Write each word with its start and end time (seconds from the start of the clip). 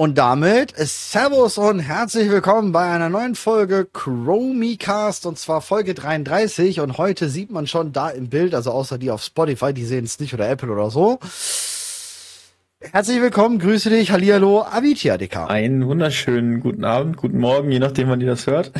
Und 0.00 0.16
damit 0.16 0.72
Servus 0.78 1.58
und 1.58 1.78
herzlich 1.78 2.30
willkommen 2.30 2.72
bei 2.72 2.90
einer 2.90 3.10
neuen 3.10 3.34
Folge 3.34 3.86
Chromicast 3.92 5.26
und 5.26 5.38
zwar 5.38 5.60
Folge 5.60 5.92
33 5.92 6.80
und 6.80 6.96
heute 6.96 7.28
sieht 7.28 7.50
man 7.50 7.66
schon 7.66 7.92
da 7.92 8.08
im 8.08 8.30
Bild, 8.30 8.54
also 8.54 8.70
außer 8.70 8.96
die 8.96 9.10
auf 9.10 9.22
Spotify, 9.22 9.74
die 9.74 9.84
sehen 9.84 10.06
es 10.06 10.18
nicht 10.18 10.32
oder 10.32 10.48
Apple 10.48 10.70
oder 10.70 10.90
so. 10.90 11.18
Herzlich 12.80 13.20
willkommen, 13.20 13.58
grüße 13.58 13.90
dich, 13.90 14.10
Hallihallo, 14.10 14.62
Avitia 14.62 15.18
DK. 15.18 15.50
Einen 15.50 15.86
wunderschönen 15.86 16.60
guten 16.60 16.86
Abend, 16.86 17.18
guten 17.18 17.38
Morgen, 17.38 17.70
je 17.70 17.78
nachdem, 17.78 18.08
wann 18.08 18.22
ihr 18.22 18.26
das 18.28 18.46
hört. 18.46 18.72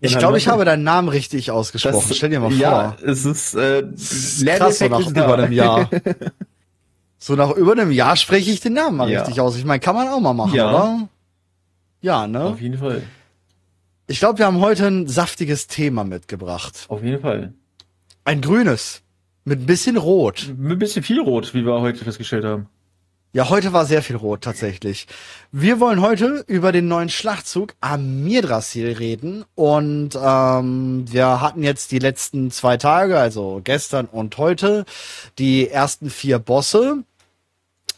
Ich 0.00 0.18
glaube, 0.18 0.36
ich 0.36 0.46
habe 0.46 0.66
deinen 0.66 0.84
Namen 0.84 1.08
richtig 1.08 1.50
ausgesprochen. 1.50 2.04
Das, 2.06 2.16
Stell 2.18 2.28
dir 2.28 2.40
mal 2.40 2.50
vor. 2.50 2.58
Ja, 2.58 2.96
es 3.02 3.24
ist 3.24 3.54
äh, 3.54 3.82
krass, 4.44 4.78
so 4.78 4.88
nach 4.88 5.08
über 5.08 5.38
einem 5.38 5.52
Jahr. 5.52 5.88
So 7.22 7.36
nach 7.36 7.52
über 7.52 7.70
einem 7.70 7.92
Jahr 7.92 8.16
spreche 8.16 8.50
ich 8.50 8.58
den 8.58 8.72
Namen 8.72 8.96
mal 8.96 9.08
ja. 9.08 9.20
richtig 9.20 9.40
aus. 9.40 9.56
Ich 9.56 9.64
meine, 9.64 9.78
kann 9.78 9.94
man 9.94 10.08
auch 10.08 10.18
mal 10.18 10.32
machen, 10.32 10.56
ja. 10.56 10.68
oder? 10.68 11.08
Ja, 12.00 12.26
ne? 12.26 12.46
Auf 12.46 12.60
jeden 12.60 12.78
Fall. 12.78 13.04
Ich 14.08 14.18
glaube, 14.18 14.40
wir 14.40 14.46
haben 14.46 14.58
heute 14.58 14.88
ein 14.88 15.06
saftiges 15.06 15.68
Thema 15.68 16.02
mitgebracht. 16.02 16.86
Auf 16.88 17.04
jeden 17.04 17.20
Fall. 17.20 17.52
Ein 18.24 18.40
grünes. 18.40 19.02
Mit 19.44 19.60
ein 19.60 19.66
bisschen 19.66 19.98
Rot. 19.98 20.52
Mit 20.58 20.72
ein 20.72 20.78
bisschen 20.80 21.04
viel 21.04 21.20
Rot, 21.20 21.54
wie 21.54 21.64
wir 21.64 21.80
heute 21.80 22.02
festgestellt 22.02 22.44
haben. 22.44 22.66
Ja, 23.34 23.48
heute 23.48 23.72
war 23.72 23.86
sehr 23.86 24.02
viel 24.02 24.16
Rot 24.16 24.42
tatsächlich. 24.42 25.06
Wir 25.52 25.80
wollen 25.80 26.02
heute 26.02 26.44
über 26.48 26.70
den 26.70 26.88
neuen 26.88 27.08
Schlachtzug 27.08 27.74
Am 27.80 28.24
Mirdrasil 28.24 28.92
reden 28.92 29.44
und 29.54 30.10
ähm, 30.20 31.04
wir 31.08 31.40
hatten 31.40 31.62
jetzt 31.62 31.92
die 31.92 31.98
letzten 31.98 32.50
zwei 32.50 32.76
Tage, 32.76 33.18
also 33.18 33.62
gestern 33.64 34.04
und 34.06 34.36
heute, 34.36 34.84
die 35.38 35.68
ersten 35.70 36.10
vier 36.10 36.40
Bosse 36.40 37.04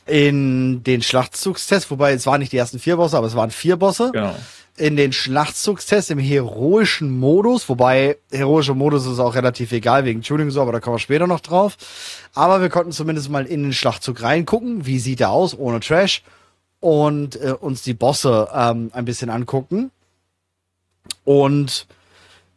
in 0.06 0.83
den 0.84 1.02
Schlachtzugstest, 1.02 1.91
wobei 1.91 2.12
es 2.12 2.27
waren 2.27 2.41
nicht 2.41 2.52
die 2.52 2.58
ersten 2.58 2.78
vier 2.78 2.97
Bosse, 2.97 3.16
aber 3.16 3.27
es 3.27 3.36
waren 3.36 3.50
vier 3.50 3.77
Bosse. 3.77 4.10
Genau 4.12 4.34
in 4.77 4.97
den 4.97 5.12
Schlachtzugstest 5.12 6.10
im 6.10 6.19
heroischen 6.19 7.16
Modus, 7.19 7.69
wobei 7.69 8.19
heroischer 8.32 8.75
Modus 8.75 9.06
ist 9.06 9.20
auch 9.20 9.34
relativ 9.34 9.70
egal 9.72 10.05
wegen 10.05 10.22
Tuning 10.22 10.50
so, 10.50 10.60
aber 10.60 10.72
da 10.72 10.80
kommen 10.80 10.97
wir 10.97 11.00
später 11.00 11.27
noch 11.27 11.41
drauf. 11.41 11.77
Aber 12.34 12.60
wir 12.60 12.70
konnten 12.70 12.91
zumindest 12.91 13.30
mal 13.30 13.47
in 13.47 13.62
den 13.62 13.72
Schlachtzug 13.72 14.22
reingucken, 14.22 14.84
wie 14.84 14.98
sieht 14.98 15.20
er 15.20 15.30
aus 15.30 15.56
ohne 15.56 15.78
Trash 15.78 16.22
und 16.80 17.41
äh, 17.41 17.52
uns 17.52 17.82
die 17.82 17.94
Bosse 17.94 18.48
ähm, 18.52 18.91
ein 18.92 19.05
bisschen 19.05 19.30
angucken. 19.30 19.92
Und 21.22 21.86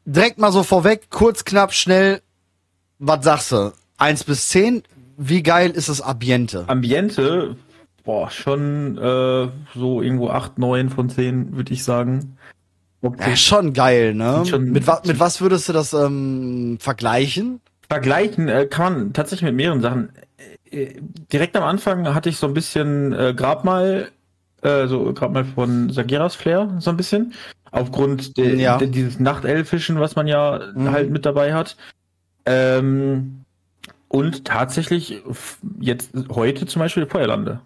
direkt 0.06 0.40
mal 0.40 0.52
so 0.52 0.64
vorweg, 0.64 1.10
kurz, 1.12 1.46
knapp, 1.46 1.74
schnell, 1.74 2.22
was 2.98 3.24
sagst 3.24 3.52
du? 3.52 3.74
Eins 4.00 4.24
bis 4.24 4.50
zehn, 4.50 4.84
wie 5.18 5.44
geil 5.44 5.72
ist 5.72 5.90
das 5.90 6.02
Ambiente? 6.02 6.64
Ambiente 6.68 7.58
boah, 8.08 8.32
schon 8.32 8.98
äh, 8.98 9.50
so 9.76 10.02
irgendwo 10.02 10.30
8, 10.30 10.58
9 10.58 10.90
von 10.90 11.10
10, 11.10 11.56
würde 11.58 11.74
ich 11.74 11.84
sagen. 11.84 12.38
Okay. 13.02 13.32
Ja, 13.32 13.36
schon 13.36 13.74
geil, 13.74 14.16
ne? 14.16 14.44
Schon 14.48 14.72
mit, 14.72 14.88
wa 14.88 15.02
mit 15.06 15.20
was 15.20 15.42
würdest 15.42 15.70
du 15.70 15.74
das 15.74 15.94
ähm, 15.94 16.78
vergleichen? 16.80 17.60
Vergleichen 17.90 18.48
äh, 18.48 18.66
kann 18.66 18.94
man 18.94 19.14
tatsächlich 19.14 19.48
mit 19.48 19.56
mehreren 19.56 19.82
Sachen. 19.82 20.10
Äh, 20.72 20.96
direkt 21.32 21.56
am 21.58 21.64
Anfang 21.64 22.16
hatte 22.16 22.30
ich 22.30 22.38
so 22.38 22.48
ein 22.48 22.54
bisschen 22.54 23.12
äh, 23.12 23.34
Grabmal, 23.36 24.10
äh, 24.62 24.88
so 24.88 25.14
Grabmal 25.14 25.44
von 25.44 25.90
Sageras 25.92 26.36
Flair, 26.36 26.78
so 26.80 26.90
ein 26.90 26.98
bisschen. 26.98 27.34
Aufgrund 27.72 28.38
de, 28.38 28.58
ja. 28.58 28.78
de, 28.78 28.88
dieses 28.88 29.20
Nachtelfischen, 29.20 30.00
was 30.00 30.16
man 30.16 30.28
ja 30.28 30.62
mhm. 30.74 30.92
halt 30.92 31.12
mit 31.12 31.26
dabei 31.26 31.54
hat. 31.54 31.76
Ähm, 32.46 33.44
und 34.08 34.46
tatsächlich 34.46 35.22
jetzt 35.80 36.12
heute 36.30 36.66
zum 36.66 36.80
Beispiel 36.80 37.06
Feuerlande. 37.06 37.62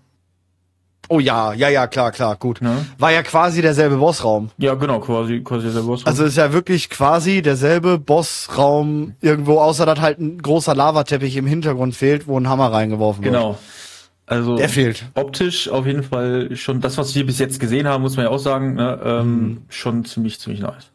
Oh 1.09 1.19
ja, 1.19 1.51
ja, 1.53 1.67
ja, 1.67 1.87
klar, 1.87 2.11
klar, 2.11 2.37
gut. 2.37 2.61
Ne? 2.61 2.85
War 2.97 3.11
ja 3.11 3.21
quasi 3.21 3.61
derselbe 3.61 3.97
Bossraum. 3.97 4.49
Ja, 4.57 4.75
genau, 4.75 4.99
quasi, 4.99 5.41
quasi 5.41 5.63
derselbe 5.63 5.87
Bossraum. 5.87 6.07
Also 6.07 6.23
ist 6.23 6.37
ja 6.37 6.53
wirklich 6.53 6.89
quasi 6.89 7.41
derselbe 7.41 7.99
Bossraum 7.99 9.15
irgendwo, 9.19 9.59
außer 9.59 9.85
dass 9.85 9.99
halt 9.99 10.19
ein 10.19 10.41
großer 10.41 10.73
Lavateppich 10.73 11.35
im 11.35 11.47
Hintergrund 11.47 11.95
fehlt, 11.95 12.27
wo 12.27 12.39
ein 12.39 12.47
Hammer 12.47 12.71
reingeworfen 12.71 13.23
genau. 13.23 13.49
wird. 13.49 13.57
Genau. 13.57 13.59
Also 14.27 14.55
der 14.55 14.69
fehlt. 14.69 15.03
Optisch 15.15 15.67
auf 15.67 15.85
jeden 15.85 16.03
Fall 16.03 16.55
schon 16.55 16.79
das, 16.79 16.97
was 16.97 17.13
wir 17.13 17.25
bis 17.25 17.39
jetzt 17.39 17.59
gesehen 17.59 17.89
haben, 17.89 18.01
muss 18.01 18.15
man 18.15 18.27
ja 18.27 18.31
auch 18.31 18.39
sagen, 18.39 18.75
ne, 18.75 18.97
ähm, 19.03 19.27
mhm. 19.27 19.61
schon 19.67 20.05
ziemlich, 20.05 20.39
ziemlich 20.39 20.61
nice. 20.61 20.91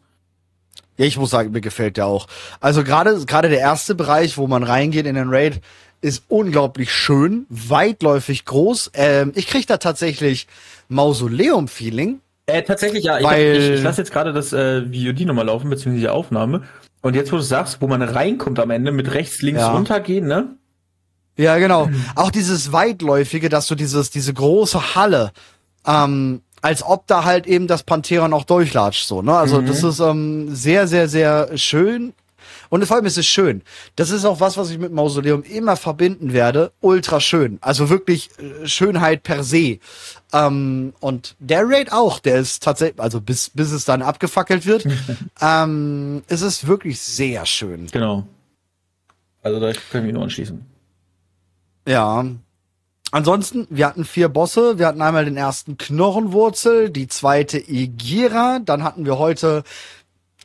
Ja, 0.99 1.05
ich 1.05 1.19
muss 1.19 1.31
sagen, 1.31 1.53
mir 1.53 1.61
gefällt 1.61 1.97
der 1.97 2.07
auch. 2.07 2.27
Also 2.61 2.85
gerade 2.85 3.25
gerade 3.27 3.49
der 3.49 3.61
erste 3.61 3.95
Bereich, 3.95 4.39
wo 4.39 4.47
man 4.47 4.63
reingeht 4.63 5.07
in 5.07 5.15
den 5.15 5.29
Raid, 5.29 5.61
ist 6.01 6.25
unglaublich 6.29 6.93
schön, 6.93 7.47
weitläufig 7.49 8.45
groß. 8.45 8.93
Ähm, 8.95 9.33
ich 9.35 9.47
krieg 9.47 9.67
da 9.67 9.77
tatsächlich 9.79 10.47
Mausoleum-Feeling. 10.89 12.21
Äh, 12.47 12.63
tatsächlich, 12.63 13.05
ja. 13.05 13.23
Weil, 13.23 13.57
ich, 13.57 13.65
ich, 13.65 13.71
ich 13.77 13.83
lasse 13.83 14.03
jetzt 14.03 14.13
gerade 14.13 14.33
das 14.33 14.53
äh, 14.53 14.83
VOD 14.83 15.27
nochmal 15.27 15.47
laufen, 15.47 15.69
beziehungsweise 15.69 16.01
die 16.01 16.09
Aufnahme. 16.09 16.63
Und 17.03 17.15
jetzt, 17.15 17.33
wo 17.33 17.37
du 17.37 17.43
sagst, 17.43 17.81
wo 17.81 17.89
man 17.89 18.03
reinkommt 18.03 18.59
am 18.59 18.71
Ende, 18.71 18.93
mit 18.93 19.13
rechts, 19.13 19.43
links 19.43 19.61
ja. 19.61 19.73
runtergehen, 19.73 20.27
ne? 20.27 20.57
Ja, 21.37 21.59
genau. 21.59 21.91
Auch 22.15 22.31
dieses 22.31 22.73
weitläufige, 22.73 23.49
dass 23.49 23.67
du 23.67 23.75
dieses, 23.75 24.11
diese 24.11 24.33
große 24.33 24.95
Halle, 24.95 25.33
ähm, 25.87 26.41
als 26.63 26.83
ob 26.83 27.07
da 27.07 27.25
halt 27.25 27.47
eben 27.47 27.67
das 27.67 27.83
Pantheron 27.83 28.33
auch 28.33 28.45
durchlatscht, 28.45 29.07
so, 29.07 29.23
ne? 29.23 29.37
Also, 29.37 29.61
mhm. 29.61 29.67
das 29.67 29.83
ist 29.83 30.01
ähm, 30.01 30.55
sehr, 30.55 30.87
sehr, 30.87 31.09
sehr 31.09 31.57
schön 31.57 32.13
und 32.69 32.85
vor 32.87 32.97
allem 32.97 33.07
ist 33.07 33.19
es 33.19 33.27
schön. 33.27 33.63
Das 33.97 34.11
ist 34.11 34.25
auch 34.25 34.41
was, 34.41 34.57
was 34.57 34.71
ich 34.71 34.79
mit 34.79 34.93
Mausoleum 34.93 35.43
immer 35.43 35.77
verbinden 35.77 36.33
werde. 36.33 36.73
Ultra 36.81 37.21
schön. 37.21 37.59
Also 37.61 37.91
wirklich 37.91 38.31
äh, 38.39 38.67
Schönheit 38.67 39.23
per 39.23 39.45
se. 39.45 39.79
Ähm, 40.33 40.95
und 41.01 41.37
der 41.39 41.69
Raid 41.69 41.93
auch, 41.93 42.19
der 42.19 42.37
ist 42.37 42.63
tatsächlich, 42.63 43.01
also 43.01 43.21
bis, 43.21 43.51
bis 43.51 43.73
es 43.73 43.85
dann 43.85 44.03
abgefackelt 44.03 44.67
wird, 44.67 44.87
ähm, 45.41 46.23
ist 46.29 46.43
es 46.43 46.67
wirklich 46.67 47.01
sehr 47.01 47.47
schön. 47.47 47.87
Genau. 47.93 48.27
Also 49.43 49.61
da 49.61 49.73
können 49.91 50.07
wir 50.07 50.13
nur 50.13 50.25
anschließen. 50.25 50.65
Ja. 51.87 52.25
Ansonsten, 53.13 53.67
wir 53.71 53.87
hatten 53.87 54.05
vier 54.05 54.29
Bosse. 54.29 54.79
Wir 54.79 54.87
hatten 54.89 55.03
einmal 55.03 55.25
den 55.25 55.37
ersten 55.37 55.79
Knochenwurzel, 55.79 56.91
die 56.91 57.07
zweite 57.07 57.59
Igira, 57.59 58.59
dann 58.59 58.83
hatten 58.83 59.07
wir 59.07 59.19
heute 59.19 59.63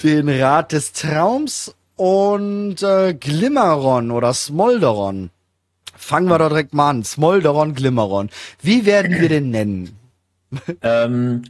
den 0.04 0.30
Rat 0.30 0.72
des 0.72 0.94
Traums 0.94 1.76
und 1.96 2.82
äh, 2.82 3.14
Glimmeron 3.14 4.12
oder 4.12 4.34
Smolderon. 4.34 5.30
Fangen 5.96 6.30
wir 6.30 6.40
doch 6.40 6.50
direkt 6.50 6.74
mal 6.74 6.90
an. 6.90 7.04
Smolderon, 7.04 7.76
Glimmeron. 7.76 8.30
Wie 8.62 8.86
werden 8.86 9.20
wir 9.22 9.30
den 9.30 9.52
nennen? 9.52 9.98
ähm, 10.82 11.44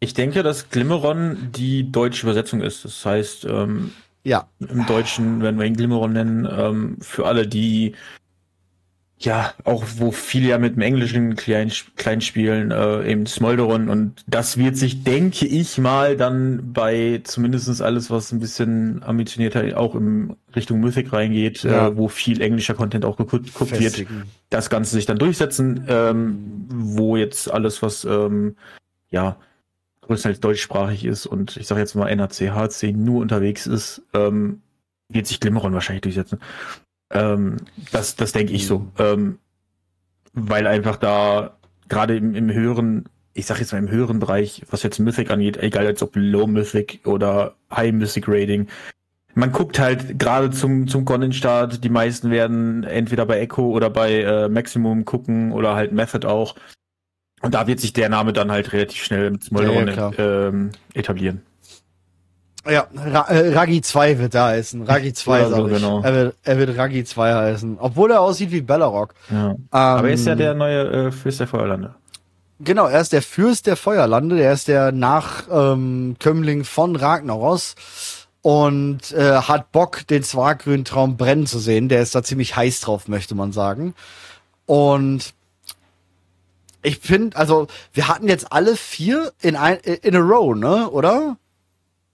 ich 0.00 0.12
denke, 0.12 0.42
dass 0.42 0.68
Glimmeron 0.68 1.50
die 1.52 1.90
deutsche 1.90 2.26
Übersetzung 2.26 2.60
ist. 2.60 2.84
Das 2.84 3.04
heißt, 3.06 3.46
ähm, 3.46 3.92
ja. 4.22 4.48
im 4.58 4.84
Deutschen 4.84 5.40
werden 5.40 5.58
wir 5.58 5.66
ihn 5.66 5.76
Glimmeron 5.76 6.12
nennen. 6.12 6.48
Ähm, 6.50 6.96
für 7.00 7.26
alle, 7.26 7.46
die 7.46 7.94
ja, 9.18 9.54
auch 9.64 9.82
wo 9.96 10.10
viele 10.10 10.48
ja 10.48 10.58
mit 10.58 10.76
dem 10.76 10.82
englischen 10.82 11.36
kleinen, 11.36 11.72
kleinen 11.96 12.20
spielen, 12.20 12.70
äh, 12.70 13.10
eben 13.10 13.24
Smolderon 13.24 13.88
und 13.88 14.22
das 14.26 14.58
wird 14.58 14.76
sich, 14.76 15.04
denke 15.04 15.46
ich 15.46 15.78
mal, 15.78 16.18
dann 16.18 16.74
bei 16.74 17.22
zumindestens 17.24 17.80
alles, 17.80 18.10
was 18.10 18.30
ein 18.32 18.40
bisschen 18.40 19.02
ambitionierter 19.02 19.78
auch 19.78 19.94
in 19.94 20.36
Richtung 20.54 20.80
Mythic 20.80 21.14
reingeht, 21.14 21.64
äh, 21.64 21.70
ja. 21.70 21.88
äh, 21.88 21.96
wo 21.96 22.08
viel 22.08 22.42
englischer 22.42 22.74
Content 22.74 23.06
auch 23.06 23.16
geguckt, 23.16 23.46
geguckt 23.46 23.80
wird, 23.80 24.06
das 24.50 24.68
Ganze 24.68 24.90
sich 24.90 25.06
dann 25.06 25.18
durchsetzen, 25.18 25.86
ähm, 25.88 26.66
wo 26.68 27.16
jetzt 27.16 27.50
alles, 27.50 27.80
was 27.80 28.04
ähm, 28.04 28.56
ja 29.10 29.38
größtenteils 30.02 30.40
deutschsprachig 30.40 31.06
ist 31.06 31.24
und 31.24 31.56
ich 31.56 31.66
sage 31.66 31.80
jetzt 31.80 31.94
mal 31.94 32.14
NAC, 32.14 32.52
HC 32.52 32.92
nur 32.92 33.22
unterwegs 33.22 33.66
ist, 33.66 34.02
ähm, 34.12 34.60
wird 35.08 35.26
sich 35.26 35.40
Glimmeron 35.40 35.72
wahrscheinlich 35.72 36.02
durchsetzen. 36.02 36.38
Ähm, 37.10 37.56
das, 37.92 38.16
das 38.16 38.32
denke 38.32 38.52
ich 38.52 38.66
so. 38.66 38.86
Ähm, 38.98 39.38
weil 40.32 40.66
einfach 40.66 40.96
da 40.96 41.56
gerade 41.88 42.16
im, 42.16 42.34
im 42.34 42.52
höheren, 42.52 43.08
ich 43.32 43.46
sag 43.46 43.58
jetzt 43.58 43.72
mal 43.72 43.78
im 43.78 43.90
höheren 43.90 44.18
Bereich, 44.18 44.62
was 44.70 44.82
jetzt 44.82 44.98
Mythic 44.98 45.30
angeht, 45.30 45.56
egal 45.56 45.86
als 45.86 46.02
ob 46.02 46.12
Low 46.14 46.46
Mythic 46.46 47.00
oder 47.04 47.54
High 47.70 47.92
Mythic 47.92 48.24
Rating, 48.28 48.68
man 49.34 49.52
guckt 49.52 49.78
halt 49.78 50.18
gerade 50.18 50.50
zum, 50.50 50.88
zum 50.88 51.04
Content-Start, 51.04 51.84
die 51.84 51.90
meisten 51.90 52.30
werden 52.30 52.84
entweder 52.84 53.26
bei 53.26 53.40
Echo 53.40 53.68
oder 53.70 53.90
bei 53.90 54.22
äh, 54.22 54.48
Maximum 54.48 55.04
gucken 55.04 55.52
oder 55.52 55.74
halt 55.74 55.92
Method 55.92 56.26
auch. 56.26 56.56
Und 57.42 57.52
da 57.54 57.66
wird 57.66 57.80
sich 57.80 57.92
der 57.92 58.08
Name 58.08 58.32
dann 58.32 58.50
halt 58.50 58.72
relativ 58.72 59.04
schnell 59.04 59.30
mit 59.30 59.44
Smolderon 59.44 59.88
ja, 59.88 60.10
ja, 60.10 60.48
ähm, 60.48 60.70
etablieren. 60.94 61.42
Ja, 62.68 62.86
Ra 62.94 63.28
äh, 63.28 63.54
Raggi 63.54 63.80
2 63.80 64.18
wird 64.18 64.34
da 64.34 64.48
heißen. 64.48 64.82
Raggi 64.82 65.12
2 65.12 65.38
ja, 65.38 65.48
so, 65.48 65.64
genau. 65.64 66.02
Er 66.02 66.14
wird, 66.14 66.36
er 66.42 66.58
wird 66.58 66.76
Raggi 66.76 67.04
2 67.04 67.34
heißen. 67.34 67.78
Obwohl 67.78 68.10
er 68.10 68.20
aussieht 68.20 68.50
wie 68.50 68.60
Bellarok. 68.60 69.14
Ja. 69.30 69.50
Ähm, 69.50 69.68
Aber 69.70 70.08
er 70.08 70.14
ist 70.14 70.26
ja 70.26 70.34
der 70.34 70.54
neue 70.54 71.06
äh, 71.06 71.12
Fürst 71.12 71.40
der 71.40 71.46
Feuerlande. 71.46 71.94
Genau, 72.58 72.86
er 72.86 73.00
ist 73.00 73.12
der 73.12 73.22
Fürst 73.22 73.66
der 73.66 73.76
Feuerlande. 73.76 74.40
Er 74.40 74.52
ist 74.52 74.68
der 74.68 74.90
Nachkömmling 74.90 76.58
ähm, 76.58 76.64
von 76.64 76.96
Ragnaros 76.96 77.74
und 78.42 79.12
äh, 79.12 79.34
hat 79.38 79.72
Bock, 79.72 80.06
den 80.06 80.22
Zwargrünen 80.22 80.84
Traum 80.84 81.16
brennen 81.16 81.46
zu 81.46 81.58
sehen. 81.58 81.88
Der 81.88 82.00
ist 82.00 82.14
da 82.14 82.22
ziemlich 82.22 82.56
heiß 82.56 82.80
drauf, 82.80 83.08
möchte 83.08 83.34
man 83.34 83.52
sagen. 83.52 83.94
Und 84.66 85.34
ich 86.82 86.98
finde, 86.98 87.36
also 87.36 87.66
wir 87.92 88.08
hatten 88.08 88.28
jetzt 88.28 88.52
alle 88.52 88.76
vier 88.76 89.32
in 89.42 89.56
ein 89.56 89.78
in 89.78 90.14
a 90.14 90.20
row, 90.20 90.54
ne, 90.54 90.88
oder? 90.88 91.36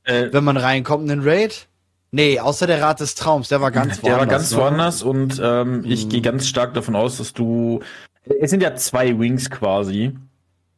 Äh, 0.05 0.29
Wenn 0.33 0.45
man 0.45 0.57
reinkommt 0.57 1.05
in 1.05 1.09
den 1.09 1.29
Raid. 1.29 1.69
Nee, 2.11 2.39
außer 2.39 2.67
der 2.67 2.83
Rat 2.83 3.01
des 3.01 3.15
Traums, 3.15 3.49
der 3.49 3.63
war 3.63 3.71
ganz 3.71 4.03
woanders. 4.03 4.03
Der 4.03 4.19
war 4.19 4.27
ganz 4.27 4.51
ne? 4.51 4.59
woanders 4.59 5.03
und 5.03 5.41
ähm, 5.43 5.83
ich 5.87 6.03
hm. 6.03 6.09
gehe 6.11 6.21
ganz 6.21 6.47
stark 6.47 6.75
davon 6.75 6.95
aus, 6.95 7.17
dass 7.17 7.33
du. 7.33 7.81
Es 8.39 8.51
sind 8.51 8.63
ja 8.63 8.75
zwei 8.75 9.19
Wings 9.19 9.49
quasi, 9.49 10.13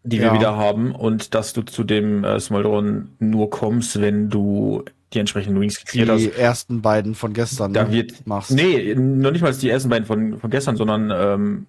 die 0.04 0.18
ja. 0.18 0.24
wir 0.24 0.38
wieder 0.38 0.56
haben 0.56 0.94
und 0.94 1.34
dass 1.34 1.52
du 1.52 1.62
zu 1.62 1.82
dem 1.82 2.22
äh, 2.22 2.38
Smoldron 2.38 3.10
nur 3.18 3.50
kommst, 3.50 4.00
wenn 4.00 4.30
du 4.30 4.84
die 5.12 5.18
entsprechenden 5.18 5.60
Wings 5.60 5.80
geklärt 5.80 6.08
hast. 6.08 6.20
Die 6.20 6.32
ersten 6.32 6.82
beiden 6.82 7.16
von 7.16 7.32
gestern. 7.32 7.72
Da 7.72 7.84
ne, 7.84 7.92
wird, 7.92 8.26
machst. 8.26 8.52
Nee, 8.52 8.94
noch 8.94 9.32
nicht 9.32 9.42
mal 9.42 9.52
die 9.52 9.70
ersten 9.70 9.88
beiden 9.88 10.06
von, 10.06 10.38
von 10.38 10.50
gestern, 10.50 10.76
sondern 10.76 11.10
ähm, 11.10 11.66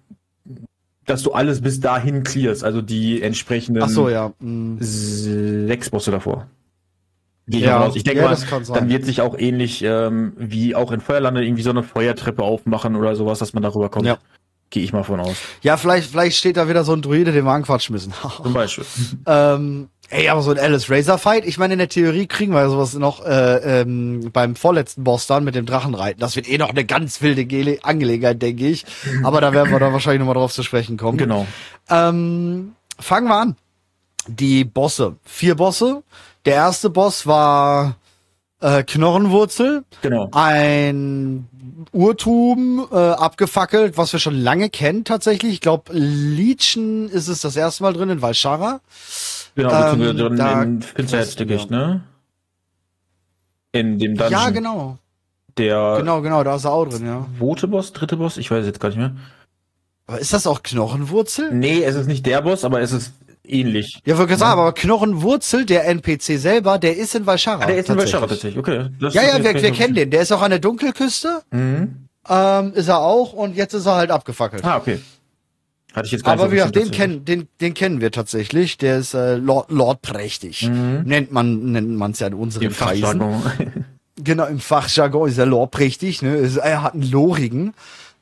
dass 1.06 1.22
du 1.22 1.32
alles 1.32 1.60
bis 1.60 1.80
dahin 1.80 2.24
clearst, 2.24 2.64
also 2.64 2.82
die 2.82 3.22
entsprechenden 3.22 3.82
Ach 3.82 3.88
so, 3.88 4.08
ja. 4.08 4.32
Mhm. 4.40 4.78
sechs 4.80 5.90
Bosse 5.90 6.10
davor. 6.10 6.48
Gehe 7.48 7.60
ich 7.60 7.66
ja. 7.66 7.90
Ich 7.94 8.02
denke 8.02 8.22
ja, 8.22 8.28
mal, 8.28 8.62
dann 8.74 8.88
wird 8.88 9.04
sich 9.04 9.20
auch 9.20 9.38
ähnlich 9.38 9.82
ähm, 9.82 10.32
wie 10.36 10.74
auch 10.74 10.90
in 10.90 11.00
Feuerlande 11.00 11.44
irgendwie 11.44 11.62
so 11.62 11.70
eine 11.70 11.84
Feuertreppe 11.84 12.42
aufmachen 12.42 12.96
oder 12.96 13.14
sowas, 13.14 13.38
dass 13.38 13.52
man 13.52 13.62
darüber 13.62 13.88
kommt. 13.88 14.06
Ja. 14.06 14.18
Gehe 14.70 14.82
ich 14.82 14.92
mal 14.92 15.04
von 15.04 15.20
aus. 15.20 15.36
Ja, 15.62 15.76
vielleicht, 15.76 16.10
vielleicht 16.10 16.36
steht 16.36 16.56
da 16.56 16.68
wieder 16.68 16.82
so 16.82 16.92
ein 16.92 17.00
Druide, 17.00 17.30
den 17.30 17.44
wir 17.44 17.52
anquatschen 17.52 17.92
müssen. 17.92 18.12
Zum 18.42 18.52
Beispiel. 18.52 18.84
ähm, 19.24 19.88
ey, 20.08 20.28
aber 20.28 20.42
so 20.42 20.50
ein 20.50 20.58
Alice 20.58 20.90
Razor 20.90 21.18
Fight, 21.18 21.44
ich 21.46 21.56
meine, 21.56 21.74
in 21.74 21.78
der 21.78 21.88
Theorie 21.88 22.26
kriegen 22.26 22.52
wir 22.52 22.68
sowas 22.68 22.94
noch 22.94 23.24
äh, 23.24 23.82
ähm, 23.82 24.30
beim 24.32 24.56
vorletzten 24.56 25.04
Boss 25.04 25.28
dann 25.28 25.44
mit 25.44 25.54
dem 25.54 25.66
Drachenreiten. 25.66 26.18
Das 26.18 26.34
wird 26.34 26.48
eh 26.48 26.58
noch 26.58 26.70
eine 26.70 26.84
ganz 26.84 27.22
wilde 27.22 27.44
Gele 27.44 27.78
Angelegenheit, 27.82 28.42
denke 28.42 28.66
ich. 28.66 28.84
Aber 29.22 29.40
da 29.40 29.52
werden 29.52 29.70
wir 29.70 29.78
dann 29.78 29.92
wahrscheinlich 29.92 30.18
nochmal 30.18 30.34
drauf 30.34 30.52
zu 30.52 30.64
sprechen 30.64 30.96
kommen. 30.96 31.16
Genau. 31.16 31.46
Ähm, 31.88 32.72
fangen 32.98 33.28
wir 33.28 33.36
an. 33.36 33.56
Die 34.26 34.64
Bosse. 34.64 35.16
Vier 35.22 35.54
Bosse. 35.54 36.02
Der 36.46 36.54
erste 36.54 36.90
Boss 36.90 37.26
war 37.26 37.96
äh, 38.60 38.84
Knochenwurzel. 38.84 39.84
Genau. 40.00 40.30
Ein 40.32 41.48
Urtum 41.92 42.86
äh, 42.90 42.96
abgefackelt, 42.96 43.98
was 43.98 44.12
wir 44.12 44.20
schon 44.20 44.36
lange 44.36 44.70
kennen 44.70 45.04
tatsächlich. 45.04 45.54
Ich 45.54 45.60
glaube, 45.60 45.92
Leechen 45.92 47.08
ist 47.08 47.28
es 47.28 47.40
das 47.40 47.56
erste 47.56 47.82
Mal 47.82 47.92
drin 47.92 48.10
in 48.10 48.22
Valshara. 48.22 48.80
Genau, 49.56 49.92
ähm, 49.92 50.16
drin 50.16 50.38
in 50.38 50.82
Finsterheitsdickicht, 50.82 51.70
ne? 51.70 52.02
In 53.72 53.98
dem 53.98 54.16
Dungeon. 54.16 54.32
Ja, 54.32 54.50
genau. 54.50 54.98
Der 55.58 55.96
genau, 55.98 56.20
genau, 56.20 56.44
da 56.44 56.56
ist 56.56 56.64
er 56.64 56.72
auch 56.72 56.86
drin, 56.86 57.06
ja. 57.06 57.26
Zweite 57.38 57.66
Boss, 57.66 57.92
dritte 57.92 58.18
Boss, 58.18 58.36
ich 58.36 58.50
weiß 58.50 58.64
jetzt 58.66 58.78
gar 58.78 58.90
nicht 58.90 58.98
mehr. 58.98 59.16
Aber 60.06 60.20
ist 60.20 60.32
das 60.32 60.46
auch 60.46 60.62
Knochenwurzel? 60.62 61.52
Nee, 61.52 61.82
es 61.82 61.96
ist 61.96 62.06
nicht 62.06 62.24
der 62.26 62.42
Boss, 62.42 62.64
aber 62.64 62.80
es 62.80 62.92
ist 62.92 63.12
ähnlich. 63.48 64.00
Ja, 64.04 64.18
wollte 64.18 64.36
sagen, 64.36 64.58
ja. 64.58 64.62
aber 64.62 64.72
Knochenwurzel, 64.72 65.64
der 65.66 65.86
NPC 65.88 66.38
selber, 66.38 66.78
der 66.78 66.96
ist 66.96 67.14
in 67.14 67.26
Valshara. 67.26 67.64
Ah, 67.64 67.66
der 67.66 67.78
ist 67.78 67.90
in 67.90 67.96
Valshara 67.96 68.26
tatsächlich, 68.26 68.58
okay. 68.58 68.88
Das 69.00 69.14
ja, 69.14 69.22
ja, 69.22 69.42
wir, 69.42 69.54
wir 69.62 69.70
kennen 69.72 69.94
den. 69.94 70.10
Der 70.10 70.22
ist 70.22 70.32
auch 70.32 70.42
an 70.42 70.50
der 70.50 70.58
Dunkelküste. 70.58 71.42
Mhm. 71.50 72.06
Ähm, 72.28 72.72
ist 72.74 72.88
er 72.88 72.98
auch 72.98 73.32
und 73.32 73.56
jetzt 73.56 73.74
ist 73.74 73.86
er 73.86 73.94
halt 73.94 74.10
abgefackelt. 74.10 74.64
Ah, 74.64 74.76
okay. 74.76 75.00
Hatte 75.94 76.06
ich 76.06 76.12
jetzt 76.12 76.24
gar 76.24 76.34
Aber 76.34 76.50
wie 76.50 76.56
gesagt, 76.56 76.76
den 76.76 76.90
kennen, 76.90 77.24
den, 77.24 77.48
den 77.60 77.72
kennen 77.72 78.00
wir 78.02 78.10
tatsächlich. 78.10 78.76
Der 78.76 78.98
ist 78.98 79.14
äh, 79.14 79.36
Lord, 79.36 79.70
Lord 79.70 80.02
prächtig. 80.02 80.68
Mhm. 80.68 81.04
Nennt 81.04 81.32
man 81.32 81.72
nennt 81.72 81.96
man's 81.96 82.20
ja 82.20 82.26
in 82.26 82.34
unseren 82.34 82.64
Im 82.64 82.72
Kreisen. 82.72 83.22
genau, 84.22 84.44
im 84.46 84.60
Fachjargon 84.60 85.28
ist 85.28 85.38
er 85.38 85.46
Lord 85.46 85.70
prächtig. 85.70 86.20
Ne? 86.20 86.36
Er 86.62 86.82
hat 86.82 86.94
einen 86.94 87.10
lorigen 87.10 87.72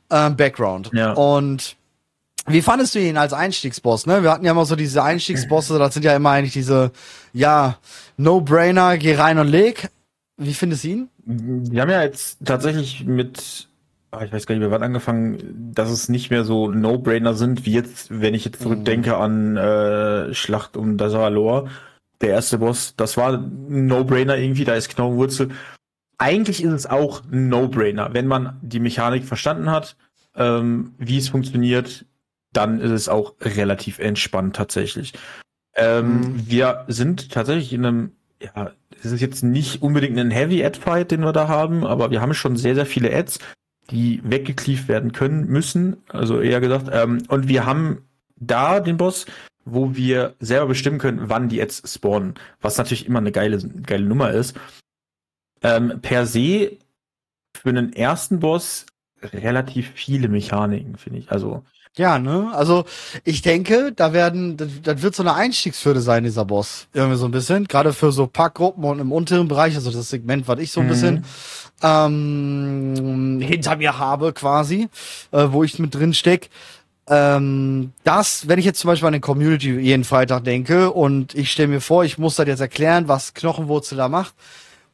äh, 0.09 0.31
Background. 0.31 0.91
Ja. 0.93 1.15
Und 1.15 1.77
wie 2.47 2.63
fandest 2.63 2.95
du 2.95 2.99
ihn 2.99 3.17
als 3.17 3.33
Einstiegsboss? 3.33 4.07
Ne? 4.07 4.23
Wir 4.23 4.31
hatten 4.31 4.45
ja 4.45 4.53
immer 4.53 4.67
so 4.67 4.77
diese 4.77 5.03
Einstiegsbosse, 5.03 5.79
das 5.79 5.95
sind 5.95 6.05
ja 6.05 6.15
immer 6.15 6.31
eigentlich 6.31 6.53
diese, 6.53 6.93
ja, 7.33 7.79
No-Brainer, 8.17 8.99
geh 8.99 9.15
rein 9.15 9.39
und 9.39 9.49
leg. 9.49 9.89
Wie 10.37 10.55
findest 10.55 10.85
du 10.85 10.89
ihn? 10.89 11.09
Wir 11.25 11.83
haben 11.83 11.91
ja 11.91 12.03
jetzt 12.03 12.39
tatsächlich 12.45 13.05
mit, 13.07 13.69
ah, 14.11 14.25
ich 14.25 14.33
weiß 14.33 14.47
gar 14.47 14.55
nicht 14.55 14.61
mehr 14.61 14.71
wann 14.71 14.83
angefangen, 14.83 15.73
dass 15.75 15.91
es 15.91 16.09
nicht 16.09 16.31
mehr 16.31 16.45
so 16.45 16.71
No-Brainer 16.71 17.35
sind, 17.35 17.65
wie 17.65 17.73
jetzt, 17.73 18.09
wenn 18.11 18.35
ich 18.35 18.45
jetzt 18.45 18.63
zurückdenke 18.63 19.11
mhm. 19.11 19.17
an 19.17 19.57
äh, 19.57 20.35
Schlacht 20.35 20.77
um 20.77 20.99
Dazalor, 20.99 21.69
der 22.21 22.31
erste 22.31 22.59
Boss, 22.59 22.95
das 22.97 23.17
war 23.17 23.35
ein 23.35 23.87
No-Brainer 23.87 24.37
irgendwie, 24.37 24.65
da 24.65 24.75
ist 24.75 24.91
Knochenwurzel. 24.91 25.51
Eigentlich 26.19 26.63
ist 26.63 26.73
es 26.73 26.87
auch 26.87 27.23
ein 27.31 27.49
No-Brainer, 27.49 28.13
wenn 28.13 28.27
man 28.27 28.59
die 28.61 28.81
Mechanik 28.81 29.25
verstanden 29.25 29.71
hat, 29.71 29.97
ähm, 30.37 30.95
wie 30.99 31.19
es 31.19 31.29
funktioniert, 31.29 32.05
dann 32.57 32.81
ist 32.81 32.91
es 32.91 33.09
auch 33.09 33.35
relativ 33.41 33.99
entspannt 33.99 34.57
tatsächlich. 34.57 35.13
Ähm, 35.77 36.21
mhm. 36.21 36.43
Wir 36.47 36.85
sind 36.89 37.31
tatsächlich 37.31 37.73
in 37.73 37.85
einem, 37.85 38.13
ja, 38.41 38.73
es 39.03 39.13
ist 39.13 39.21
jetzt 39.21 39.43
nicht 39.43 39.83
unbedingt 39.83 40.19
ein 40.19 40.31
Heavy 40.31 40.65
Ad-Fight, 40.65 41.11
den 41.11 41.21
wir 41.23 41.33
da 41.33 41.49
haben, 41.49 41.85
aber 41.85 42.11
wir 42.11 42.21
haben 42.21 42.35
schon 42.35 42.57
sehr, 42.57 42.75
sehr 42.75 42.87
viele 42.87 43.15
Ads, 43.15 43.39
die 43.91 44.21
weggeklieft 44.25 44.89
werden 44.89 45.13
können, 45.13 45.47
müssen, 45.47 45.99
also 46.09 46.41
eher 46.41 46.61
gesagt. 46.61 46.89
Ähm, 46.93 47.23
und 47.29 47.49
wir 47.49 47.67
haben 47.67 48.09
da 48.37 48.81
den 48.81 48.97
Boss, 48.97 49.27
wo 49.65 49.95
wir 49.95 50.35
selber 50.41 50.69
bestimmen 50.69 50.99
können, 50.99 51.29
wann 51.29 51.49
die 51.49 51.61
Ads 51.61 51.95
spawnen, 51.95 52.35
was 52.61 52.79
natürlich 52.79 53.07
immer 53.07 53.19
eine 53.19 53.33
geile, 53.33 53.59
geile 53.59 54.05
Nummer 54.05 54.31
ist. 54.31 54.59
Ähm, 55.63 56.01
per 56.03 56.27
se 56.27 56.77
für 57.57 57.69
einen 57.71 57.93
ersten 57.93 58.41
Boss 58.41 58.87
relativ 59.23 59.91
viele 59.95 60.29
Mechaniken, 60.29 60.97
finde 60.97 61.21
ich. 61.21 61.31
Also 61.31 61.65
ja, 61.97 62.19
ne? 62.19 62.51
Also 62.53 62.85
ich 63.23 63.43
denke, 63.43 63.93
da 63.95 64.13
werden, 64.13 64.57
das, 64.57 64.69
das 64.83 65.03
wird 65.03 65.15
so 65.15 65.23
eine 65.23 65.35
Einstiegshürde 65.35 66.01
sein, 66.01 66.25
dieser 66.25 66.45
Boss. 66.45 66.89
Irgendwie 66.93 67.17
so 67.17 67.27
ein 67.27 67.31
bisschen. 67.31 67.69
Gerade 67.69 67.93
für 67.93 68.11
so 68.11 68.27
Packgruppen 68.27 68.85
und 68.85 68.99
im 68.99 69.13
unteren 69.13 69.47
Bereich, 69.47 69.77
also 69.77 69.93
das 69.93 70.11
Segment, 70.11 70.49
was 70.49 70.59
ich 70.59 70.73
so 70.73 70.81
ein 70.81 70.87
mhm. 70.87 70.91
bisschen 70.91 71.25
ähm, 71.83 73.41
hinter 73.41 73.77
mir 73.77 73.99
habe, 73.99 74.33
quasi, 74.33 74.89
äh, 75.31 75.47
wo 75.51 75.63
ich 75.63 75.79
mit 75.79 75.95
drin 75.95 76.15
steck. 76.15 76.51
Ähm, 77.07 77.93
das, 78.03 78.49
wenn 78.49 78.59
ich 78.59 78.65
jetzt 78.65 78.81
zum 78.81 78.89
Beispiel 78.89 79.07
an 79.07 79.13
den 79.13 79.23
Community 79.23 79.79
jeden 79.79 80.05
Freitag 80.05 80.45
denke 80.45 80.91
und 80.91 81.35
ich 81.35 81.53
stelle 81.53 81.69
mir 81.69 81.81
vor, 81.81 82.05
ich 82.05 82.19
muss 82.19 82.37
das 82.37 82.49
jetzt 82.49 82.61
erklären, 82.61 83.07
was 83.09 83.35
Knochenwurzel 83.35 83.99
da 83.99 84.09
macht. 84.09 84.35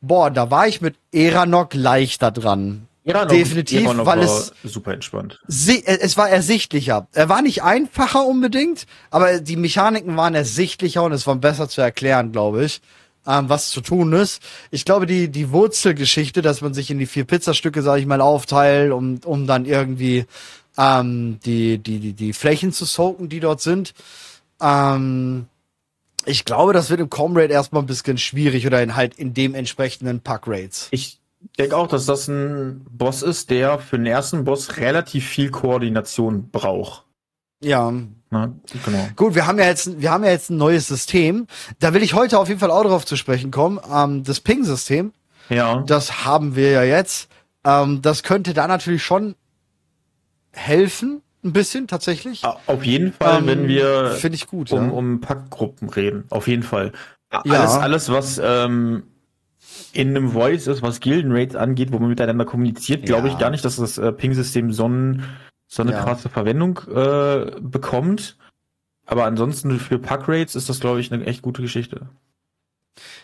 Boah, 0.03 0.31
da 0.31 0.51
war 0.51 0.67
ich 0.67 0.81
mit 0.81 0.97
Eranok 1.13 1.73
leichter 1.75 2.31
dran. 2.31 2.89
Ja, 3.05 3.25
definitiv, 3.25 3.87
weil 3.87 4.21
es 4.21 4.53
super 4.63 4.93
entspannt. 4.93 5.41
Äh, 5.49 5.81
es 5.85 6.17
war 6.17 6.29
ersichtlicher. 6.29 7.09
Er 7.13 7.29
war 7.29 7.41
nicht 7.41 7.63
einfacher 7.63 8.27
unbedingt, 8.27 8.87
aber 9.11 9.41
die 9.41 9.57
Mechaniken 9.57 10.17
waren 10.17 10.35
ersichtlicher 10.35 11.03
und 11.03 11.13
es 11.13 11.27
war 11.27 11.37
besser 11.37 11.69
zu 11.69 11.81
erklären, 11.81 12.31
glaube 12.31 12.65
ich, 12.65 12.83
ähm, 13.27 13.49
was 13.49 13.71
zu 13.71 13.81
tun 13.81 14.13
ist. 14.13 14.43
Ich 14.71 14.85
glaube, 14.85 15.07
die 15.07 15.29
die 15.29 15.51
Wurzelgeschichte, 15.51 16.43
dass 16.43 16.61
man 16.61 16.75
sich 16.75 16.91
in 16.91 16.99
die 16.99 17.07
vier 17.07 17.25
Pizzastücke, 17.25 17.81
sage 17.83 18.01
ich 18.01 18.07
mal, 18.07 18.21
aufteilt, 18.21 18.93
um 18.93 19.21
um 19.25 19.47
dann 19.47 19.65
irgendwie 19.65 20.27
ähm, 20.77 21.39
die 21.45 21.79
die 21.79 22.01
die 22.01 22.13
die 22.13 22.33
Flächen 22.35 22.73
zu 22.73 22.85
soaken, 22.85 23.31
die 23.31 23.41
dort 23.41 23.63
sind. 23.63 23.95
Ähm, 24.61 25.47
ich 26.27 26.45
glaube, 26.45 26.75
das 26.75 26.91
wird 26.91 27.01
im 27.01 27.09
Comrade 27.09 27.53
erstmal 27.53 27.83
ein 27.83 27.87
bisschen 27.87 28.19
schwierig 28.19 28.67
oder 28.67 28.83
in 28.83 28.95
halt 28.95 29.15
in 29.15 29.33
dem 29.33 29.55
entsprechenden 29.55 30.21
Pack 30.21 30.43
Rates. 30.47 30.89
Ich 30.91 31.17
ich 31.17 31.20
denke 31.61 31.77
auch, 31.77 31.87
dass 31.87 32.07
das 32.07 32.29
ein 32.29 32.85
Boss 32.91 33.23
ist, 33.23 33.51
der 33.51 33.79
für 33.79 33.97
den 33.97 34.07
ersten 34.07 34.45
Boss 34.45 34.77
relativ 34.79 35.27
viel 35.27 35.51
Koordination 35.51 36.51
braucht. 36.51 37.05
Ja. 37.63 37.93
Na, 38.31 38.53
genau. 38.85 39.09
Gut, 39.17 39.35
wir 39.35 39.47
haben 39.47 39.59
ja 39.59 39.67
jetzt, 39.67 40.01
wir 40.01 40.11
haben 40.11 40.25
ja 40.25 40.31
jetzt 40.31 40.51
ein 40.51 40.57
neues 40.57 40.87
System. 40.87 41.47
Da 41.81 41.95
will 41.95 42.03
ich 42.03 42.15
heute 42.15 42.39
auf 42.39 42.49
jeden 42.49 42.61
Fall 42.61 42.71
auch 42.71 42.85
darauf 42.85 43.05
zu 43.05 43.17
sprechen 43.17 43.51
kommen. 43.51 43.81
Ähm, 43.93 44.23
das 44.23 44.41
Ping-System. 44.41 45.13
Ja. 45.49 45.83
Das 45.87 46.25
haben 46.25 46.55
wir 46.55 46.71
ja 46.71 46.83
jetzt. 46.85 47.29
Ähm, 47.65 48.01
das 48.03 48.23
könnte 48.23 48.55
da 48.55 48.69
natürlich 48.69 49.03
schon 49.03 49.35
helfen, 50.53 51.23
ein 51.45 51.53
bisschen 51.53 51.89
tatsächlich. 51.89 52.45
Auf 52.45 52.85
jeden 52.85 53.13
Fall, 53.13 53.41
ähm, 53.41 53.47
wenn 53.47 53.69
wir 53.69 54.13
finde 54.13 54.37
ich 54.37 54.47
gut, 54.47 54.71
um, 54.73 54.87
ja. 54.87 54.91
um 54.91 55.21
Packgruppen 55.21 55.89
reden. 55.91 56.25
Auf 56.31 56.49
jeden 56.49 56.63
Fall. 56.63 56.93
Ja. 57.33 57.61
Alles, 57.61 57.73
alles 57.73 58.09
was 58.11 58.41
ähm, 58.43 59.05
in 59.93 60.09
einem 60.09 60.31
Voice 60.31 60.67
ist, 60.67 60.83
was 60.83 61.01
Gilden-Rates 61.01 61.57
angeht, 61.57 61.93
wo 61.93 61.99
man 61.99 62.09
miteinander 62.09 62.45
kommuniziert, 62.45 63.05
glaube 63.05 63.29
ja. 63.29 63.35
ich 63.35 63.41
gar 63.41 63.51
nicht, 63.51 63.65
dass 63.65 63.77
das 63.77 63.99
äh, 63.99 64.13
Ping-System 64.13 64.73
so, 64.73 64.89
ein, 64.89 65.25
so 65.67 65.83
eine 65.83 65.93
ja. 65.93 66.03
krasse 66.03 66.29
Verwendung 66.29 66.81
äh, 66.95 67.53
bekommt. 67.61 68.37
Aber 69.07 69.25
ansonsten 69.25 69.79
für 69.79 69.99
Pack-Rates 69.99 70.55
ist 70.55 70.69
das, 70.69 70.81
glaube 70.81 71.01
ich, 71.01 71.13
eine 71.13 71.27
echt 71.27 71.43
gute 71.43 71.63
Geschichte. 71.63 72.09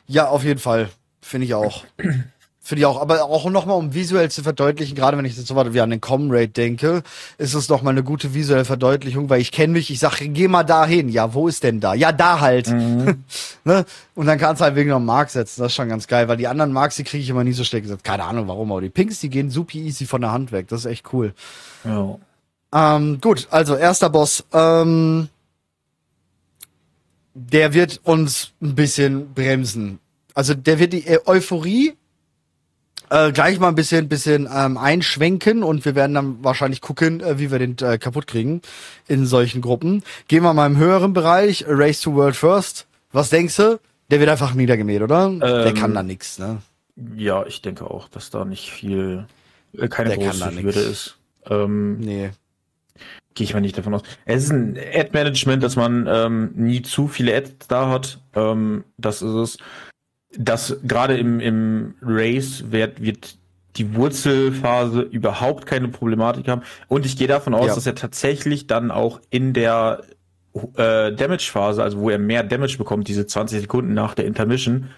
Ja, 0.06 0.28
auf 0.28 0.44
jeden 0.44 0.58
Fall. 0.58 0.88
Finde 1.20 1.46
ich 1.46 1.54
auch. 1.54 1.84
Finde 2.66 2.80
ich 2.80 2.86
auch. 2.86 3.00
Aber 3.00 3.22
auch 3.22 3.48
nochmal, 3.48 3.76
um 3.76 3.94
visuell 3.94 4.28
zu 4.28 4.42
verdeutlichen, 4.42 4.96
gerade 4.96 5.16
wenn 5.16 5.24
ich 5.24 5.36
jetzt 5.36 5.46
so 5.46 5.54
wie 5.54 5.80
an 5.80 5.90
den 5.90 6.00
Com-Rate 6.00 6.48
denke, 6.48 7.04
ist 7.38 7.54
es 7.54 7.68
nochmal 7.68 7.94
eine 7.94 8.02
gute 8.02 8.34
visuelle 8.34 8.64
Verdeutlichung, 8.64 9.30
weil 9.30 9.40
ich 9.40 9.52
kenne 9.52 9.74
mich, 9.74 9.88
ich 9.88 10.00
sage, 10.00 10.28
geh 10.30 10.48
mal 10.48 10.64
dahin. 10.64 11.08
Ja, 11.08 11.32
wo 11.32 11.46
ist 11.46 11.62
denn 11.62 11.78
da? 11.78 11.94
Ja, 11.94 12.10
da 12.10 12.40
halt. 12.40 12.66
Mhm. 12.66 13.22
ne? 13.64 13.84
Und 14.16 14.26
dann 14.26 14.36
kannst 14.38 14.60
du 14.60 14.64
halt 14.64 14.74
wegen 14.74 14.90
noch 14.90 14.98
Mark 14.98 15.30
setzen. 15.30 15.60
Das 15.60 15.70
ist 15.70 15.76
schon 15.76 15.88
ganz 15.88 16.08
geil, 16.08 16.26
weil 16.26 16.38
die 16.38 16.48
anderen 16.48 16.72
Marks, 16.72 16.96
die 16.96 17.04
kriege 17.04 17.22
ich 17.22 17.30
immer 17.30 17.44
nie 17.44 17.52
so 17.52 17.62
schlecht 17.62 17.84
gesagt. 17.84 18.02
Keine 18.02 18.24
Ahnung 18.24 18.48
warum, 18.48 18.72
aber 18.72 18.80
die 18.80 18.90
Pinks, 18.90 19.20
die 19.20 19.30
gehen 19.30 19.48
super 19.48 19.76
easy 19.76 20.04
von 20.04 20.22
der 20.22 20.32
Hand 20.32 20.50
weg. 20.50 20.66
Das 20.66 20.80
ist 20.80 20.86
echt 20.86 21.12
cool. 21.12 21.34
Ja. 21.84 22.18
Ähm, 22.74 23.20
gut, 23.20 23.46
also 23.52 23.76
erster 23.76 24.10
Boss. 24.10 24.42
Ähm, 24.52 25.28
der 27.32 27.74
wird 27.74 28.00
uns 28.02 28.50
ein 28.60 28.74
bisschen 28.74 29.34
bremsen. 29.34 30.00
Also 30.34 30.54
der 30.54 30.80
wird 30.80 30.94
die 30.94 31.06
Euphorie 31.26 31.94
äh, 33.10 33.32
gleich 33.32 33.58
mal 33.58 33.68
ein 33.68 33.74
bisschen, 33.74 34.08
bisschen 34.08 34.48
ähm, 34.52 34.76
einschwenken 34.76 35.62
und 35.62 35.84
wir 35.84 35.94
werden 35.94 36.14
dann 36.14 36.44
wahrscheinlich 36.44 36.80
gucken, 36.80 37.20
äh, 37.20 37.38
wie 37.38 37.50
wir 37.50 37.58
den 37.58 37.76
äh, 37.78 37.98
kaputt 37.98 38.26
kriegen 38.26 38.62
in 39.08 39.26
solchen 39.26 39.60
Gruppen. 39.60 40.02
Gehen 40.28 40.42
wir 40.42 40.52
mal 40.54 40.66
im 40.66 40.76
höheren 40.76 41.12
Bereich, 41.12 41.64
Race 41.68 42.00
to 42.00 42.14
World 42.14 42.36
First. 42.36 42.86
Was 43.12 43.30
denkst 43.30 43.56
du? 43.56 43.80
Der 44.10 44.20
wird 44.20 44.30
einfach 44.30 44.54
niedergemäht, 44.54 45.02
oder? 45.02 45.26
Ähm, 45.26 45.40
der 45.40 45.74
kann 45.74 45.94
da 45.94 46.02
nix, 46.02 46.38
ne? 46.38 46.58
Ja, 47.16 47.44
ich 47.44 47.62
denke 47.62 47.90
auch, 47.90 48.08
dass 48.08 48.30
da 48.30 48.44
nicht 48.44 48.70
viel, 48.70 49.26
äh, 49.76 49.88
keine 49.88 50.10
der 50.10 50.18
große 50.18 50.62
Hürde 50.62 50.80
ist. 50.80 51.18
Ähm, 51.48 51.98
nee. 51.98 52.30
Gehe 53.34 53.44
ich 53.44 53.52
mal 53.52 53.60
nicht 53.60 53.76
davon 53.76 53.94
aus. 53.94 54.02
Es 54.24 54.44
ist 54.44 54.50
ein 54.50 54.78
Ad-Management, 54.78 55.62
dass 55.62 55.76
man 55.76 56.06
ähm, 56.08 56.52
nie 56.54 56.82
zu 56.82 57.06
viele 57.06 57.36
Ads 57.36 57.68
da 57.68 57.90
hat. 57.90 58.18
Ähm, 58.34 58.84
das 58.96 59.20
ist 59.20 59.34
es 59.34 59.58
dass 60.36 60.76
gerade 60.82 61.16
im, 61.18 61.40
im 61.40 61.94
Race 62.02 62.64
wird, 62.70 63.00
wird 63.02 63.36
die 63.76 63.94
Wurzelphase 63.94 65.02
überhaupt 65.02 65.66
keine 65.66 65.88
Problematik 65.88 66.48
haben. 66.48 66.62
Und 66.88 67.06
ich 67.06 67.16
gehe 67.16 67.28
davon 67.28 67.54
aus, 67.54 67.68
ja. 67.68 67.74
dass 67.74 67.86
er 67.86 67.94
tatsächlich 67.94 68.66
dann 68.66 68.90
auch 68.90 69.20
in 69.30 69.52
der 69.52 70.02
äh, 70.76 71.12
Damage-Phase, 71.12 71.82
also 71.82 71.98
wo 71.98 72.10
er 72.10 72.18
mehr 72.18 72.42
Damage 72.42 72.78
bekommt, 72.78 73.08
diese 73.08 73.26
20 73.26 73.60
Sekunden 73.60 73.94
nach 73.94 74.14
der 74.14 74.24
Intermission, 74.24 74.90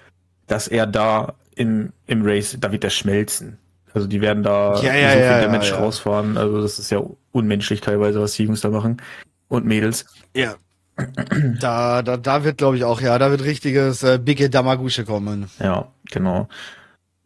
dass 0.47 0.68
er 0.68 0.87
da 0.87 1.35
im, 1.56 1.92
im 2.06 2.25
Race, 2.25 2.56
da 2.61 2.70
wird 2.70 2.85
er 2.85 2.90
schmelzen. 2.90 3.58
Also 3.94 4.06
die 4.06 4.20
werden 4.20 4.42
da 4.42 4.80
ja, 4.80 4.94
ja, 4.94 5.12
so 5.12 5.18
viel 5.18 5.50
Damage 5.50 5.75
rausfahren. 5.75 6.37
Also 6.37 6.62
das 6.62 6.78
ist 6.78 6.90
ja 6.90 7.02
unmenschlich 7.32 7.80
teilweise, 7.80 8.20
was 8.20 8.35
die 8.35 8.44
Jungs 8.44 8.61
da 8.61 8.70
machen. 8.70 9.02
Und 9.49 9.64
Mädels. 9.64 10.06
Ja, 10.37 10.56
da, 11.61 12.02
da, 12.02 12.17
da 12.17 12.45
wird, 12.45 12.59
glaube 12.59 12.76
ich, 12.76 12.85
auch, 12.85 13.00
ja, 13.00 13.19
da 13.19 13.31
wird 13.31 13.45
richtiges 13.45 14.02
äh, 14.02 14.19
Bigge 14.19 14.50
Damagusche 14.50 15.05
kommen. 15.05 15.49
Ja, 15.61 15.88
genau. 16.11 16.49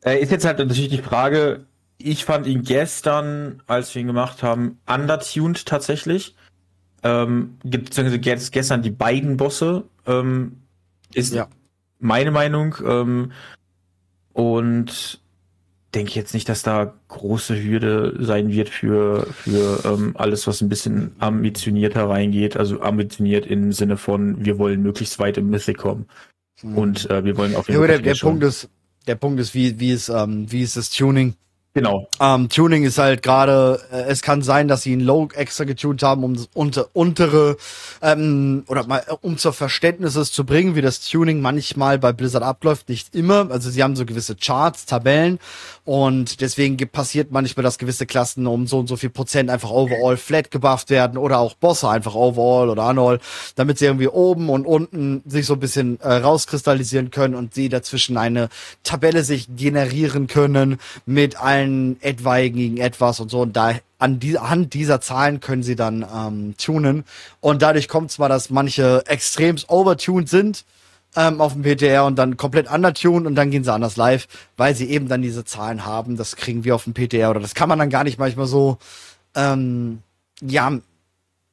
Äh, 0.04 0.20
ist 0.20 0.30
jetzt 0.30 0.44
halt 0.44 0.58
natürlich 0.58 0.88
die 0.88 0.98
Frage, 0.98 1.66
ich 1.98 2.24
fand 2.24 2.46
ihn 2.46 2.62
gestern, 2.62 3.62
als 3.66 3.94
wir 3.94 4.02
ihn 4.02 4.08
gemacht 4.08 4.42
haben, 4.42 4.78
undertuned 4.86 5.64
tatsächlich. 5.66 6.34
Ähm, 7.04 7.58
beziehungsweise 7.64 8.18
gestern 8.50 8.82
die 8.82 8.90
beiden 8.90 9.36
Bosse, 9.36 9.84
ähm, 10.06 10.62
ist 11.14 11.34
ja. 11.34 11.48
meine 11.98 12.30
Meinung. 12.30 12.76
Ähm, 12.84 13.32
und 14.32 15.20
denke 15.94 16.10
ich 16.10 16.14
jetzt 16.14 16.34
nicht, 16.34 16.48
dass 16.48 16.62
da 16.62 16.94
große 17.08 17.62
Hürde 17.62 18.16
sein 18.20 18.50
wird 18.50 18.68
für, 18.68 19.26
für 19.32 19.84
ähm, 19.84 20.12
alles, 20.14 20.46
was 20.46 20.60
ein 20.60 20.68
bisschen 20.68 21.14
ambitionierter 21.18 22.08
reingeht. 22.08 22.56
Also 22.56 22.80
ambitioniert 22.80 23.46
im 23.46 23.72
Sinne 23.72 23.96
von, 23.96 24.44
wir 24.44 24.58
wollen 24.58 24.82
möglichst 24.82 25.18
weit 25.18 25.36
im 25.36 25.50
Mythic 25.50 25.78
kommen. 25.78 26.06
Mhm. 26.62 26.78
Und 26.78 27.10
äh, 27.10 27.24
wir 27.24 27.36
wollen 27.36 27.54
auf 27.54 27.68
jeden 27.68 27.80
Fall. 27.80 27.90
Ja, 27.90 27.98
der, 27.98 28.14
der 28.14 28.20
Punkt 28.20 28.42
ist, 28.42 28.68
der 29.06 29.16
Punkt 29.16 29.40
ist, 29.40 29.54
wie, 29.54 29.78
wie 29.80 29.90
ist, 29.90 30.08
ähm, 30.08 30.50
wie 30.50 30.62
ist 30.62 30.76
das 30.76 30.90
Tuning? 30.90 31.34
Genau. 31.74 32.06
Ähm, 32.20 32.50
Tuning 32.50 32.84
ist 32.84 32.98
halt 32.98 33.22
gerade, 33.22 33.80
äh, 33.90 34.02
es 34.02 34.20
kann 34.20 34.42
sein, 34.42 34.68
dass 34.68 34.82
sie 34.82 34.92
ihn 34.92 35.00
low 35.00 35.28
extra 35.34 35.64
getuned 35.64 36.02
haben, 36.02 36.22
um 36.22 36.34
das 36.34 36.50
unter, 36.52 36.88
untere, 36.92 37.56
ähm, 38.02 38.64
oder 38.66 38.86
mal, 38.86 39.02
äh, 39.06 39.14
um 39.22 39.38
zur 39.38 39.54
Verständnisses 39.54 40.32
zu 40.32 40.44
bringen, 40.44 40.74
wie 40.74 40.82
das 40.82 41.00
Tuning 41.00 41.40
manchmal 41.40 41.98
bei 41.98 42.12
Blizzard 42.12 42.42
abläuft, 42.42 42.90
nicht 42.90 43.14
immer. 43.14 43.50
Also 43.50 43.70
sie 43.70 43.82
haben 43.82 43.96
so 43.96 44.04
gewisse 44.04 44.36
Charts, 44.36 44.84
Tabellen 44.84 45.38
und 45.84 46.40
deswegen 46.40 46.76
passiert 46.88 47.32
manchmal, 47.32 47.64
dass 47.64 47.76
gewisse 47.76 48.06
Klassen 48.06 48.46
um 48.46 48.68
so 48.68 48.78
und 48.78 48.86
so 48.86 48.96
viel 48.96 49.10
Prozent 49.10 49.50
einfach 49.50 49.70
overall 49.70 50.16
flat 50.16 50.52
gebufft 50.52 50.90
werden 50.90 51.18
oder 51.18 51.38
auch 51.38 51.54
Bosse 51.54 51.88
einfach 51.88 52.14
overall 52.14 52.70
oder 52.70 52.88
unall, 52.88 53.18
damit 53.56 53.78
sie 53.78 53.86
irgendwie 53.86 54.06
oben 54.06 54.48
und 54.48 54.64
unten 54.64 55.22
sich 55.26 55.46
so 55.46 55.54
ein 55.54 55.60
bisschen 55.60 55.98
äh, 56.00 56.14
rauskristallisieren 56.14 57.10
können 57.10 57.34
und 57.34 57.54
sie 57.54 57.68
dazwischen 57.68 58.16
eine 58.16 58.48
Tabelle 58.84 59.24
sich 59.24 59.48
generieren 59.56 60.28
können 60.28 60.78
mit 61.04 61.40
allen 61.40 62.00
etwaigen 62.00 62.76
etwas 62.76 63.18
und 63.18 63.30
so. 63.30 63.40
Und 63.40 63.56
da 63.56 63.74
an 63.98 64.20
die, 64.20 64.38
anhand 64.38 64.74
dieser 64.74 65.00
Zahlen 65.00 65.40
können 65.40 65.64
sie 65.64 65.76
dann 65.76 66.06
ähm, 66.14 66.54
tunen. 66.58 67.04
Und 67.40 67.62
dadurch 67.62 67.88
kommt 67.88 68.12
zwar, 68.12 68.28
dass 68.28 68.50
manche 68.50 69.02
extremst 69.06 69.68
overtuned 69.68 70.28
sind 70.28 70.64
ähm, 71.16 71.40
auf 71.40 71.52
dem 71.52 71.62
PTR 71.62 72.04
und 72.04 72.16
dann 72.16 72.36
komplett 72.36 72.70
undertuned 72.70 73.26
und 73.26 73.34
dann 73.34 73.50
gehen 73.50 73.64
sie 73.64 73.72
anders 73.72 73.96
live, 73.96 74.26
weil 74.56 74.74
sie 74.74 74.88
eben 74.90 75.08
dann 75.08 75.22
diese 75.22 75.44
Zahlen 75.44 75.84
haben. 75.84 76.16
Das 76.16 76.36
kriegen 76.36 76.64
wir 76.64 76.74
auf 76.74 76.84
dem 76.84 76.94
PTR 76.94 77.30
oder 77.30 77.40
das 77.40 77.54
kann 77.54 77.68
man 77.68 77.78
dann 77.78 77.90
gar 77.90 78.04
nicht 78.04 78.18
manchmal 78.18 78.46
so 78.46 78.78
ähm, 79.34 80.00
ja 80.40 80.72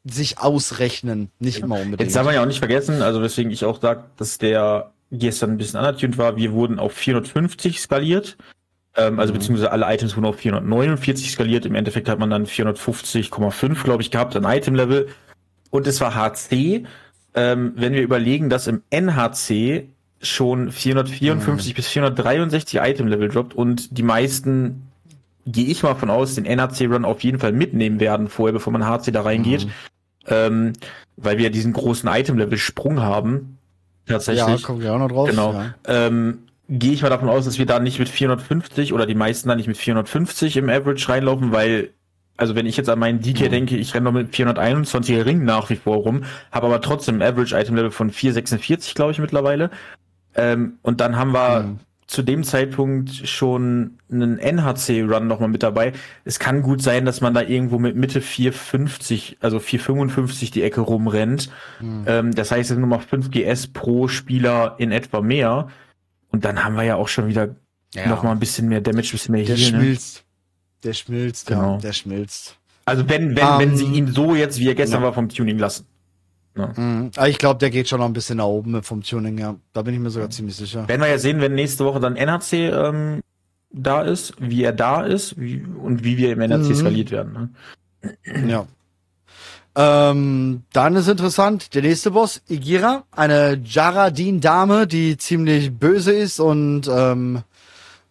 sich 0.06 0.40
ausrechnen, 0.40 1.30
nicht 1.40 1.60
immer 1.60 1.76
unbedingt. 1.76 2.02
Jetzt 2.02 2.16
darf 2.16 2.26
man 2.26 2.34
ja 2.34 2.42
auch 2.42 2.48
nicht 2.48 2.60
vergessen, 2.60 3.02
also 3.02 3.22
weswegen 3.22 3.52
ich 3.52 3.66
auch 3.66 3.82
sage, 3.82 4.06
dass 4.18 4.38
der 4.38 4.92
gestern 5.12 5.52
ein 5.52 5.58
bisschen 5.58 5.80
undertuned 5.80 6.18
war. 6.18 6.38
Wir 6.38 6.54
wurden 6.54 6.80
auf 6.80 6.94
450 6.94 7.82
skaliert. 7.82 8.38
Ähm, 8.96 9.20
also 9.20 9.34
mhm. 9.34 9.38
beziehungsweise 9.38 9.72
alle 9.72 9.86
Items 9.94 10.16
wurden 10.16 10.26
auf 10.26 10.38
449 10.38 11.32
skaliert. 11.32 11.66
Im 11.66 11.76
Endeffekt 11.76 12.10
hat 12.10 12.20
man 12.20 12.30
dann 12.30 12.46
450,5, 12.46 13.84
glaube 13.84 14.02
ich, 14.04 14.12
gehabt 14.12 14.36
an 14.36 14.44
Item-Level. 14.46 15.08
Und 15.70 15.88
es 15.88 16.02
war 16.02 16.16
HC. 16.16 16.86
Ähm, 17.36 17.74
wenn 17.76 17.94
wir 17.94 18.02
überlegen, 18.02 18.50
dass 18.50 18.68
im 18.68 18.82
NHC 18.90 19.88
schon 20.22 20.72
454 20.72 21.74
mhm. 21.74 21.76
bis 21.76 21.88
463 21.88 22.80
Item-Level 22.82 23.30
droppt 23.30 23.54
und 23.54 23.98
die 23.98 24.04
meisten, 24.04 24.90
gehe 25.46 25.68
ich 25.68 25.84
mal 25.84 25.96
von 25.96 26.10
aus, 26.10 26.36
den 26.36 26.46
NHC-Run 26.46 27.06
auf 27.06 27.24
jeden 27.24 27.40
Fall 27.40 27.54
mitnehmen 27.54 28.00
werden 28.00 28.28
vorher, 28.28 28.54
bevor 28.54 28.74
man 28.74 28.86
HC 28.86 29.12
da 29.12 29.22
reingeht. 29.22 29.66
Mhm. 29.66 29.72
Ähm, 30.28 30.74
weil 31.18 31.38
wir 31.38 31.50
diesen 31.50 31.74
großen 31.74 32.10
Item-Level-Sprung 32.10 33.02
haben. 33.02 33.58
Tatsächlich. 34.06 34.62
Ja, 34.62 34.66
kommen 34.66 34.82
wir 34.82 34.94
auch 34.94 35.00
noch 35.00 35.10
drauf. 35.10 35.30
Genau. 35.30 35.54
Ja. 35.54 35.74
Ähm, 35.88 36.40
gehe 36.70 36.94
ich 36.94 37.02
mal 37.02 37.10
davon 37.10 37.30
aus, 37.30 37.46
dass 37.46 37.58
wir 37.58 37.66
da 37.66 37.80
nicht 37.80 38.00
mit 38.00 38.10
450 38.10 38.94
oder 38.94 39.06
die 39.06 39.16
meisten 39.16 39.50
da 39.50 39.56
nicht 39.56 39.68
mit 39.68 39.78
450 39.78 40.58
im 40.58 40.70
Average 40.70 41.10
reinlaufen, 41.10 41.52
weil, 41.52 41.90
also 42.40 42.56
wenn 42.56 42.66
ich 42.66 42.78
jetzt 42.78 42.90
an 42.90 43.00
meinen 43.00 43.20
DK 43.20 43.46
mhm. 43.46 43.52
denke, 43.52 43.78
ich 43.78 43.94
renne 43.94 44.06
noch 44.06 44.14
mit 44.14 44.34
421er 44.34 45.26
Ring 45.26 45.44
nach 45.44 45.70
wie 45.70 45.76
vor 45.76 45.98
rum, 45.98 46.24
habe 46.52 46.68
aber 46.68 46.82
trotzdem 46.82 47.16
ein 47.16 47.22
Average-Item-Level 47.22 47.92
von 47.92 48.10
446, 48.10 48.96
glaube 48.96 49.12
ich, 49.12 49.20
mittlerweile. 49.20 49.70
Ähm, 50.36 50.80
und 50.82 51.02
dann 51.02 51.18
haben 51.18 51.34
wir 51.34 51.64
mhm. 51.64 51.80
zu 52.08 52.22
dem 52.22 52.44
Zeitpunkt 52.44 53.10
schon 53.28 53.98
einen 54.10 54.40
NHC-Run 54.40 55.28
nochmal 55.28 55.50
mit 55.50 55.64
dabei. 55.64 55.92
Es 56.24 56.40
kann 56.40 56.62
gut 56.62 56.82
sein, 56.82 57.04
dass 57.04 57.20
man 57.20 57.34
da 57.34 57.42
irgendwo 57.42 57.78
mit 57.78 57.98
Mitte 57.98 58.22
450, 58.22 59.38
also 59.42 59.60
455 59.60 60.50
die 60.50 60.64
Ecke 60.64 60.80
rumrennt. 60.80 61.50
Mhm. 61.82 62.04
Ähm, 62.08 62.36
das 62.36 62.52
heißt, 62.52 62.62
es 62.62 62.68
sind 62.70 62.82
nochmal 62.82 63.02
5 63.02 63.32
GS 63.32 63.68
pro 63.68 64.08
Spieler 64.08 64.76
in 64.78 64.94
etwa 64.94 65.20
mehr. 65.20 65.68
Und 66.32 66.46
dann 66.46 66.64
haben 66.64 66.76
wir 66.76 66.84
ja 66.84 66.96
auch 66.96 67.10
schon 67.10 67.28
wieder 67.28 67.56
ja. 67.94 68.08
noch 68.08 68.24
mal 68.24 68.32
ein 68.32 68.40
bisschen 68.40 68.70
mehr 68.70 68.80
Damage, 68.80 69.10
ein 69.10 69.12
bisschen 69.12 69.32
mehr 69.34 69.44
Der. 69.44 69.58
Ne? 69.82 69.98
Der 70.84 70.94
schmilzt, 70.94 71.48
genau. 71.48 71.78
der 71.78 71.94
schmilzt. 71.94 72.56
Also 72.86 73.08
wenn, 73.08 73.36
wenn, 73.36 73.48
um, 73.48 73.60
wenn 73.60 73.78
sie 73.78 73.86
ähm, 73.86 73.94
ihn 73.94 74.08
so 74.08 74.34
jetzt, 74.34 74.60
wie 74.60 74.68
er 74.68 74.76
gestern 74.76 75.02
ja. 75.02 75.08
war, 75.08 75.14
vom 75.14 75.30
Tuning 75.30 75.60
lassen. 75.60 75.86
Ja. 76.58 76.74
Mhm. 76.76 77.12
Ich 77.28 77.38
glaube, 77.38 77.60
der 77.60 77.70
geht 77.70 77.88
schon 77.88 78.00
noch 78.00 78.08
ein 78.08 78.14
bisschen 78.14 78.38
nach 78.38 78.46
oben 78.46 78.82
vom 78.84 79.04
Tuning, 79.04 79.38
ja. 79.38 79.56
Da 79.74 79.82
bin 79.82 79.94
ich 79.94 80.00
mir 80.00 80.10
sogar 80.10 80.30
ziemlich 80.30 80.56
sicher. 80.56 80.88
Werden 80.88 81.02
wir 81.02 81.08
ja 81.08 81.18
sehen, 81.18 81.42
wenn 81.42 81.54
nächste 81.54 81.86
Woche 81.86 82.00
dann 82.00 82.16
NHC 82.16 82.70
ähm, 82.70 83.22
da 83.72 84.02
ist, 84.02 84.34
wie 84.40 84.64
er 84.64 84.74
da 84.74 85.06
ist 85.06 85.40
wie, 85.40 85.62
und 85.62 86.04
wie 86.04 86.18
wir 86.18 86.32
im 86.32 86.42
NHC 86.42 86.70
mhm. 86.70 86.76
skaliert 86.76 87.12
werden. 87.12 87.52
Ne? 88.04 88.50
Ja. 88.50 88.66
Ähm, 89.76 90.64
dann 90.74 90.96
ist 90.96 91.08
interessant, 91.08 91.74
der 91.76 91.84
nächste 91.84 92.12
Boss, 92.12 92.42
Igira, 92.50 93.04
eine 93.12 93.62
Jaradin-Dame, 93.64 94.88
die 94.88 95.16
ziemlich 95.18 95.72
böse 95.72 96.12
ist 96.14 96.40
und 96.40 96.90
ähm, 96.92 97.44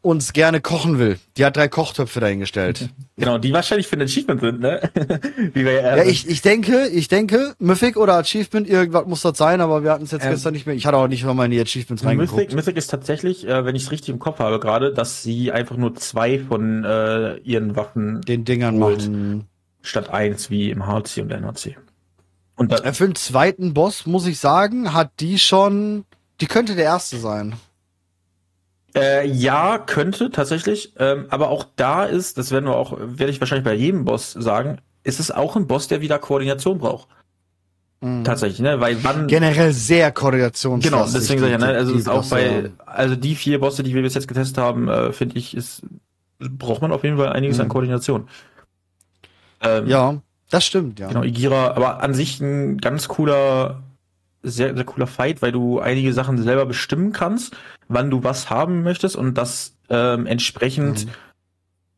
uns 0.01 0.33
gerne 0.33 0.61
kochen 0.61 0.99
will. 0.99 1.19
Die 1.37 1.45
hat 1.45 1.57
drei 1.57 1.69
Kochtöpfe 1.69 2.21
dahingestellt. 2.21 2.91
Genau, 3.21 3.37
die 3.37 3.53
wahrscheinlich 3.53 3.89
für 3.89 3.97
ein 3.97 4.03
Achievement 4.03 4.41
sind, 4.41 4.61
ne? 4.61 4.81
Wie 5.53 5.65
wir 5.65 5.73
ja, 5.73 5.97
ja 5.97 6.05
ich, 6.05 6.29
ich 6.29 6.41
denke, 6.41 6.87
ich 6.87 7.09
denke, 7.09 7.57
Mythic 7.59 7.97
oder 7.97 8.15
Achievement, 8.15 8.69
irgendwas 8.69 9.07
muss 9.07 9.23
das 9.23 9.37
sein, 9.37 9.61
aber 9.61 9.83
wir 9.83 9.91
hatten 9.91 10.05
es 10.05 10.13
jetzt 10.13 10.25
ähm, 10.25 10.31
gestern 10.31 10.53
nicht 10.53 10.67
mehr. 10.67 10.77
Ich 10.77 10.87
hatte 10.87 10.99
auch 10.99 11.09
nicht 11.09 11.25
mal 11.25 11.45
in 11.47 11.51
die 11.51 11.61
Achievements 11.61 12.05
reingeguckt. 12.05 12.37
Mythic, 12.37 12.55
Mythic 12.55 12.77
ist 12.77 12.87
tatsächlich, 12.87 13.45
äh, 13.45 13.65
wenn 13.65 13.75
ich 13.75 13.83
es 13.87 13.91
richtig 13.91 14.11
im 14.11 14.21
Kopf 14.21 14.39
habe 14.39 14.61
gerade, 14.61 14.95
dass 14.95 15.25
sie 15.25 15.51
einfach 15.51 15.77
nur 15.77 15.97
zwei 15.97 16.39
von 16.39 16.85
äh, 16.85 17.39
ihren 17.39 17.75
Waffen 17.75 18.21
den 18.21 18.45
Dingern 18.45 18.81
holt. 18.81 18.99
machen 18.99 19.49
statt 19.83 20.11
eins 20.11 20.51
wie 20.51 20.71
im 20.71 20.87
HC 20.87 21.23
und 21.23 21.33
NHC. 21.33 21.77
Und 22.57 22.73
da, 22.73 22.93
für 22.93 23.07
den 23.07 23.15
zweiten 23.15 23.75
Boss, 23.75 24.07
muss 24.07 24.27
ich 24.27 24.39
sagen, 24.39 24.93
hat 24.93 25.13
die 25.21 25.39
schon, 25.39 26.05
die 26.41 26.47
könnte 26.47 26.75
der 26.75 26.85
erste 26.85 27.19
sein. 27.19 27.55
Äh, 28.99 29.27
ja, 29.27 29.79
könnte 29.79 30.31
tatsächlich. 30.31 30.93
Ähm, 30.99 31.27
aber 31.31 31.49
auch 31.49 31.67
da 31.77 32.05
ist, 32.05 32.39
das 32.39 32.51
werden 32.51 32.67
wir 32.67 32.77
auch, 32.77 32.97
werde 32.99 33.31
ich 33.31 33.41
wahrscheinlich 33.41 33.65
bei 33.65 33.75
jedem 33.75 34.05
Boss 34.05 34.33
sagen, 34.33 34.79
ist 35.05 35.21
es 35.21 35.31
auch 35.31 35.57
ein 35.57 35.67
Boss, 35.67 35.89
der 35.89 36.01
wieder 36.01 36.19
Koordination 36.19 36.79
braucht. 36.79 37.09
Mhm. 38.01 38.25
Tatsächlich, 38.25 38.61
ne? 38.61 38.81
Weil 38.81 39.03
wann 39.03 39.27
generell 39.27 39.73
sehr 39.73 40.13
Koordination. 40.13 40.81
Genau, 40.81 41.05
deswegen 41.05 41.41
sage 41.41 41.55
ich 41.55 41.61
ja, 41.61 41.67
ne? 41.67 41.75
Also 41.75 41.95
ist 41.95 42.09
auch 42.09 42.25
bei, 42.29 42.71
also 42.87 43.17
die 43.17 43.35
vier 43.35 43.59
Bosse, 43.61 43.83
die 43.83 43.95
wir 43.95 44.03
bis 44.03 44.15
jetzt 44.15 44.29
getestet 44.29 44.59
haben, 44.59 44.89
äh, 44.89 45.13
finde 45.13 45.37
ich, 45.37 45.57
ist 45.57 45.83
braucht 46.39 46.83
man 46.83 46.93
auf 46.93 47.05
jeden 47.05 47.17
Fall 47.17 47.31
einiges 47.31 47.57
mhm. 47.57 47.63
an 47.63 47.69
Koordination. 47.69 48.29
Ähm, 49.61 49.87
ja, 49.89 50.17
das 50.51 50.65
stimmt, 50.65 51.01
ja. 51.01 51.09
Genau, 51.09 51.25
Igira, 51.25 51.73
aber 51.73 52.03
an 52.03 52.15
sich 52.15 52.41
ein 52.41 52.79
ganz 52.79 53.09
cooler 53.09 53.83
sehr, 54.43 54.75
sehr 54.75 54.85
cooler 54.85 55.07
Fight, 55.07 55.43
weil 55.43 55.53
du 55.53 55.81
einige 55.81 56.13
Sachen 56.13 56.43
selber 56.43 56.67
bestimmen 56.67 57.13
kannst, 57.13 57.57
wann 57.89 58.11
du 58.11 58.23
was 58.25 58.51
haben 58.51 58.83
möchtest 58.83 59.17
und 59.17 59.37
das 59.37 59.77
ähm, 59.91 60.27
entsprechend 60.27 61.07
mhm. 61.07 61.11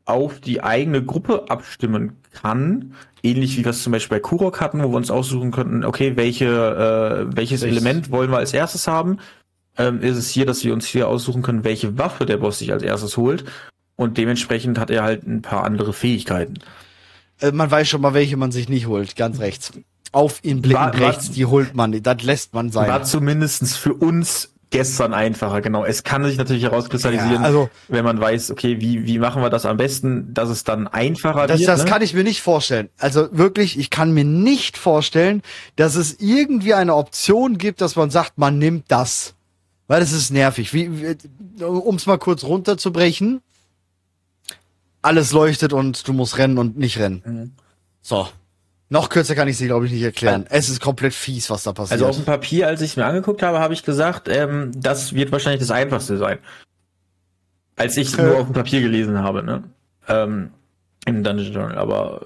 auf 0.05 0.39
die 0.39 0.63
eigene 0.63 1.03
Gruppe 1.03 1.45
abstimmen 1.49 2.17
kann. 2.33 2.93
Ähnlich 3.23 3.57
wie 3.57 3.63
wir 3.63 3.71
es 3.71 3.83
zum 3.83 3.91
Beispiel 3.91 4.17
bei 4.17 4.21
Kurok 4.21 4.61
hatten, 4.61 4.81
wo 4.81 4.89
wir 4.89 4.97
uns 4.97 5.11
aussuchen 5.11 5.51
könnten, 5.51 5.83
okay, 5.83 6.15
welche, 6.15 6.47
äh, 6.47 7.35
welches 7.35 7.61
Richtig. 7.61 7.77
Element 7.77 8.11
wollen 8.11 8.31
wir 8.31 8.37
als 8.37 8.53
erstes 8.53 8.87
haben. 8.87 9.19
Ähm, 9.77 10.01
ist 10.01 10.17
es 10.17 10.29
hier, 10.29 10.45
dass 10.45 10.63
wir 10.63 10.73
uns 10.73 10.85
hier 10.87 11.07
aussuchen 11.07 11.43
können, 11.43 11.63
welche 11.63 11.97
Waffe 11.97 12.25
der 12.25 12.37
Boss 12.37 12.59
sich 12.59 12.73
als 12.73 12.83
erstes 12.83 13.15
holt. 13.17 13.45
Und 13.95 14.17
dementsprechend 14.17 14.79
hat 14.79 14.89
er 14.89 15.03
halt 15.03 15.27
ein 15.27 15.41
paar 15.41 15.63
andere 15.63 15.93
Fähigkeiten. 15.93 16.55
Äh, 17.39 17.51
man 17.51 17.69
weiß 17.69 17.87
schon 17.87 18.01
mal, 18.01 18.13
welche 18.13 18.37
man 18.37 18.51
sich 18.51 18.69
nicht 18.69 18.87
holt, 18.87 19.15
ganz 19.15 19.39
rechts. 19.39 19.71
Auf 20.11 20.43
ihn 20.43 20.61
blicken 20.61 20.79
war, 20.79 20.93
rechts, 20.93 21.29
war, 21.29 21.35
die 21.35 21.45
holt 21.45 21.75
man, 21.75 22.03
das 22.03 22.23
lässt 22.23 22.53
man 22.53 22.69
sein. 22.69 22.89
War 22.89 23.03
zumindestens 23.03 23.77
für 23.77 23.93
uns 23.93 24.51
gestern 24.71 25.13
einfacher, 25.13 25.61
genau. 25.61 25.85
Es 25.85 26.03
kann 26.03 26.23
sich 26.23 26.37
natürlich 26.37 26.63
herauskristallisieren, 26.63 27.35
ja, 27.35 27.41
also, 27.41 27.69
wenn 27.87 28.03
man 28.03 28.19
weiß, 28.19 28.51
okay, 28.51 28.81
wie, 28.81 29.05
wie 29.05 29.19
machen 29.19 29.43
wir 29.43 29.49
das 29.49 29.65
am 29.65 29.77
besten, 29.77 30.33
dass 30.33 30.49
es 30.49 30.63
dann 30.63 30.87
einfacher 30.87 31.45
das, 31.45 31.59
wird. 31.59 31.69
Das 31.69 31.83
ne? 31.83 31.89
kann 31.89 32.01
ich 32.01 32.13
mir 32.13 32.23
nicht 32.23 32.41
vorstellen. 32.41 32.89
Also 32.97 33.27
wirklich, 33.31 33.77
ich 33.77 33.89
kann 33.89 34.13
mir 34.13 34.23
nicht 34.23 34.77
vorstellen, 34.77 35.43
dass 35.75 35.95
es 35.95 36.19
irgendwie 36.19 36.73
eine 36.73 36.95
Option 36.95 37.57
gibt, 37.57 37.81
dass 37.81 37.95
man 37.95 38.09
sagt, 38.09 38.37
man 38.37 38.57
nimmt 38.57 38.85
das. 38.87 39.35
Weil 39.87 39.99
das 39.99 40.13
ist 40.13 40.31
nervig. 40.31 40.73
Wie, 40.73 41.01
wie 41.01 41.63
um 41.63 41.95
es 41.95 42.05
mal 42.05 42.17
kurz 42.17 42.45
runterzubrechen, 42.45 43.41
alles 45.01 45.33
leuchtet 45.33 45.73
und 45.73 46.07
du 46.07 46.13
musst 46.13 46.37
rennen 46.37 46.57
und 46.57 46.77
nicht 46.77 46.97
rennen. 46.97 47.21
Mhm. 47.25 47.51
So. 48.01 48.27
Noch 48.91 49.07
kürzer 49.07 49.35
kann 49.35 49.47
ich 49.47 49.57
sie, 49.57 49.67
glaube 49.67 49.85
ich, 49.85 49.93
nicht 49.93 50.03
erklären. 50.03 50.45
Es 50.49 50.67
ist 50.67 50.81
komplett 50.81 51.13
fies, 51.13 51.49
was 51.49 51.63
da 51.63 51.71
passiert. 51.71 51.93
Also 51.93 52.07
auf 52.07 52.17
dem 52.17 52.25
Papier, 52.25 52.67
als 52.67 52.81
ich 52.81 52.91
es 52.91 52.97
mir 52.97 53.05
angeguckt 53.05 53.41
habe, 53.41 53.59
habe 53.59 53.73
ich 53.73 53.83
gesagt, 53.83 54.27
ähm, 54.27 54.73
das 54.75 55.13
wird 55.13 55.31
wahrscheinlich 55.31 55.61
das 55.61 55.71
Einfachste 55.71 56.17
sein. 56.17 56.39
Als 57.77 57.95
ich 57.95 58.19
äh. 58.19 58.21
nur 58.21 58.39
auf 58.39 58.47
dem 58.47 58.53
Papier 58.53 58.81
gelesen 58.81 59.19
habe, 59.19 59.43
ne? 59.43 59.63
Ähm, 60.09 60.51
Im 61.05 61.23
Dungeon 61.23 61.53
Journal. 61.53 61.77
Aber 61.77 62.19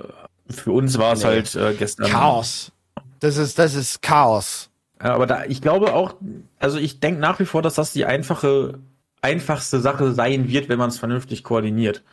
für 0.50 0.72
uns 0.72 0.98
war 0.98 1.13
es 1.13 1.19
nee. 1.19 1.25
halt 1.25 1.55
äh, 1.55 1.75
gestern. 1.75 2.07
Chaos. 2.07 2.72
Das 3.19 3.38
ist, 3.38 3.60
das 3.60 3.75
ist 3.75 4.01
Chaos. 4.01 4.72
Ja, 5.00 5.13
aber 5.13 5.27
da, 5.27 5.43
ich 5.45 5.62
glaube 5.62 5.93
auch, 5.93 6.15
also 6.57 6.79
ich 6.79 7.00
denke 7.00 7.22
nach 7.22 7.39
wie 7.39 7.45
vor, 7.45 7.62
dass 7.62 7.75
das 7.75 7.93
die 7.93 8.05
einfache, 8.05 8.79
einfachste 9.22 9.81
Sache 9.81 10.13
sein 10.13 10.48
wird, 10.48 10.67
wenn 10.67 10.79
man 10.79 10.89
es 10.89 10.98
vernünftig 10.98 11.43
koordiniert 11.43 12.03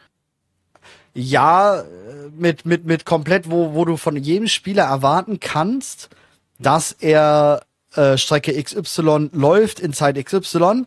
ja, 1.14 1.84
mit, 2.36 2.64
mit, 2.64 2.84
mit 2.84 3.04
komplett, 3.04 3.50
wo, 3.50 3.74
wo 3.74 3.84
du 3.84 3.96
von 3.96 4.16
jedem 4.16 4.48
Spieler 4.48 4.84
erwarten 4.84 5.40
kannst, 5.40 6.08
dass 6.58 6.92
er 6.92 7.62
äh, 7.94 8.16
Strecke 8.16 8.60
XY 8.62 9.30
läuft 9.32 9.80
in 9.80 9.92
Zeit 9.92 10.22
XY. 10.24 10.84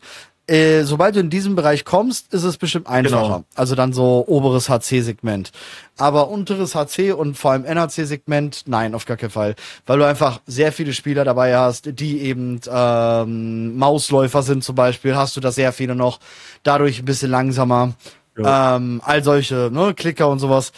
Äh, 0.48 0.84
sobald 0.84 1.16
du 1.16 1.22
in 1.22 1.32
diesem 1.32 1.56
Bereich 1.56 1.86
kommst, 1.86 2.32
ist 2.32 2.44
es 2.44 2.58
bestimmt 2.58 2.86
einfacher. 2.86 3.22
Genau. 3.22 3.44
Also 3.56 3.74
dann 3.74 3.94
so 3.94 4.26
oberes 4.28 4.70
HC-Segment. 4.70 5.52
Aber 5.98 6.30
unteres 6.30 6.76
HC 6.76 7.14
und 7.14 7.36
vor 7.36 7.52
allem 7.52 7.66
NHC-Segment, 7.66 8.64
nein, 8.68 8.94
auf 8.94 9.06
gar 9.06 9.18
keinen 9.18 9.32
Fall. 9.32 9.56
Weil 9.88 9.98
du 9.98 10.06
einfach 10.06 10.42
sehr 10.46 10.72
viele 10.72 10.94
Spieler 10.94 11.24
dabei 11.24 11.58
hast, 11.58 12.00
die 12.00 12.22
eben 12.22 12.62
ähm, 12.70 13.76
Mausläufer 13.76 14.44
sind 14.44 14.64
zum 14.64 14.76
Beispiel, 14.76 15.16
hast 15.16 15.36
du 15.36 15.42
da 15.42 15.52
sehr 15.52 15.74
viele 15.74 15.96
noch, 15.96 16.20
dadurch 16.62 17.00
ein 17.00 17.06
bisschen 17.06 17.32
langsamer. 17.32 17.94
Ähm, 18.38 19.02
all 19.04 19.24
solche 19.24 19.70
ne, 19.72 19.94
Klicker 19.94 20.30
und 20.30 20.40
sowas. 20.40 20.72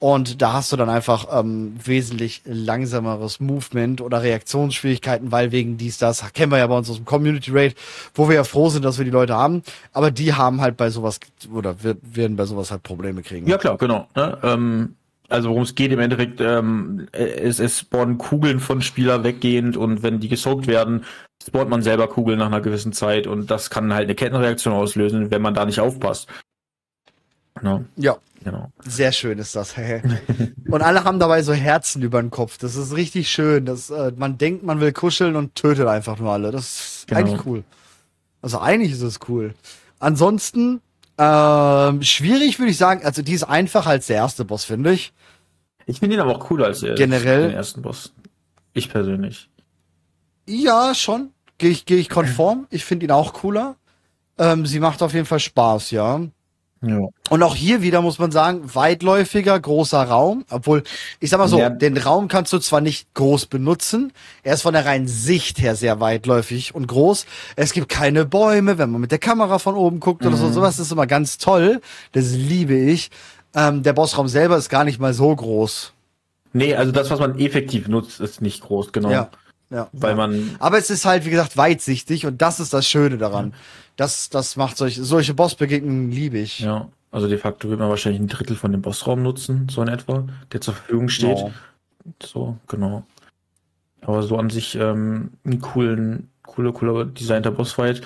Und 0.00 0.42
da 0.42 0.52
hast 0.52 0.70
du 0.70 0.76
dann 0.76 0.90
einfach 0.90 1.28
ähm, 1.32 1.76
wesentlich 1.82 2.42
langsameres 2.44 3.40
Movement 3.40 4.02
oder 4.02 4.22
Reaktionsschwierigkeiten, 4.22 5.32
weil 5.32 5.50
wegen 5.50 5.78
dies, 5.78 5.96
das, 5.96 6.30
kennen 6.34 6.52
wir 6.52 6.58
ja 6.58 6.66
bei 6.66 6.76
uns 6.76 6.90
aus 6.90 6.96
dem 6.96 7.06
Community 7.06 7.50
Rate, 7.54 7.74
wo 8.14 8.28
wir 8.28 8.34
ja 8.34 8.44
froh 8.44 8.68
sind, 8.68 8.84
dass 8.84 8.98
wir 8.98 9.06
die 9.06 9.10
Leute 9.10 9.34
haben. 9.34 9.62
Aber 9.92 10.10
die 10.10 10.34
haben 10.34 10.60
halt 10.60 10.76
bei 10.76 10.90
sowas, 10.90 11.20
oder 11.50 11.76
werden 11.82 12.36
bei 12.36 12.44
sowas 12.44 12.70
halt 12.70 12.82
Probleme 12.82 13.22
kriegen. 13.22 13.46
Ja 13.46 13.56
klar, 13.56 13.78
genau. 13.78 14.06
Ne? 14.14 14.36
Ähm, 14.42 14.96
also 15.30 15.48
worum 15.48 15.62
es 15.62 15.74
geht 15.74 15.90
im 15.90 16.00
Endeffekt, 16.00 16.40
ähm, 16.40 17.06
es, 17.12 17.58
es 17.58 17.80
spawnen 17.80 18.18
Kugeln 18.18 18.60
von 18.60 18.82
Spieler 18.82 19.24
weggehend 19.24 19.76
und 19.76 20.02
wenn 20.02 20.20
die 20.20 20.28
gesaugt 20.28 20.66
werden, 20.66 21.04
spawnt 21.42 21.70
man 21.70 21.82
selber 21.82 22.08
Kugeln 22.08 22.38
nach 22.38 22.46
einer 22.46 22.60
gewissen 22.60 22.92
Zeit 22.92 23.26
und 23.26 23.50
das 23.50 23.70
kann 23.70 23.94
halt 23.94 24.04
eine 24.04 24.14
Kettenreaktion 24.14 24.74
auslösen, 24.74 25.30
wenn 25.30 25.40
man 25.40 25.54
da 25.54 25.64
nicht 25.64 25.80
aufpasst. 25.80 26.28
Ne? 27.62 27.84
Ja. 27.96 28.16
Genau. 28.42 28.70
Sehr 28.84 29.12
schön 29.12 29.38
ist 29.38 29.56
das. 29.56 29.74
und 30.70 30.82
alle 30.82 31.04
haben 31.04 31.18
dabei 31.18 31.42
so 31.42 31.54
Herzen 31.54 32.02
über 32.02 32.20
den 32.20 32.30
Kopf. 32.30 32.58
Das 32.58 32.76
ist 32.76 32.94
richtig 32.94 33.30
schön. 33.30 33.64
Das, 33.64 33.88
äh, 33.88 34.12
man 34.16 34.36
denkt, 34.36 34.62
man 34.62 34.80
will 34.80 34.92
kuscheln 34.92 35.34
und 35.34 35.54
tötet 35.54 35.86
einfach 35.86 36.18
nur 36.18 36.30
alle. 36.30 36.50
Das 36.50 36.64
ist 36.64 37.06
genau. 37.06 37.20
eigentlich 37.20 37.46
cool. 37.46 37.64
Also 38.42 38.58
eigentlich 38.58 38.92
ist 38.92 39.00
es 39.00 39.18
cool. 39.28 39.54
Ansonsten, 39.98 40.82
ähm, 41.16 42.02
schwierig 42.02 42.58
würde 42.58 42.70
ich 42.70 42.76
sagen, 42.76 43.02
also 43.04 43.22
die 43.22 43.32
ist 43.32 43.44
einfacher 43.44 43.90
als 43.90 44.08
der 44.08 44.16
erste 44.16 44.44
Boss, 44.44 44.64
finde 44.64 44.92
ich. 44.92 45.14
Ich 45.86 46.00
finde 46.00 46.16
ihn 46.16 46.20
aber 46.20 46.32
auch 46.32 46.40
cooler 46.40 46.66
als 46.66 46.80
der, 46.80 46.94
Generell, 46.94 47.48
den 47.48 47.56
ersten 47.56 47.80
Boss. 47.80 48.12
Ich 48.74 48.90
persönlich. 48.90 49.48
Ja, 50.46 50.94
schon. 50.94 51.30
Gehe 51.56 51.70
ich, 51.70 51.86
geh 51.86 51.96
ich 51.96 52.10
konform. 52.10 52.66
Ich 52.68 52.84
finde 52.84 53.06
ihn 53.06 53.12
auch 53.12 53.32
cooler. 53.32 53.76
Ähm, 54.36 54.66
sie 54.66 54.80
macht 54.80 55.02
auf 55.02 55.14
jeden 55.14 55.26
Fall 55.26 55.40
Spaß, 55.40 55.92
ja. 55.92 56.20
Ja. 56.86 57.08
Und 57.30 57.42
auch 57.42 57.54
hier 57.54 57.82
wieder 57.82 58.02
muss 58.02 58.18
man 58.18 58.30
sagen, 58.30 58.62
weitläufiger, 58.74 59.58
großer 59.58 60.02
Raum. 60.02 60.44
Obwohl, 60.50 60.82
ich 61.20 61.30
sag 61.30 61.38
mal 61.38 61.48
so, 61.48 61.58
ja. 61.58 61.70
den 61.70 61.96
Raum 61.96 62.28
kannst 62.28 62.52
du 62.52 62.58
zwar 62.58 62.80
nicht 62.80 63.12
groß 63.14 63.46
benutzen, 63.46 64.12
er 64.42 64.54
ist 64.54 64.62
von 64.62 64.74
der 64.74 64.84
reinen 64.84 65.08
Sicht 65.08 65.60
her 65.60 65.76
sehr 65.76 66.00
weitläufig 66.00 66.74
und 66.74 66.86
groß. 66.86 67.26
Es 67.56 67.72
gibt 67.72 67.88
keine 67.88 68.24
Bäume, 68.24 68.78
wenn 68.78 68.90
man 68.90 69.00
mit 69.00 69.10
der 69.10 69.18
Kamera 69.18 69.58
von 69.58 69.74
oben 69.74 70.00
guckt 70.00 70.22
mhm. 70.22 70.28
oder 70.28 70.36
so. 70.36 70.46
Mhm. 70.46 70.52
Sowas 70.52 70.78
ist 70.78 70.92
immer 70.92 71.06
ganz 71.06 71.38
toll. 71.38 71.80
Das 72.12 72.32
liebe 72.32 72.74
ich. 72.74 73.10
Ähm, 73.54 73.82
der 73.82 73.92
Bossraum 73.92 74.28
selber 74.28 74.56
ist 74.56 74.68
gar 74.68 74.84
nicht 74.84 74.98
mal 74.98 75.14
so 75.14 75.34
groß. 75.34 75.92
Nee, 76.52 76.74
also 76.74 76.92
das, 76.92 77.10
was 77.10 77.18
man 77.18 77.38
effektiv 77.38 77.88
nutzt, 77.88 78.20
ist 78.20 78.40
nicht 78.40 78.62
groß, 78.62 78.92
genau. 78.92 79.10
Ja. 79.10 79.30
Ja, 79.70 79.88
weil 79.92 80.14
man. 80.14 80.56
Aber 80.60 80.78
es 80.78 80.88
ist 80.90 81.04
halt, 81.04 81.24
wie 81.24 81.30
gesagt, 81.30 81.56
weitsichtig 81.56 82.26
und 82.26 82.40
das 82.42 82.60
ist 82.60 82.72
das 82.72 82.86
Schöne 82.86 83.18
daran. 83.18 83.50
Ja. 83.50 83.56
Das, 83.96 84.28
das 84.28 84.56
macht 84.56 84.76
solche, 84.76 85.04
solche 85.04 85.34
Bossbegegnungen 85.34 86.10
liebe 86.10 86.38
ich. 86.38 86.60
Ja, 86.60 86.88
also 87.10 87.28
de 87.28 87.38
facto 87.38 87.68
wird 87.68 87.78
man 87.78 87.88
wahrscheinlich 87.88 88.20
ein 88.20 88.28
Drittel 88.28 88.56
von 88.56 88.72
dem 88.72 88.82
Bossraum 88.82 89.22
nutzen, 89.22 89.68
so 89.70 89.82
in 89.82 89.88
etwa, 89.88 90.26
der 90.52 90.60
zur 90.60 90.74
Verfügung 90.74 91.08
steht. 91.08 91.36
Oh. 91.36 91.52
So, 92.22 92.56
genau. 92.66 93.04
Aber 94.00 94.22
so 94.22 94.36
an 94.36 94.50
sich 94.50 94.74
ähm, 94.74 95.30
einen 95.44 95.60
coolen, 95.60 96.30
cooler, 96.42 96.72
cooler 96.72 97.04
designter 97.04 97.50
Bossfight. 97.50 98.02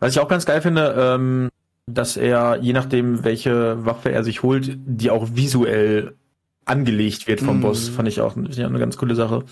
Was 0.00 0.12
ich 0.12 0.20
auch 0.20 0.28
ganz 0.28 0.46
geil 0.46 0.60
finde, 0.62 0.94
ähm, 0.98 1.48
dass 1.86 2.16
er, 2.16 2.58
je 2.60 2.72
nachdem, 2.72 3.24
welche 3.24 3.84
Waffe 3.84 4.12
er 4.12 4.24
sich 4.24 4.42
holt, 4.42 4.76
die 4.84 5.10
auch 5.10 5.28
visuell 5.34 6.14
angelegt 6.64 7.26
wird 7.26 7.40
vom 7.40 7.58
mm. 7.58 7.62
Boss, 7.62 7.88
fand 7.88 8.08
ich 8.08 8.20
auch, 8.20 8.36
ich 8.36 8.62
auch 8.62 8.68
eine 8.68 8.78
ganz 8.78 8.96
coole 8.96 9.14
Sache. 9.14 9.44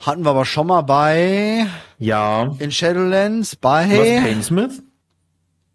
Hatten 0.00 0.24
wir 0.24 0.30
aber 0.30 0.46
schon 0.46 0.66
mal 0.66 0.80
bei. 0.80 1.66
Ja. 1.98 2.54
In 2.58 2.72
Shadowlands 2.72 3.56
bei. 3.56 3.88
Was, 3.90 4.24
Painsmith? 4.24 4.82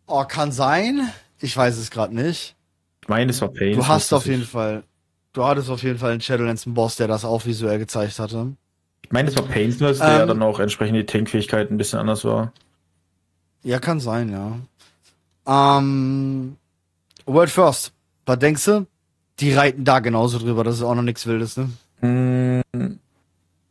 Oh, 0.08 0.24
kann 0.26 0.52
sein. 0.52 1.10
Ich 1.40 1.56
weiß 1.56 1.78
es 1.78 1.92
gerade 1.92 2.16
nicht. 2.16 2.56
Ich 3.04 3.08
meine, 3.08 3.30
es 3.30 3.42
war 3.42 3.50
Painsmith. 3.50 3.86
Du 3.86 3.88
hast 3.88 4.12
auf 4.14 4.26
jeden 4.26 4.46
Fall. 4.46 4.84
Du 5.34 5.46
hattest 5.46 5.70
auf 5.70 5.84
jeden 5.84 6.00
Fall 6.00 6.16
in 6.16 6.22
Shadowlands 6.22 6.66
einen 6.66 6.74
Boss, 6.74 6.96
der 6.96 7.08
das 7.08 7.24
auch 7.24 7.46
visuell 7.46 7.78
gezeigt 7.78 8.18
hatte. 8.18 8.54
Ich 9.04 9.12
meine, 9.12 9.30
es 9.30 9.36
war 9.36 9.44
Painsmith, 9.44 10.00
der 10.00 10.22
ähm, 10.22 10.28
dann 10.28 10.42
auch 10.42 10.60
entsprechend 10.60 10.98
die 10.98 11.06
Tankfähigkeit 11.06 11.70
ein 11.70 11.78
bisschen 11.78 12.00
anders 12.00 12.26
war. 12.26 12.52
Ja, 13.62 13.80
kann 13.80 14.00
sein, 14.00 14.32
ja. 14.32 15.78
Ähm, 15.78 16.58
World 17.26 17.52
First. 17.52 17.92
Was 18.26 18.40
denkst 18.40 18.66
du? 18.66 18.88
Die 19.40 19.54
reiten 19.54 19.84
da 19.84 20.00
genauso 20.00 20.40
drüber, 20.40 20.64
das 20.64 20.76
ist 20.76 20.82
auch 20.82 20.96
noch 20.96 21.04
nichts 21.04 21.28
Wildes, 21.28 21.58
ne? 21.58 21.70
Mm, 22.02 23.00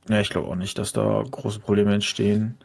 ja, 0.08 0.20
ich 0.20 0.30
glaube 0.30 0.48
auch 0.48 0.56
nicht, 0.56 0.78
dass 0.78 0.92
da 0.92 1.22
große 1.28 1.60
Probleme 1.60 1.94
entstehen. 1.94 2.58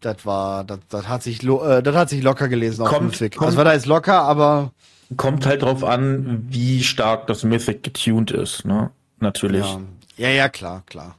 Das 0.00 0.26
war, 0.26 0.64
das, 0.64 0.80
das 0.88 1.08
hat 1.08 1.22
sich, 1.22 1.42
äh, 1.42 1.82
das 1.82 1.96
hat 1.96 2.10
sich 2.10 2.22
locker 2.22 2.48
gelesen 2.48 2.82
auf 2.82 2.88
kommt, 2.88 3.06
Mythic. 3.12 3.36
Kommt, 3.36 3.48
das 3.48 3.56
war 3.56 3.64
da 3.64 3.72
jetzt 3.72 3.86
locker, 3.86 4.22
aber 4.22 4.72
kommt 5.16 5.46
halt 5.46 5.62
drauf 5.62 5.84
an, 5.84 6.46
wie 6.50 6.82
stark 6.82 7.26
das 7.28 7.44
Mythic 7.44 7.82
getuned 7.82 8.30
ist, 8.30 8.64
ne? 8.64 8.90
Natürlich. 9.20 9.64
Ja, 9.64 9.80
ja, 10.16 10.28
ja 10.28 10.48
klar, 10.48 10.82
klar. 10.86 11.16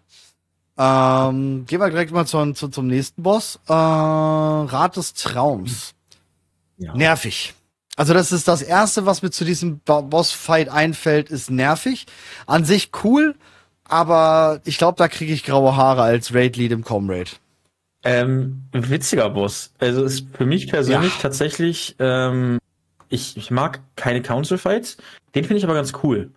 Ähm, 0.77 1.65
gehen 1.65 1.79
wir 1.79 1.89
direkt 1.89 2.11
mal 2.11 2.27
zu, 2.27 2.53
zu, 2.53 2.67
zum 2.67 2.87
nächsten 2.87 3.23
Boss. 3.23 3.59
Äh, 3.67 3.73
Rat 3.73 4.95
des 4.95 5.13
Traums. 5.13 5.95
Ja. 6.77 6.93
Nervig. 6.93 7.55
Also 7.95 8.13
das 8.13 8.31
ist 8.31 8.47
das 8.47 8.61
erste, 8.61 9.07
was 9.07 9.23
mir 9.23 9.31
zu 9.31 9.43
diesem 9.43 9.79
Bossfight 9.79 10.69
einfällt, 10.69 11.31
ist 11.31 11.49
nervig. 11.49 12.05
An 12.45 12.63
sich 12.63 12.91
cool, 13.03 13.33
aber 13.89 14.61
ich 14.65 14.77
glaube, 14.77 14.97
da 14.97 15.07
kriege 15.07 15.33
ich 15.33 15.43
graue 15.43 15.75
Haare 15.75 16.03
als 16.03 16.33
Raid-Lead 16.33 16.71
im 16.71 16.83
Comrade. 16.83 17.31
Ähm, 18.03 18.63
witziger 18.71 19.29
Boss. 19.29 19.71
Also 19.79 20.03
ist 20.03 20.27
für 20.33 20.45
mich 20.45 20.67
persönlich 20.67 21.13
ja. 21.15 21.21
tatsächlich, 21.21 21.95
ähm, 21.99 22.59
ich, 23.09 23.35
ich 23.37 23.51
mag 23.51 23.81
keine 23.95 24.21
Council 24.21 24.57
Fights. 24.57 24.97
Den 25.35 25.43
finde 25.43 25.57
ich 25.57 25.63
aber 25.63 25.73
ganz 25.73 25.93
cool. 26.03 26.31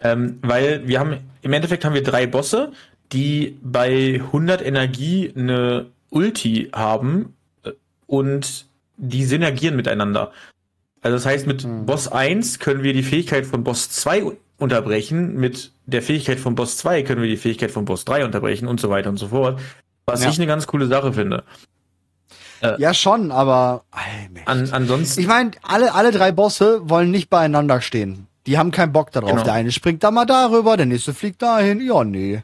Ähm, 0.00 0.38
weil 0.42 0.86
wir 0.86 1.00
haben, 1.00 1.18
im 1.42 1.52
Endeffekt 1.52 1.84
haben 1.84 1.94
wir 1.94 2.02
drei 2.02 2.26
Bosse, 2.26 2.72
die 3.12 3.58
bei 3.62 4.20
100 4.26 4.64
Energie 4.64 5.32
eine 5.34 5.86
Ulti 6.10 6.70
haben 6.72 7.34
äh, 7.64 7.72
und 8.06 8.66
die 8.96 9.24
synergieren 9.24 9.76
miteinander. 9.76 10.32
Also 11.02 11.16
das 11.16 11.26
heißt, 11.26 11.46
mit 11.46 11.62
hm. 11.62 11.86
Boss 11.86 12.08
1 12.08 12.58
können 12.58 12.82
wir 12.82 12.92
die 12.92 13.02
Fähigkeit 13.02 13.46
von 13.46 13.64
Boss 13.64 13.90
2 13.90 14.32
unterbrechen, 14.58 15.36
mit 15.36 15.72
der 15.86 16.02
Fähigkeit 16.02 16.40
von 16.40 16.54
Boss 16.54 16.76
2 16.78 17.02
können 17.02 17.22
wir 17.22 17.28
die 17.28 17.36
Fähigkeit 17.36 17.70
von 17.70 17.84
Boss 17.84 18.04
3 18.04 18.24
unterbrechen 18.24 18.68
und 18.68 18.80
so 18.80 18.90
weiter 18.90 19.08
und 19.08 19.16
so 19.16 19.28
fort. 19.28 19.60
Was 20.06 20.22
ja. 20.22 20.30
ich 20.30 20.38
eine 20.38 20.46
ganz 20.46 20.66
coole 20.66 20.86
Sache 20.86 21.12
finde. 21.12 21.44
Äh, 22.60 22.80
ja, 22.80 22.94
schon, 22.94 23.30
aber 23.30 23.84
an, 24.44 24.68
ansonsten. 24.70 25.20
Ich 25.20 25.26
meine, 25.26 25.52
alle, 25.62 25.94
alle 25.94 26.10
drei 26.10 26.32
Bosse 26.32 26.88
wollen 26.88 27.10
nicht 27.10 27.28
beieinander 27.28 27.80
stehen. 27.80 28.26
Die 28.46 28.58
haben 28.58 28.70
keinen 28.70 28.92
Bock 28.92 29.10
darauf. 29.10 29.30
Genau. 29.30 29.44
Der 29.44 29.54
eine 29.54 29.72
springt 29.72 30.04
da 30.04 30.10
mal 30.10 30.24
darüber, 30.24 30.76
der 30.76 30.86
nächste 30.86 31.12
fliegt 31.12 31.42
dahin. 31.42 31.80
Ja, 31.80 32.04
nee. 32.04 32.42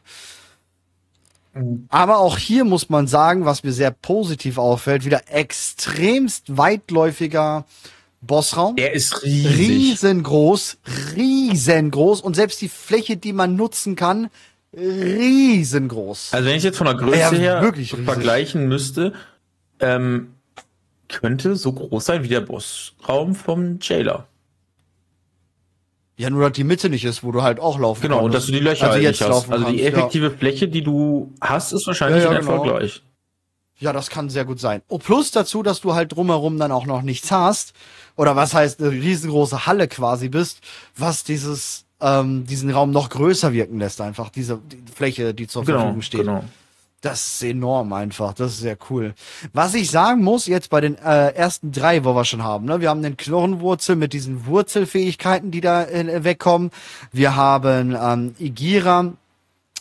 Mhm. 1.55 1.87
Aber 1.89 2.19
auch 2.19 2.39
hier 2.39 2.65
muss 2.65 2.91
man 2.91 3.07
sagen, 3.07 3.45
was 3.45 3.63
mir 3.63 3.73
sehr 3.73 3.91
positiv 3.91 4.59
auffällt, 4.59 5.05
wieder 5.05 5.23
extremst 5.29 6.57
weitläufiger 6.57 7.65
Bossraum. 8.23 8.77
Der 8.77 8.93
ist 8.93 9.23
riesig. 9.23 9.59
Riesengroß, 9.59 10.79
riesengroß. 11.17 12.21
Und 12.21 12.35
selbst 12.35 12.61
die 12.63 12.69
Fläche, 12.69 13.17
die 13.17 13.33
man 13.33 13.57
nutzen 13.57 13.97
kann, 13.97 14.31
riesengroß. 14.75 16.33
Also 16.33 16.49
wenn 16.49 16.57
ich 16.57 16.63
jetzt 16.63 16.79
von 16.79 16.87
der 16.87 16.97
Größe 16.97 17.19
ja, 17.19 17.31
her 17.33 17.63
wirklich 17.63 17.93
vergleichen 17.93 18.69
müsste, 18.69 19.13
ähm, 19.81 20.35
könnte 21.09 21.57
so 21.57 21.73
groß 21.73 22.05
sein 22.05 22.23
wie 22.23 22.29
der 22.29 22.41
Bossraum 22.41 23.35
vom 23.35 23.79
Jailer. 23.83 24.27
Ja, 26.17 26.31
nur 26.31 26.45
dass 26.45 26.53
die 26.53 26.65
Mitte 26.65 26.89
nicht 26.89 27.05
ist, 27.05 27.25
wo 27.25 27.33
du 27.33 27.43
halt 27.43 27.59
auch 27.59 27.79
laufen 27.79 28.03
genau, 28.03 28.21
kannst. 28.21 28.21
Genau, 28.21 28.25
und 28.27 28.35
dass 28.35 28.47
du 28.47 28.53
die 28.53 28.61
Löcher 28.61 28.85
also 28.85 28.95
halt 28.95 29.03
jetzt 29.03 29.21
hast. 29.21 29.51
Also 29.51 29.71
die 29.71 29.83
effektive 29.83 30.27
ja. 30.27 30.33
Fläche, 30.33 30.69
die 30.69 30.83
du 30.83 31.33
hast, 31.41 31.73
ist 31.73 31.87
wahrscheinlich 31.87 32.23
ja, 32.23 32.33
ja, 32.33 32.39
genau. 32.39 32.63
gleich. 32.63 33.03
Ja, 33.79 33.93
das 33.93 34.11
kann 34.11 34.31
sehr 34.31 34.45
gut 34.45 34.61
sein. 34.61 34.83
Oh, 34.89 34.99
plus 34.99 35.33
dazu, 35.33 35.65
dass 35.65 35.81
du 35.81 35.95
halt 35.95 36.13
drumherum 36.13 36.59
dann 36.59 36.71
auch 36.71 36.87
noch 36.87 37.03
nichts 37.03 37.33
hast. 37.33 37.73
Oder 38.17 38.37
was 38.37 38.55
heißt, 38.55 38.81
eine 38.81 38.91
riesengroße 38.91 39.67
Halle 39.67 39.89
quasi 39.89 40.29
bist, 40.29 40.61
was 40.97 41.25
dieses, 41.25 41.85
ähm, 42.01 42.47
diesen 42.47 42.71
Raum 42.71 42.91
noch 42.91 43.11
größer 43.11 43.53
wirken 43.53 43.79
lässt, 43.79 44.01
einfach 44.01 44.31
diese 44.31 44.59
die 44.59 44.83
Fläche, 44.93 45.35
die 45.35 45.47
zur 45.47 45.65
genau, 45.65 45.79
Verfügung 45.79 46.03
steht. 46.03 46.21
Genau. 46.21 46.45
Das 47.03 47.27
ist 47.27 47.43
enorm 47.43 47.93
einfach. 47.93 48.33
Das 48.33 48.53
ist 48.53 48.61
sehr 48.61 48.79
cool. 48.89 49.15
Was 49.53 49.75
ich 49.75 49.91
sagen 49.91 50.23
muss, 50.23 50.47
jetzt 50.47 50.71
bei 50.71 50.81
den 50.81 50.97
äh, 50.99 51.35
ersten 51.35 51.73
drei, 51.73 52.05
wo 52.05 52.15
wir 52.15 52.25
schon 52.25 52.45
haben, 52.45 52.65
ne? 52.67 52.81
wir 52.81 52.91
haben 52.91 53.03
den 53.03 53.17
Knochenwurzel 53.17 53.97
mit 53.97 54.13
diesen 54.13 54.47
Wurzelfähigkeiten, 54.47 55.51
die 55.51 55.61
da 55.61 55.83
äh, 55.83 56.23
wegkommen. 56.23 56.71
Wir 57.11 57.35
haben 57.35 57.97
ähm, 58.01 58.37
Igira, 58.39 59.15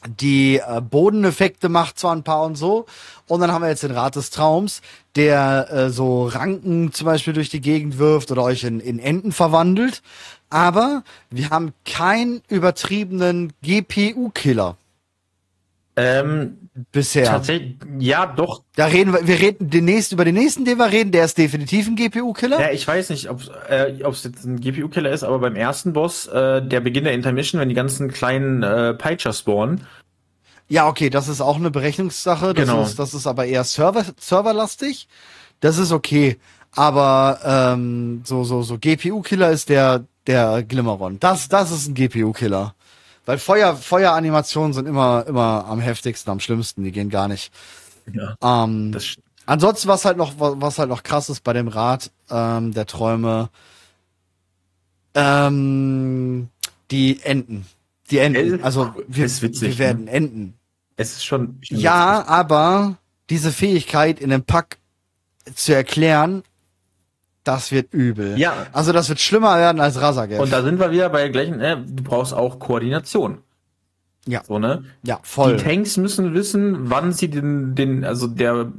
die 0.08 0.58
äh, 0.58 0.82
Bodeneffekte 0.82 1.70
macht 1.70 2.00
zwar 2.00 2.16
ein 2.16 2.24
paar 2.24 2.44
und 2.44 2.56
so. 2.56 2.86
Und 3.28 3.40
dann 3.42 3.52
haben 3.52 3.62
wir 3.62 3.70
jetzt 3.70 3.84
den 3.84 3.92
Rat 3.92 4.16
des 4.16 4.30
Traums, 4.30 4.82
der 5.16 5.72
äh, 5.72 5.90
so 5.90 6.26
Ranken 6.28 6.92
zum 6.92 7.06
Beispiel 7.06 7.34
durch 7.34 7.50
die 7.50 7.62
Gegend 7.62 7.98
wirft 7.98 8.32
oder 8.32 8.44
euch 8.44 8.64
in, 8.64 8.80
in 8.80 9.00
Enten 9.00 9.32
verwandelt. 9.32 10.02
Aber 10.50 11.04
wir 11.30 11.50
haben 11.50 11.74
keinen 11.86 12.42
übertriebenen 12.50 13.54
GPU-Killer. 13.62 14.76
Ähm, 16.02 16.70
bisher. 16.92 17.26
Tatsächlich, 17.26 17.76
ja, 18.00 18.26
doch. 18.26 18.64
Da 18.76 18.86
reden 18.86 19.14
wir, 19.14 19.28
wir 19.28 19.40
reden 19.40 19.70
den 19.70 19.86
nächsten, 19.86 20.16
über 20.16 20.26
den 20.26 20.36
nächsten, 20.36 20.66
den 20.66 20.78
wir 20.78 20.92
reden, 20.92 21.12
der 21.12 21.26
ist 21.26 21.38
definitiv 21.38 21.88
ein 21.88 21.96
GPU-Killer. 21.96 22.60
Ja, 22.60 22.72
ich 22.72 22.88
weiß 22.88 23.10
nicht, 23.10 23.30
ob 23.30 23.42
äh, 23.70 24.02
es 24.02 24.24
jetzt 24.24 24.46
ein 24.46 24.60
GPU-Killer 24.60 25.12
ist, 25.12 25.24
aber 25.24 25.40
beim 25.40 25.56
ersten 25.56 25.94
Boss, 25.94 26.28
äh, 26.28 26.62
der 26.62 26.80
Beginn 26.80 27.04
der 27.04 27.14
Intermission, 27.14 27.62
wenn 27.62 27.70
die 27.70 27.76
ganzen 27.76 28.10
kleinen 28.10 28.64
äh, 28.64 28.94
Peitscher 28.94 29.34
spawnen. 29.34 29.86
Ja, 30.68 30.88
okay, 30.88 31.10
das 31.10 31.28
ist 31.28 31.42
auch 31.42 31.58
eine 31.58 31.70
Berechnungssache. 31.70 32.54
Das 32.54 32.66
genau. 32.66 32.84
Ist, 32.84 32.98
das 32.98 33.14
ist 33.14 33.28
aber 33.28 33.46
eher 33.46 33.66
Server, 33.66 34.06
serverlastig. 34.18 35.08
Das 35.60 35.78
ist 35.78 35.92
okay. 35.92 36.38
Aber 36.74 37.40
ähm, 37.44 38.22
so, 38.24 38.46
so, 38.46 38.62
so 38.62 38.78
GPU-Killer 38.80 39.52
ist 39.52 39.68
der, 39.68 40.06
der 40.28 40.64
Glimmeron. 40.64 41.20
Das, 41.20 41.50
das 41.50 41.72
ist 41.72 41.88
ein 41.88 41.94
GPU-Killer. 41.94 42.74
Weil 43.32 43.38
Feuer, 43.38 43.78
Feueranimationen 43.78 44.74
sind 44.74 44.90
immer, 44.90 45.26
immer 45.26 45.64
am 45.66 45.80
heftigsten, 45.80 46.30
am 46.32 46.42
schlimmsten. 46.42 46.84
Die 46.84 46.92
gehen 46.92 47.10
gar 47.10 47.30
nicht. 47.30 47.54
Ja. 48.12 48.36
Ähm, 48.44 48.94
ansonsten, 49.46 49.88
was 49.88 50.04
halt 50.04 50.18
noch, 50.18 50.34
was 50.38 50.78
halt 50.78 50.90
noch 50.90 51.02
krass 51.02 51.30
ist 51.30 51.42
bei 51.42 51.54
dem 51.54 51.70
Rad 51.70 52.12
ähm, 52.30 52.74
der 52.74 52.88
Träume, 52.88 53.48
ähm, 55.16 56.50
die 56.92 57.22
Enden. 57.24 57.68
Die 58.10 58.18
Enden. 58.18 58.62
Also 58.66 58.94
wir, 59.08 59.24
witzig, 59.24 59.62
wir 59.62 59.78
werden 59.78 60.04
ne? 60.04 60.12
enden. 60.12 60.54
Es 60.98 61.14
ist 61.14 61.24
schon. 61.24 61.58
Ja, 61.70 62.18
witzig. 62.18 62.30
aber 62.32 62.98
diese 63.30 63.54
Fähigkeit 63.54 64.20
in 64.20 64.32
dem 64.32 64.44
Pack 64.44 64.78
zu 65.56 65.74
erklären, 65.74 66.44
das 67.44 67.72
wird 67.72 67.94
übel. 67.94 68.38
Ja. 68.38 68.68
Also 68.72 68.92
das 68.92 69.10
wird 69.10 69.20
schlimmer 69.20 69.58
werden 69.58 69.82
als 69.82 70.00
Rasagel. 70.00 70.40
Und 70.40 70.52
da 70.52 70.62
sind 70.62 70.80
wir 70.80 70.92
wieder 70.92 71.10
bei 71.10 71.22
der 71.22 71.30
gleichen, 71.30 71.60
äh, 71.60 71.78
du 71.78 72.04
brauchst 72.04 72.34
auch 72.34 72.60
Koordination. 72.60 73.40
Ja. 74.28 74.44
So, 74.44 74.60
ne? 74.60 74.84
Ja, 75.04 75.20
voll. 75.24 75.58
Die 75.58 75.64
Tanks 75.64 75.98
müssen 75.98 76.34
wissen, 76.34 76.90
wann 76.90 77.12
sie 77.12 77.30
den, 77.30 77.74
den, 77.74 78.06
also 78.06 78.28
der, 78.28 78.72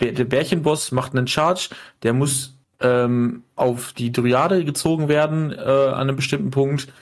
der 0.00 0.24
Bärchenboss 0.24 0.92
macht 0.92 1.16
einen 1.16 1.26
Charge, 1.26 1.70
der 2.02 2.12
muss 2.12 2.56
ähm, 2.80 3.42
auf 3.56 3.92
die 3.92 4.12
Dryade 4.12 4.64
gezogen 4.64 5.08
werden 5.08 5.52
äh, 5.52 5.56
an 5.56 5.94
einem 5.94 6.16
bestimmten 6.16 6.50
Punkt. 6.50 6.92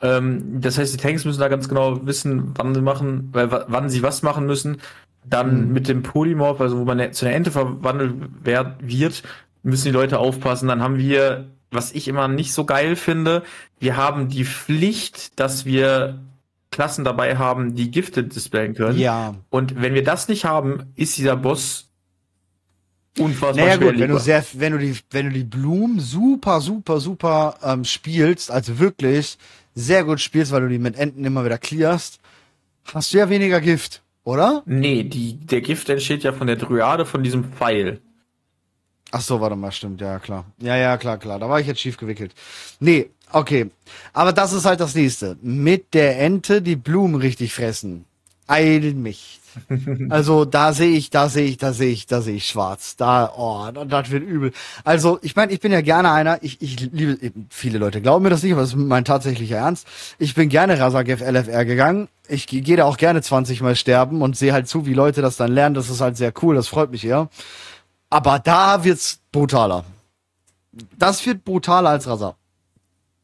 Ähm, 0.00 0.60
das 0.60 0.78
heißt, 0.78 0.94
die 0.94 0.98
Tanks 0.98 1.24
müssen 1.24 1.40
da 1.40 1.48
ganz 1.48 1.68
genau 1.68 2.06
wissen, 2.06 2.52
wann 2.56 2.74
sie 2.74 2.80
machen, 2.80 3.32
äh, 3.34 3.48
wann 3.50 3.90
sie 3.90 4.02
was 4.02 4.22
machen 4.22 4.46
müssen. 4.46 4.78
Dann 5.26 5.68
mhm. 5.68 5.72
mit 5.72 5.88
dem 5.88 6.02
Polymorph, 6.02 6.60
also 6.60 6.78
wo 6.78 6.84
man 6.84 7.12
zu 7.12 7.26
einer 7.26 7.34
Ente 7.34 7.50
verwandelt 7.50 8.14
wird, 8.42 9.22
müssen 9.64 9.86
die 9.86 9.90
Leute 9.90 10.18
aufpassen. 10.18 10.68
Dann 10.68 10.82
haben 10.82 10.98
wir, 10.98 11.50
was 11.70 11.92
ich 11.92 12.06
immer 12.06 12.28
nicht 12.28 12.52
so 12.52 12.64
geil 12.64 12.94
finde, 12.94 13.42
wir 13.80 13.96
haben 13.96 14.28
die 14.28 14.44
Pflicht, 14.44 15.40
dass 15.40 15.64
wir 15.64 16.20
Klassen 16.70 17.04
dabei 17.04 17.36
haben, 17.36 17.74
die 17.74 17.90
Gifte 17.90 18.24
displayen 18.24 18.74
können. 18.74 18.98
Ja. 18.98 19.34
Und 19.50 19.80
wenn 19.80 19.94
wir 19.94 20.04
das 20.04 20.28
nicht 20.28 20.44
haben, 20.44 20.92
ist 20.96 21.16
dieser 21.16 21.36
Boss 21.36 21.90
unfassbar 23.18 23.66
naja, 23.66 23.76
gut, 23.76 23.98
wenn 23.98 24.10
du 24.10 24.18
sehr, 24.18 24.44
wenn 24.54 24.72
du 24.72 24.78
die, 24.78 24.96
wenn 25.10 25.26
du 25.26 25.32
die 25.32 25.44
Blumen 25.44 26.00
super, 26.00 26.60
super, 26.60 27.00
super 27.00 27.58
ähm, 27.62 27.84
spielst, 27.84 28.50
also 28.50 28.78
wirklich 28.78 29.38
sehr 29.74 30.04
gut 30.04 30.20
spielst, 30.20 30.52
weil 30.52 30.62
du 30.62 30.68
die 30.68 30.78
mit 30.78 30.96
Enten 30.96 31.24
immer 31.24 31.44
wieder 31.44 31.58
clearst, 31.58 32.18
hast 32.92 33.12
du 33.12 33.18
ja 33.18 33.28
weniger 33.28 33.60
Gift, 33.60 34.02
oder? 34.24 34.62
Nee, 34.66 35.04
die, 35.04 35.34
der 35.34 35.60
Gift 35.60 35.88
entsteht 35.88 36.24
ja 36.24 36.32
von 36.32 36.46
der 36.46 36.56
Dryade 36.56 37.06
von 37.06 37.22
diesem 37.22 37.44
Pfeil. 37.44 38.00
Ach 39.16 39.20
so, 39.20 39.40
warte 39.40 39.54
mal, 39.54 39.70
stimmt, 39.70 40.00
ja, 40.00 40.18
klar. 40.18 40.44
Ja, 40.58 40.74
ja, 40.74 40.96
klar, 40.96 41.18
klar. 41.18 41.38
Da 41.38 41.48
war 41.48 41.60
ich 41.60 41.68
jetzt 41.68 41.78
schief 41.78 41.96
gewickelt. 41.96 42.34
Nee, 42.80 43.10
okay. 43.30 43.70
Aber 44.12 44.32
das 44.32 44.52
ist 44.52 44.64
halt 44.64 44.80
das 44.80 44.96
nächste. 44.96 45.36
Mit 45.40 45.94
der 45.94 46.18
Ente 46.18 46.60
die 46.62 46.74
Blumen 46.74 47.14
richtig 47.14 47.54
fressen. 47.54 48.06
Eil 48.48 48.92
mich. 48.94 49.40
Also 50.10 50.44
da 50.44 50.72
sehe 50.72 50.96
ich, 50.96 51.10
da 51.10 51.28
sehe 51.28 51.44
ich, 51.44 51.58
da 51.58 51.72
sehe 51.72 51.92
ich, 51.92 52.08
da 52.08 52.22
sehe 52.22 52.34
ich 52.34 52.48
schwarz. 52.48 52.96
Da, 52.96 53.32
oh, 53.36 53.70
das 53.86 54.10
wird 54.10 54.24
übel. 54.24 54.50
Also 54.82 55.20
ich 55.22 55.36
meine, 55.36 55.52
ich 55.52 55.60
bin 55.60 55.70
ja 55.70 55.80
gerne 55.80 56.10
einer, 56.10 56.42
ich, 56.42 56.60
ich 56.60 56.80
liebe, 56.90 57.16
viele 57.50 57.78
Leute 57.78 58.00
glauben 58.00 58.24
mir 58.24 58.30
das 58.30 58.42
nicht, 58.42 58.50
aber 58.50 58.62
das 58.62 58.70
ist 58.70 58.76
mein 58.76 59.04
tatsächlicher 59.04 59.58
Ernst. 59.58 59.86
Ich 60.18 60.34
bin 60.34 60.48
gerne 60.48 60.80
Rasagev 60.80 61.22
LFR 61.22 61.64
gegangen. 61.64 62.08
Ich 62.26 62.48
gehe 62.48 62.76
da 62.76 62.84
auch 62.84 62.96
gerne 62.96 63.22
20 63.22 63.60
Mal 63.60 63.76
sterben 63.76 64.22
und 64.22 64.36
sehe 64.36 64.52
halt 64.52 64.66
zu, 64.66 64.86
wie 64.86 64.94
Leute 64.94 65.22
das 65.22 65.36
dann 65.36 65.52
lernen. 65.52 65.76
Das 65.76 65.88
ist 65.88 66.00
halt 66.00 66.16
sehr 66.16 66.32
cool, 66.42 66.56
das 66.56 66.66
freut 66.66 66.90
mich 66.90 67.04
eher. 67.04 67.28
Aber 68.14 68.38
da 68.38 68.84
wird's 68.84 69.18
brutaler. 69.32 69.84
Das 70.96 71.26
wird 71.26 71.44
brutaler 71.44 71.90
als 71.90 72.06
Rasa. 72.06 72.36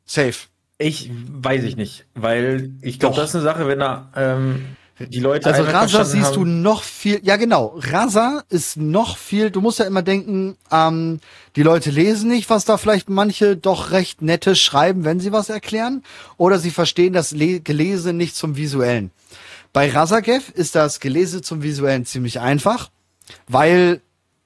Safe. 0.04 0.34
Ich 0.78 1.12
weiß 1.12 1.62
ich 1.62 1.76
nicht, 1.76 2.06
weil 2.14 2.72
ich 2.82 2.98
glaube, 2.98 3.14
das 3.14 3.28
ist 3.28 3.36
eine 3.36 3.44
Sache, 3.44 3.68
wenn 3.68 3.78
da 3.78 4.10
ähm, 4.16 4.74
die 4.98 5.20
Leute. 5.20 5.46
Also 5.46 5.62
Rasa 5.62 6.04
siehst 6.04 6.34
du 6.34 6.44
noch 6.44 6.82
viel. 6.82 7.20
Ja 7.22 7.36
genau, 7.36 7.78
Rasa 7.78 8.42
ist 8.48 8.78
noch 8.78 9.16
viel. 9.16 9.52
Du 9.52 9.60
musst 9.60 9.78
ja 9.78 9.84
immer 9.84 10.02
denken, 10.02 10.56
ähm, 10.72 11.20
die 11.54 11.62
Leute 11.62 11.92
lesen 11.92 12.28
nicht, 12.28 12.50
was 12.50 12.64
da 12.64 12.76
vielleicht 12.76 13.08
manche 13.08 13.56
doch 13.56 13.92
recht 13.92 14.22
nette 14.22 14.56
schreiben, 14.56 15.04
wenn 15.04 15.20
sie 15.20 15.30
was 15.30 15.50
erklären, 15.50 16.02
oder 16.36 16.58
sie 16.58 16.72
verstehen 16.72 17.12
das 17.12 17.30
Le 17.30 17.60
Gelese 17.60 18.12
nicht 18.12 18.34
zum 18.34 18.56
Visuellen. 18.56 19.12
Bei 19.72 19.88
Rasagev 19.88 20.50
ist 20.52 20.74
das 20.74 20.98
Gelese 20.98 21.42
zum 21.42 21.62
Visuellen 21.62 22.06
ziemlich 22.06 22.40
einfach, 22.40 22.90
weil 23.46 24.00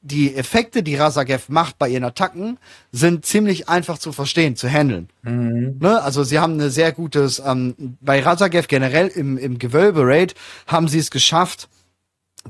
die 0.04 0.34
Effekte, 0.36 0.82
die 0.82 0.96
Rasagev 0.96 1.48
macht 1.48 1.78
bei 1.78 1.88
ihren 1.88 2.04
Attacken, 2.04 2.58
sind 2.92 3.24
ziemlich 3.24 3.70
einfach 3.70 3.98
zu 3.98 4.12
verstehen, 4.12 4.54
zu 4.54 4.68
handeln. 4.68 5.08
Mhm. 5.22 5.78
Ne? 5.80 6.02
Also 6.02 6.24
sie 6.24 6.38
haben 6.38 6.52
eine 6.54 6.70
sehr 6.70 6.92
gutes, 6.92 7.42
ähm, 7.44 7.96
bei 8.02 8.20
Rasagev 8.20 8.68
generell 8.68 9.08
im, 9.08 9.38
im 9.38 9.58
Gewölbe-Raid 9.58 10.34
haben 10.66 10.88
sie 10.88 10.98
es 10.98 11.10
geschafft, 11.10 11.68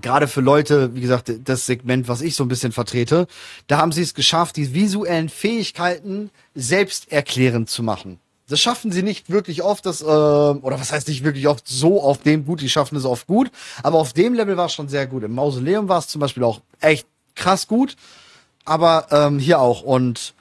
gerade 0.03 0.27
für 0.27 0.41
Leute, 0.41 0.97
wie 0.97 1.01
gesagt, 1.01 1.33
das 1.45 1.67
Segment, 1.67 2.09
was 2.09 2.23
ich 2.23 2.35
so 2.35 2.45
ein 2.45 2.49
bisschen 2.49 2.73
vertrete, 2.73 3.29
da 3.69 3.79
haben 3.79 3.93
sie 3.93 4.03
es 4.03 4.15
geschafft, 4.15 4.57
die 4.57 4.75
visuellen 4.75 5.29
Fähigkeiten 5.29 6.31
selbst 6.57 7.13
erklärend 7.13 7.71
zu 7.71 7.85
machen. 7.85 8.19
Das 8.49 8.61
schaffen 8.61 8.91
sie 8.91 9.03
nicht 9.03 9.31
wirklich 9.31 9.63
oft, 9.63 9.87
das, 9.87 10.03
äh, 10.03 10.05
oder 10.05 10.79
was 10.79 10.93
heißt 10.93 11.07
nicht 11.07 11.23
wirklich 11.23 11.47
oft 11.47 11.67
so 11.69 12.03
auf 12.03 12.19
dem 12.19 12.45
gut, 12.45 12.61
die 12.61 12.69
schaffen 12.69 12.97
es 12.97 13.05
oft 13.05 13.29
gut, 13.29 13.51
aber 13.85 13.99
auf 13.99 14.13
dem 14.13 14.35
Level 14.35 14.57
war 14.57 14.67
es 14.67 14.75
schon 14.75 14.89
sehr 14.89 15.07
gut. 15.07 15.23
Im 15.23 15.35
Mausoleum 15.35 15.89
war 15.89 16.01
es 16.01 16.09
zum 16.09 16.21
Beispiel 16.21 16.43
auch 16.43 16.61
echt 16.81 17.07
krass 17.35 17.67
gut, 17.67 17.97
aber 18.65 19.09
ähm, 19.11 19.39
hier 19.39 19.61
auch. 19.61 19.83
Und 19.83 20.35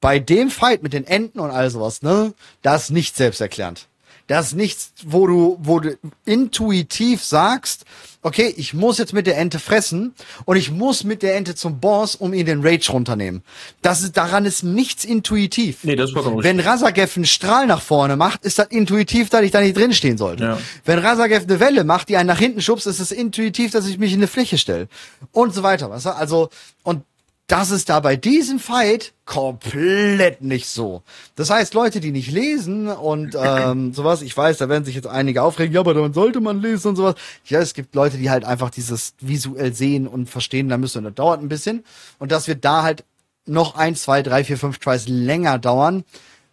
bei 0.00 0.18
dem 0.18 0.50
Fight 0.50 0.82
mit 0.82 0.92
den 0.92 1.06
Enten 1.06 1.40
und 1.40 1.50
all 1.50 1.70
sowas, 1.70 2.02
ne, 2.02 2.34
da 2.62 2.76
ist 2.76 2.90
nicht 2.90 3.16
selbsterklärend. 3.16 3.88
Das 4.26 4.48
ist 4.48 4.54
nichts, 4.54 4.92
wo 5.04 5.26
du, 5.26 5.58
wo 5.60 5.80
du 5.80 5.96
intuitiv 6.24 7.22
sagst, 7.22 7.84
okay, 8.22 8.52
ich 8.56 8.74
muss 8.74 8.98
jetzt 8.98 9.12
mit 9.12 9.28
der 9.28 9.38
Ente 9.38 9.60
fressen 9.60 10.12
und 10.46 10.56
ich 10.56 10.72
muss 10.72 11.04
mit 11.04 11.22
der 11.22 11.36
Ente 11.36 11.54
zum 11.54 11.78
Boss, 11.78 12.16
um 12.16 12.34
ihn 12.34 12.44
den 12.44 12.60
Rage 12.66 12.90
runternehmen. 12.90 13.42
Das 13.82 14.02
ist, 14.02 14.16
daran 14.16 14.44
ist 14.44 14.64
nichts 14.64 15.04
intuitiv. 15.04 15.84
Nee, 15.84 15.94
das 15.94 16.10
ist 16.10 16.14
vollkommen 16.14 16.42
Wenn 16.42 16.58
Razagev 16.58 17.16
einen 17.16 17.26
Strahl 17.26 17.68
nach 17.68 17.80
vorne 17.80 18.16
macht, 18.16 18.44
ist 18.44 18.58
das 18.58 18.66
intuitiv, 18.66 19.30
dass 19.30 19.42
ich 19.42 19.52
da 19.52 19.60
nicht 19.60 19.76
drinstehen 19.76 20.18
sollte. 20.18 20.42
Ja. 20.42 20.58
Wenn 20.84 20.98
Razagev 20.98 21.44
eine 21.44 21.60
Welle 21.60 21.84
macht, 21.84 22.08
die 22.08 22.16
einen 22.16 22.26
nach 22.26 22.40
hinten 22.40 22.60
schubst, 22.60 22.88
ist 22.88 22.98
es 22.98 23.12
intuitiv, 23.12 23.70
dass 23.70 23.86
ich 23.86 23.98
mich 23.98 24.12
in 24.12 24.18
eine 24.18 24.26
Fläche 24.26 24.58
stelle. 24.58 24.88
Und 25.30 25.54
so 25.54 25.62
weiter, 25.62 25.88
weißt 25.88 26.06
du? 26.06 26.16
Also, 26.16 26.48
und 26.82 27.02
das 27.46 27.70
ist 27.70 27.88
da 27.88 28.00
bei 28.00 28.16
diesem 28.16 28.58
Fight 28.58 29.12
komplett 29.24 30.42
nicht 30.42 30.66
so. 30.66 31.02
Das 31.36 31.50
heißt, 31.50 31.74
Leute, 31.74 32.00
die 32.00 32.10
nicht 32.10 32.30
lesen 32.30 32.88
und 32.88 33.36
ähm, 33.40 33.94
sowas, 33.94 34.22
ich 34.22 34.36
weiß, 34.36 34.58
da 34.58 34.68
werden 34.68 34.84
sich 34.84 34.96
jetzt 34.96 35.06
einige 35.06 35.42
aufregen, 35.42 35.72
ja, 35.72 35.80
aber 35.80 35.94
dann 35.94 36.12
sollte 36.12 36.40
man 36.40 36.60
lesen 36.60 36.88
und 36.88 36.96
sowas. 36.96 37.14
Ja, 37.44 37.60
es 37.60 37.74
gibt 37.74 37.94
Leute, 37.94 38.18
die 38.18 38.30
halt 38.30 38.44
einfach 38.44 38.70
dieses 38.70 39.14
visuell 39.20 39.72
sehen 39.74 40.08
und 40.08 40.28
verstehen, 40.28 40.68
da 40.68 40.76
müssen, 40.76 41.04
das 41.04 41.14
dauert 41.14 41.40
ein 41.40 41.48
bisschen. 41.48 41.84
Und 42.18 42.32
das 42.32 42.48
wird 42.48 42.64
da 42.64 42.82
halt 42.82 43.04
noch 43.46 43.76
ein, 43.76 43.94
zwei, 43.94 44.22
drei, 44.22 44.42
vier, 44.42 44.58
fünf 44.58 44.78
Tries 44.78 45.06
länger 45.06 45.58
dauern, 45.58 46.04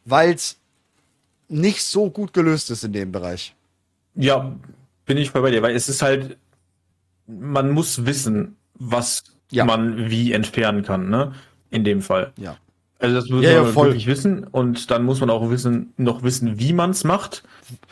weil 0.06 0.34
es 0.34 0.58
nicht 1.49 1.84
so 1.84 2.12
gut 2.12 2.34
gelöst 2.34 2.69
ist 2.69 2.84
in 2.84 2.93
dem 2.93 3.12
Bereich. 3.12 3.56
Ja, 4.15 4.56
bin 5.06 5.17
ich 5.17 5.32
voll 5.32 5.41
bei 5.41 5.49
dir, 5.49 5.63
weil 5.63 5.75
es 5.75 5.89
ist 5.89 6.03
halt, 6.03 6.38
man 7.25 7.71
muss 7.71 8.06
wissen, 8.06 8.58
was 8.75 9.23
ja. 9.51 9.65
man 9.65 10.10
wie 10.10 10.32
entfernen 10.32 10.84
kann, 10.84 11.10
ne? 11.10 11.34
In 11.69 11.84
dem 11.84 12.01
Fall. 12.01 12.32
Ja. 12.38 12.58
Also 12.99 13.15
das 13.15 13.29
muss 13.29 13.43
ja, 13.43 13.62
man 13.62 13.69
ja, 13.69 13.75
wirklich 13.75 14.08
wissen 14.08 14.45
und 14.45 14.89
dann 14.89 15.03
muss 15.03 15.19
man 15.19 15.29
auch 15.29 15.49
wissen, 15.49 15.93
noch 15.97 16.23
wissen, 16.23 16.60
wie 16.60 16.71
man 16.71 16.91
es 16.91 17.03
macht. 17.03 17.43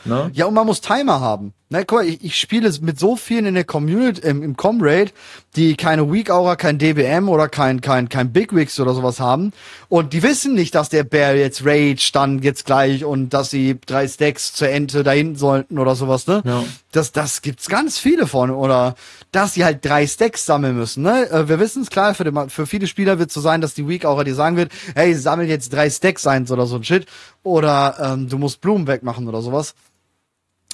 Ne? 0.05 0.29
Ja, 0.33 0.45
und 0.45 0.53
man 0.53 0.65
muss 0.65 0.81
Timer 0.81 1.19
haben. 1.19 1.53
Ne, 1.71 1.85
guck 1.85 1.99
mal, 1.99 2.05
ich, 2.05 2.21
ich 2.21 2.35
spiele 2.35 2.69
mit 2.81 2.99
so 2.99 3.15
vielen 3.15 3.45
in 3.45 3.53
der 3.53 3.63
Community, 3.63 4.27
im, 4.27 4.43
im 4.43 4.57
Comrade, 4.57 5.11
die 5.55 5.77
keine 5.77 6.11
Weak 6.11 6.29
Aura, 6.29 6.57
kein 6.57 6.77
DBM 6.77 7.29
oder 7.29 7.47
kein, 7.47 7.79
kein, 7.79 8.09
kein 8.09 8.33
Big 8.33 8.53
Wigs 8.53 8.77
oder 8.81 8.93
sowas 8.93 9.21
haben. 9.21 9.53
Und 9.87 10.11
die 10.11 10.21
wissen 10.21 10.53
nicht, 10.53 10.75
dass 10.75 10.89
der 10.89 11.05
Bär 11.05 11.37
jetzt 11.37 11.65
Rage 11.65 12.09
dann 12.11 12.39
jetzt 12.39 12.65
gleich 12.65 13.05
und 13.05 13.29
dass 13.29 13.51
sie 13.51 13.79
drei 13.85 14.05
Stacks 14.09 14.53
zur 14.53 14.67
Ente 14.67 15.03
dahin 15.03 15.37
sollten 15.37 15.79
oder 15.79 15.95
sowas, 15.95 16.27
ne? 16.27 16.41
Ja. 16.43 16.65
Das, 16.91 17.13
das 17.13 17.41
gibt's 17.41 17.69
ganz 17.69 17.97
viele 17.97 18.27
von. 18.27 18.49
Oder 18.49 18.95
dass 19.31 19.53
sie 19.53 19.63
halt 19.63 19.85
drei 19.85 20.05
Stacks 20.07 20.45
sammeln 20.45 20.75
müssen, 20.75 21.03
ne? 21.03 21.29
Äh, 21.29 21.47
wir 21.47 21.61
wissen 21.61 21.83
es 21.83 21.89
klar, 21.89 22.15
für, 22.15 22.25
den, 22.25 22.49
für 22.49 22.67
viele 22.67 22.87
Spieler 22.87 23.17
wird 23.17 23.29
es 23.29 23.33
so 23.33 23.39
sein, 23.39 23.61
dass 23.61 23.73
die 23.73 23.87
Weak 23.87 24.03
Aura 24.03 24.25
dir 24.25 24.35
sagen 24.35 24.57
wird, 24.57 24.73
hey, 24.93 25.15
sammel 25.15 25.47
jetzt 25.47 25.71
drei 25.71 25.89
Stacks 25.89 26.27
ein 26.27 26.45
oder 26.49 26.65
so 26.65 26.75
ein 26.75 26.83
Shit. 26.83 27.07
Oder 27.43 27.95
ähm, 27.99 28.29
du 28.29 28.37
musst 28.37 28.61
Blumen 28.61 28.87
wegmachen 28.87 29.27
oder 29.27 29.41
sowas. 29.41 29.75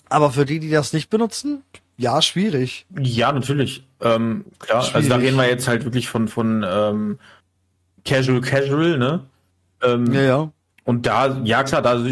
Aber 0.09 0.31
für 0.31 0.45
die, 0.45 0.59
die 0.59 0.69
das 0.69 0.93
nicht 0.93 1.09
benutzen, 1.09 1.63
ja, 1.97 2.21
schwierig. 2.21 2.85
Ja, 2.99 3.31
natürlich. 3.31 3.83
Ähm, 4.01 4.45
klar, 4.59 4.81
schwierig. 4.81 4.95
also 4.95 5.09
da 5.09 5.15
reden 5.15 5.37
wir 5.37 5.49
jetzt 5.49 5.67
halt 5.67 5.83
wirklich 5.83 6.07
von, 6.07 6.27
von 6.27 6.65
ähm, 6.67 7.19
Casual 8.05 8.41
Casual, 8.41 8.97
ne? 8.97 9.21
Ähm, 9.83 10.13
ja, 10.13 10.21
ja. 10.21 10.51
Und 10.83 11.05
da, 11.05 11.41
ja 11.43 11.63
klar, 11.63 11.81
da 11.81 12.03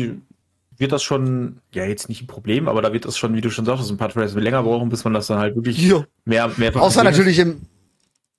wird 0.77 0.91
das 0.91 1.03
schon, 1.03 1.57
ja 1.73 1.85
jetzt 1.85 2.09
nicht 2.09 2.23
ein 2.23 2.27
Problem, 2.27 2.67
aber 2.67 2.81
da 2.81 2.91
wird 2.91 3.05
das 3.05 3.17
schon, 3.17 3.33
wie 3.33 3.41
du 3.41 3.49
schon 3.49 3.65
sagst, 3.65 3.89
ein 3.89 3.97
paar 3.97 4.09
Trails 4.09 4.33
länger 4.33 4.63
brauchen, 4.63 4.89
bis 4.89 5.03
man 5.03 5.13
das 5.13 5.27
dann 5.27 5.39
halt 5.39 5.55
wirklich 5.55 5.77
ja. 5.77 6.03
mehr, 6.25 6.51
mehr 6.57 6.75
Außer 6.75 7.03
natürlich 7.03 7.39
im, 7.39 7.61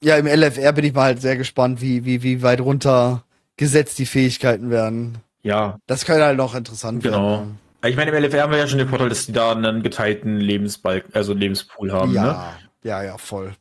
ja, 0.02 0.16
im 0.16 0.26
LFR 0.26 0.72
bin 0.72 0.85
ich 0.85 0.92
mal 0.92 1.05
halt 1.05 1.22
sehr 1.22 1.37
gespannt, 1.37 1.81
wie, 1.81 2.05
wie, 2.05 2.22
wie 2.22 2.42
weit 2.42 2.61
runter 2.61 3.24
gesetzt 3.57 3.98
die 3.98 4.07
Fähigkeiten 4.07 4.68
werden. 4.68 5.18
Ja. 5.46 5.78
Das 5.87 6.04
könnte 6.04 6.24
halt 6.24 6.37
noch 6.37 6.56
interessant 6.56 7.04
genau. 7.04 7.30
werden. 7.30 7.59
Genau. 7.80 7.88
Ich 7.88 7.96
meine, 7.96 8.11
im 8.11 8.24
LFR 8.24 8.42
haben 8.42 8.50
wir 8.50 8.59
ja 8.59 8.66
schon 8.66 8.78
den 8.78 8.88
Vorteil, 8.88 9.09
dass 9.09 9.26
die 9.26 9.32
da 9.32 9.52
einen 9.52 9.85
geteilten 9.85 10.38
Lebensbalk, 10.38 11.04
also 11.12 11.35
Lebenspool 11.35 11.92
haben. 11.92 12.12
Ja, 12.12 12.24
ne? 12.24 12.37
ja, 12.82 13.02
ja, 13.04 13.16
voll. 13.16 13.52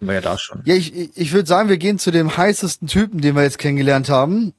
Haben 0.00 0.06
wir 0.06 0.14
ja 0.14 0.20
da 0.20 0.36
schon. 0.36 0.60
Ja, 0.66 0.74
ich, 0.74 1.16
ich 1.16 1.32
würde 1.32 1.48
sagen, 1.48 1.70
wir 1.70 1.78
gehen 1.78 1.98
zu 1.98 2.10
dem 2.10 2.36
heißesten 2.36 2.88
Typen, 2.88 3.22
den 3.22 3.36
wir 3.36 3.42
jetzt 3.42 3.58
kennengelernt 3.58 4.10
haben. 4.10 4.52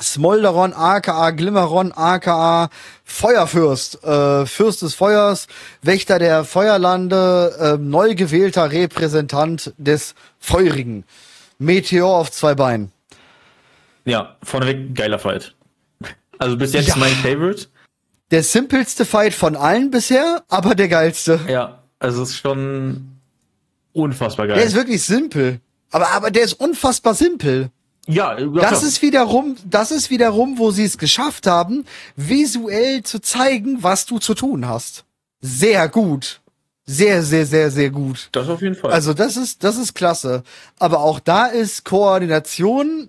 Smolderon, 0.00 0.72
aka 0.72 1.30
Glimmeron, 1.30 1.92
aka 1.92 2.70
Feuerfürst, 3.04 4.02
äh, 4.02 4.46
Fürst 4.46 4.80
des 4.80 4.94
Feuers, 4.94 5.48
Wächter 5.82 6.18
der 6.18 6.44
Feuerlande, 6.44 7.56
äh, 7.60 7.76
neu 7.78 8.14
gewählter 8.14 8.72
Repräsentant 8.72 9.74
des 9.76 10.14
Feurigen. 10.38 11.04
Meteor 11.58 12.16
auf 12.16 12.30
zwei 12.30 12.54
Beinen. 12.54 12.90
Ja, 14.06 14.36
vorneweg 14.42 14.94
geiler 14.94 15.18
Fight. 15.18 15.55
Also 16.38 16.56
bis 16.56 16.72
jetzt 16.72 16.88
ja. 16.88 16.96
mein 16.96 17.12
Favorite 17.12 17.66
der 18.30 18.42
simpelste 18.42 19.04
Fight 19.04 19.34
von 19.34 19.56
allen 19.56 19.90
bisher, 19.90 20.44
aber 20.48 20.74
der 20.74 20.88
geilste. 20.88 21.40
Ja, 21.48 21.82
also 21.98 22.22
es 22.22 22.30
ist 22.30 22.38
schon 22.38 23.18
unfassbar 23.92 24.46
geil. 24.46 24.56
Der 24.56 24.64
ist 24.64 24.74
wirklich 24.74 25.02
simpel. 25.02 25.60
Aber, 25.90 26.10
aber 26.10 26.30
der 26.30 26.42
ist 26.42 26.54
unfassbar 26.54 27.14
simpel. 27.14 27.70
Ja, 28.08 28.36
das 28.36 28.84
ist 28.84 29.02
wiederum, 29.02 29.56
das 29.64 29.90
ist 29.90 30.10
wiederum, 30.10 30.58
wo 30.58 30.70
sie 30.70 30.84
es 30.84 30.96
geschafft 30.96 31.46
haben, 31.46 31.84
visuell 32.14 33.02
zu 33.02 33.20
zeigen, 33.20 33.82
was 33.82 34.06
du 34.06 34.18
zu 34.18 34.34
tun 34.34 34.68
hast. 34.68 35.04
Sehr 35.40 35.88
gut. 35.88 36.40
Sehr, 36.88 37.24
sehr, 37.24 37.46
sehr, 37.46 37.72
sehr 37.72 37.90
gut. 37.90 38.28
Das 38.30 38.48
auf 38.48 38.62
jeden 38.62 38.76
Fall. 38.76 38.92
Also 38.92 39.12
das 39.12 39.36
ist, 39.36 39.64
das 39.64 39.76
ist 39.76 39.94
klasse. 39.94 40.44
Aber 40.78 41.00
auch 41.00 41.18
da 41.18 41.46
ist 41.46 41.84
Koordination. 41.84 43.08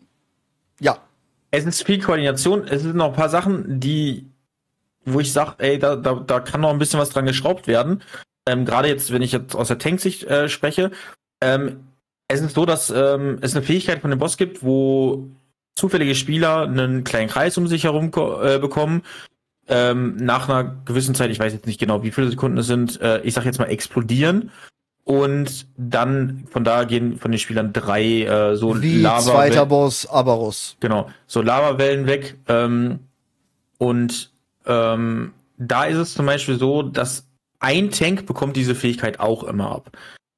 Es 1.52 1.66
ist 1.66 1.84
viel 1.84 2.02
Koordination. 2.02 2.68
Es 2.68 2.82
sind 2.82 2.96
noch 2.96 3.08
ein 3.08 3.14
paar 3.14 3.30
Sachen, 3.30 3.80
die 3.80 4.26
wo 5.08 5.22
ich 5.22 5.32
sage, 5.32 5.56
ey, 5.60 5.80
da, 5.80 5.96
da, 5.96 6.16
da 6.16 6.40
kann 6.42 6.62
noch 6.62 6.70
ein 6.70 6.80
bisschen 6.80 7.00
was 7.00 7.10
dran 7.10 7.26
geschraubt 7.26 7.68
werden. 7.68 8.04
Ähm, 8.46 8.66
Gerade 8.66 8.90
jetzt, 8.90 9.12
wenn 9.12 9.22
ich 9.22 9.32
jetzt 9.32 9.56
aus 9.56 9.70
der 9.70 9.80
Tanksicht 9.80 10.26
äh, 10.26 10.50
spreche. 10.50 10.92
Ähm, 11.42 11.88
es 12.28 12.42
ist 12.42 12.56
so, 12.56 12.66
dass 12.66 12.90
ähm, 12.90 13.38
es 13.42 13.56
eine 13.56 13.66
Fähigkeit 13.66 14.02
von 14.02 14.10
dem 14.10 14.20
Boss 14.20 14.36
gibt, 14.36 14.64
wo 14.64 15.28
zufällige 15.76 16.14
Spieler 16.14 16.64
einen 16.64 17.06
kleinen 17.06 17.30
Kreis 17.30 17.58
um 17.58 17.68
sich 17.68 17.86
herum 17.86 18.12
äh, 18.42 18.60
bekommen. 18.60 19.04
Ähm, 19.70 20.18
nach 20.18 20.50
einer 20.50 20.76
gewissen 20.86 21.16
Zeit, 21.16 21.30
ich 21.30 21.40
weiß 21.40 21.54
jetzt 21.54 21.68
nicht 21.68 21.80
genau, 21.80 22.04
wie 22.04 22.12
viele 22.12 22.30
Sekunden 22.30 22.58
es 22.58 22.68
sind, 22.68 23.00
äh, 23.02 23.22
ich 23.22 23.34
sag 23.34 23.46
jetzt 23.46 23.60
mal 23.60 23.66
explodieren. 23.66 24.52
Und 25.08 25.68
dann 25.78 26.44
von 26.52 26.66
da 26.66 26.84
gehen 26.84 27.18
von 27.18 27.32
den 27.32 27.40
Spielern 27.40 27.72
drei 27.72 28.24
äh, 28.24 28.58
so 28.58 28.82
Wie 28.82 29.02
Lava 29.02 29.22
zweiter 29.22 29.66
Boss 29.66 30.06
Abarus. 30.06 30.76
Genau, 30.82 31.10
so 31.28 31.42
Lavawellen 31.42 32.08
weg. 32.08 32.36
Ähm, 32.50 33.00
und 33.78 34.34
ähm, 34.66 35.32
da 35.58 35.86
ist 35.86 35.96
es 35.96 36.14
zum 36.14 36.26
Beispiel 36.26 36.60
so, 36.60 36.84
dass 36.84 37.26
ein 37.60 37.90
Tank 37.90 38.26
bekommt 38.26 38.58
diese 38.58 38.76
Fähigkeit 38.76 39.22
auch 39.22 39.46
immer 39.46 39.72
ab. 39.72 39.92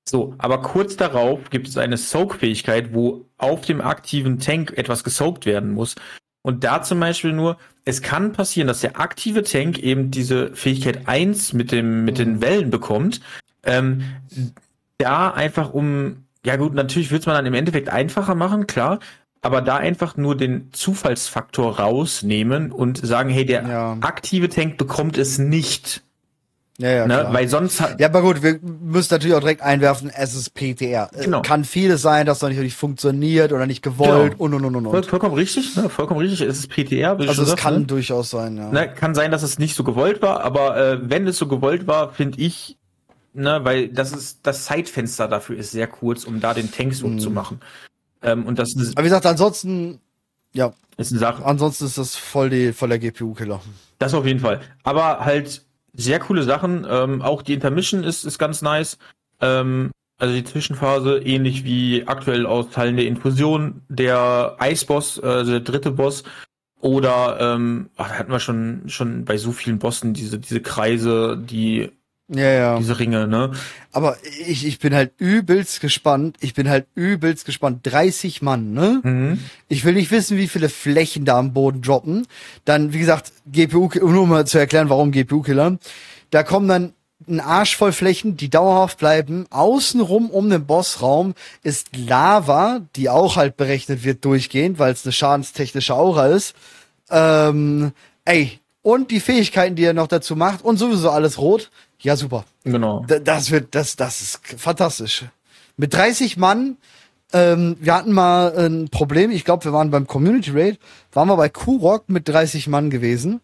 So, 0.08 0.36
aber 0.38 0.62
kurz 0.62 0.96
darauf 0.98 1.50
gibt 1.50 1.68
es 1.68 1.76
eine 1.76 1.98
Soak-Fähigkeit, 1.98 2.94
wo 2.94 3.26
auf 3.40 3.62
dem 3.62 3.82
aktiven 3.82 4.38
Tank 4.38 4.74
etwas 4.78 5.04
gesaugt 5.04 5.48
werden 5.48 5.72
muss. 5.72 5.96
Und 6.44 6.64
da 6.64 6.84
zum 6.84 7.00
Beispiel 7.00 7.34
nur, 7.34 7.58
es 7.86 8.04
kann 8.04 8.34
passieren, 8.34 8.68
dass 8.68 8.82
der 8.82 9.00
aktive 9.00 9.44
Tank 9.44 9.80
eben 9.80 10.12
diese 10.12 10.56
Fähigkeit 10.56 11.08
1 11.08 11.54
mit, 11.54 11.72
dem, 11.72 12.06
mit 12.06 12.20
den 12.20 12.40
Wellen 12.40 12.70
bekommt. 12.70 13.20
Ähm, 13.64 14.04
da 14.98 15.32
einfach 15.32 15.74
um, 15.74 16.26
ja 16.46 16.56
gut, 16.56 16.74
natürlich 16.74 17.12
wird 17.12 17.22
es 17.22 17.26
man 17.26 17.36
dann 17.36 17.46
im 17.46 17.54
Endeffekt 17.54 17.90
einfacher 17.90 18.36
machen, 18.36 18.68
klar, 18.68 19.00
aber 19.42 19.62
da 19.62 19.78
einfach 19.78 20.18
nur 20.18 20.36
den 20.36 20.70
Zufallsfaktor 20.74 21.80
rausnehmen 21.80 22.72
und 22.72 23.06
sagen, 23.06 23.30
hey, 23.30 23.46
der 23.46 23.68
ja. 23.68 23.98
aktive 24.02 24.50
Tank 24.50 24.78
bekommt 24.78 25.18
es 25.18 25.38
nicht. 25.38 26.04
Ja, 26.80 26.90
ja, 26.92 27.08
ne? 27.08 27.28
Weil 27.32 27.50
sonst 27.50 27.82
hat. 27.82 28.00
Ja, 28.00 28.08
aber 28.08 28.22
gut, 28.22 28.42
wir 28.42 28.58
müssen 28.62 29.14
natürlich 29.14 29.36
auch 29.36 29.42
direkt 29.42 29.62
einwerfen, 29.62 30.10
es 30.16 30.34
ist 30.34 30.54
PTR. 30.54 31.10
Genau. 31.22 31.42
Kann 31.42 31.66
vieles 31.66 32.02
sein, 32.02 32.26
dass 32.26 32.42
noch 32.42 32.50
nicht 32.50 32.76
funktioniert 32.76 33.52
oder 33.52 33.68
nicht 33.68 33.82
gewollt 33.82 34.38
genau. 34.38 34.44
und 34.46 34.54
und 34.54 34.64
und 34.64 34.76
und. 34.78 34.86
Voll, 34.86 35.04
vollkommen 35.04 35.36
richtig, 35.36 35.76
ne? 35.76 35.90
vollkommen 35.90 36.22
richtig. 36.22 36.42
Es 36.42 36.60
ist 36.60 36.70
PTR. 36.70 37.20
Also 37.20 37.44
es 37.44 37.58
kann 37.58 37.80
ne? 37.80 37.86
durchaus 37.86 38.30
sein, 38.30 38.56
ja. 38.56 38.72
Ne? 38.72 38.94
Kann 38.94 39.14
sein, 39.14 39.30
dass 39.30 39.44
es 39.44 39.60
nicht 39.60 39.76
so 39.76 39.84
gewollt 39.84 40.22
war, 40.22 40.42
aber 40.42 40.78
äh, 40.78 41.00
wenn 41.02 41.28
es 41.28 41.38
so 41.38 41.48
gewollt 41.48 41.86
war, 41.86 42.14
finde 42.14 42.40
ich, 42.40 42.78
ne, 43.34 43.60
weil 43.64 43.90
das 43.90 44.12
ist 44.12 44.40
das 44.44 44.66
Zeitfenster 44.66 45.28
dafür 45.28 45.58
ist 45.58 45.72
sehr 45.72 45.88
kurz, 45.88 46.24
um 46.26 46.40
da 46.40 46.54
den 46.54 46.72
Tank 46.72 46.94
so 46.94 47.08
mhm. 47.08 47.20
zu 47.20 47.32
machen. 47.32 47.60
Ähm, 48.22 48.46
und 48.46 48.60
das 48.60 48.76
ist, 48.76 48.98
Aber 48.98 49.06
wie 49.06 49.10
gesagt, 49.10 49.26
ansonsten, 49.26 50.00
ja. 50.54 50.74
Ist 50.98 51.12
eine 51.12 51.20
Sache. 51.20 51.46
Ansonsten 51.46 51.86
ist 51.86 51.98
das 51.98 52.18
voll, 52.18 52.50
die, 52.50 52.74
voll 52.74 52.90
der 52.90 53.00
GPU-Killer. 53.00 53.62
Das 54.00 54.14
auf 54.14 54.26
jeden 54.26 54.42
Fall. 54.42 54.60
Aber 54.84 55.24
halt 55.24 55.64
sehr 55.94 56.20
coole 56.20 56.44
Sachen. 56.44 56.86
Ähm, 56.90 57.22
auch 57.22 57.42
die 57.42 57.54
Intermission 57.54 58.04
ist, 58.04 58.26
ist 58.26 58.38
ganz 58.38 58.62
nice. 58.62 58.98
Ähm, 59.40 59.92
also 60.18 60.34
die 60.34 60.44
Zwischenphase, 60.44 61.20
ähnlich 61.20 61.64
wie 61.64 62.06
aktuell 62.06 62.46
austeilende 62.46 63.06
Infusion. 63.06 63.82
Der 63.88 64.58
Eisboss, 64.60 65.22
also 65.22 65.52
der 65.52 65.62
dritte 65.62 65.92
Boss, 65.92 66.26
Oder 66.82 67.38
ähm, 67.40 67.90
ach, 67.98 68.10
da 68.10 68.16
hatten 68.16 68.32
wir 68.32 68.40
schon 68.40 68.84
schon 68.88 69.26
bei 69.26 69.38
so 69.38 69.52
vielen 69.52 69.80
Bossen 69.80 70.14
diese 70.14 70.40
diese 70.40 70.62
Kreise, 70.62 71.38
die 71.38 71.92
ja, 72.30 72.50
ja. 72.50 72.78
Diese 72.78 73.00
Ringe, 73.00 73.28
ne? 73.28 73.52
Aber 73.92 74.18
ich, 74.46 74.66
ich 74.66 74.78
bin 74.78 74.94
halt 74.94 75.14
übelst 75.18 75.82
gespannt. 75.82 76.38
Ich 76.42 76.54
bin 76.54 76.70
halt 76.70 76.86
übelst 76.94 77.46
gespannt. 77.46 77.80
30 77.84 78.44
Mann, 78.44 78.74
ne? 78.74 79.02
Mhm. 79.04 79.40
Ich 79.68 79.84
will 79.84 79.96
nicht 79.96 80.12
wissen, 80.12 80.38
wie 80.38 80.48
viele 80.48 80.70
Flächen 80.70 81.26
da 81.26 81.40
am 81.40 81.54
Boden 81.54 81.82
droppen. 81.82 82.28
Dann, 82.66 82.94
wie 82.94 83.00
gesagt, 83.00 83.32
GPU, 83.52 83.90
nur 84.00 84.28
mal 84.28 84.46
zu 84.46 84.60
erklären, 84.60 84.90
warum 84.90 85.12
GPU-Killer. 85.12 85.80
Da 86.30 86.44
kommen 86.44 86.68
dann 86.68 86.94
ein 87.28 87.40
Arsch 87.40 87.76
voll 87.76 87.92
Flächen, 87.92 88.38
die 88.38 88.50
dauerhaft 88.50 89.00
bleiben. 89.00 89.46
Außenrum 89.50 90.30
um 90.30 90.50
den 90.50 90.66
Bossraum 90.66 91.34
ist 91.64 91.96
Lava, 91.98 92.82
die 92.96 93.10
auch 93.10 93.38
halt 93.38 93.58
berechnet 93.58 94.04
wird 94.04 94.24
durchgehend, 94.24 94.78
weil 94.78 94.94
es 94.94 95.04
eine 95.04 95.14
schadenstechnische 95.14 95.96
Aura 95.96 96.28
ist. 96.28 96.56
Ähm, 97.10 97.92
ey, 98.26 98.60
und 98.82 99.12
die 99.12 99.20
Fähigkeiten, 99.20 99.76
die 99.76 99.84
er 99.84 99.94
noch 99.94 100.08
dazu 100.08 100.36
macht 100.36 100.64
und 100.64 100.78
sowieso 100.78 101.10
alles 101.10 101.40
rot. 101.40 101.70
Ja, 102.02 102.16
super. 102.16 102.46
Genau. 102.64 103.06
Das 103.08 103.52
wird, 103.52 103.76
das, 103.76 103.96
das 103.96 104.22
ist 104.22 104.40
fantastisch. 104.58 105.26
Mit 105.78 105.94
30 105.94 106.38
Mann, 106.38 106.78
ähm, 107.34 107.78
wir 107.80 107.94
hatten 107.94 108.12
mal 108.12 108.58
ein 108.58 108.90
Problem, 108.90 109.32
ich 109.32 109.46
glaube, 109.46 109.66
wir 109.66 109.74
waren 109.74 109.92
beim 109.92 110.08
Community 110.08 110.52
Raid, 110.52 110.80
waren 111.14 111.28
wir 111.28 111.38
bei 111.38 111.50
Kurok 111.50 112.10
mit 112.10 112.28
30 112.28 112.68
Mann 112.68 112.90
gewesen. 112.90 113.42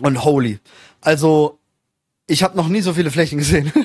Und 0.00 0.24
holy. 0.24 0.60
Also, 1.00 1.58
ich 2.26 2.42
habe 2.42 2.56
noch 2.56 2.68
nie 2.68 2.80
so 2.80 2.94
viele 2.94 3.10
Flächen 3.10 3.38
gesehen. 3.38 3.72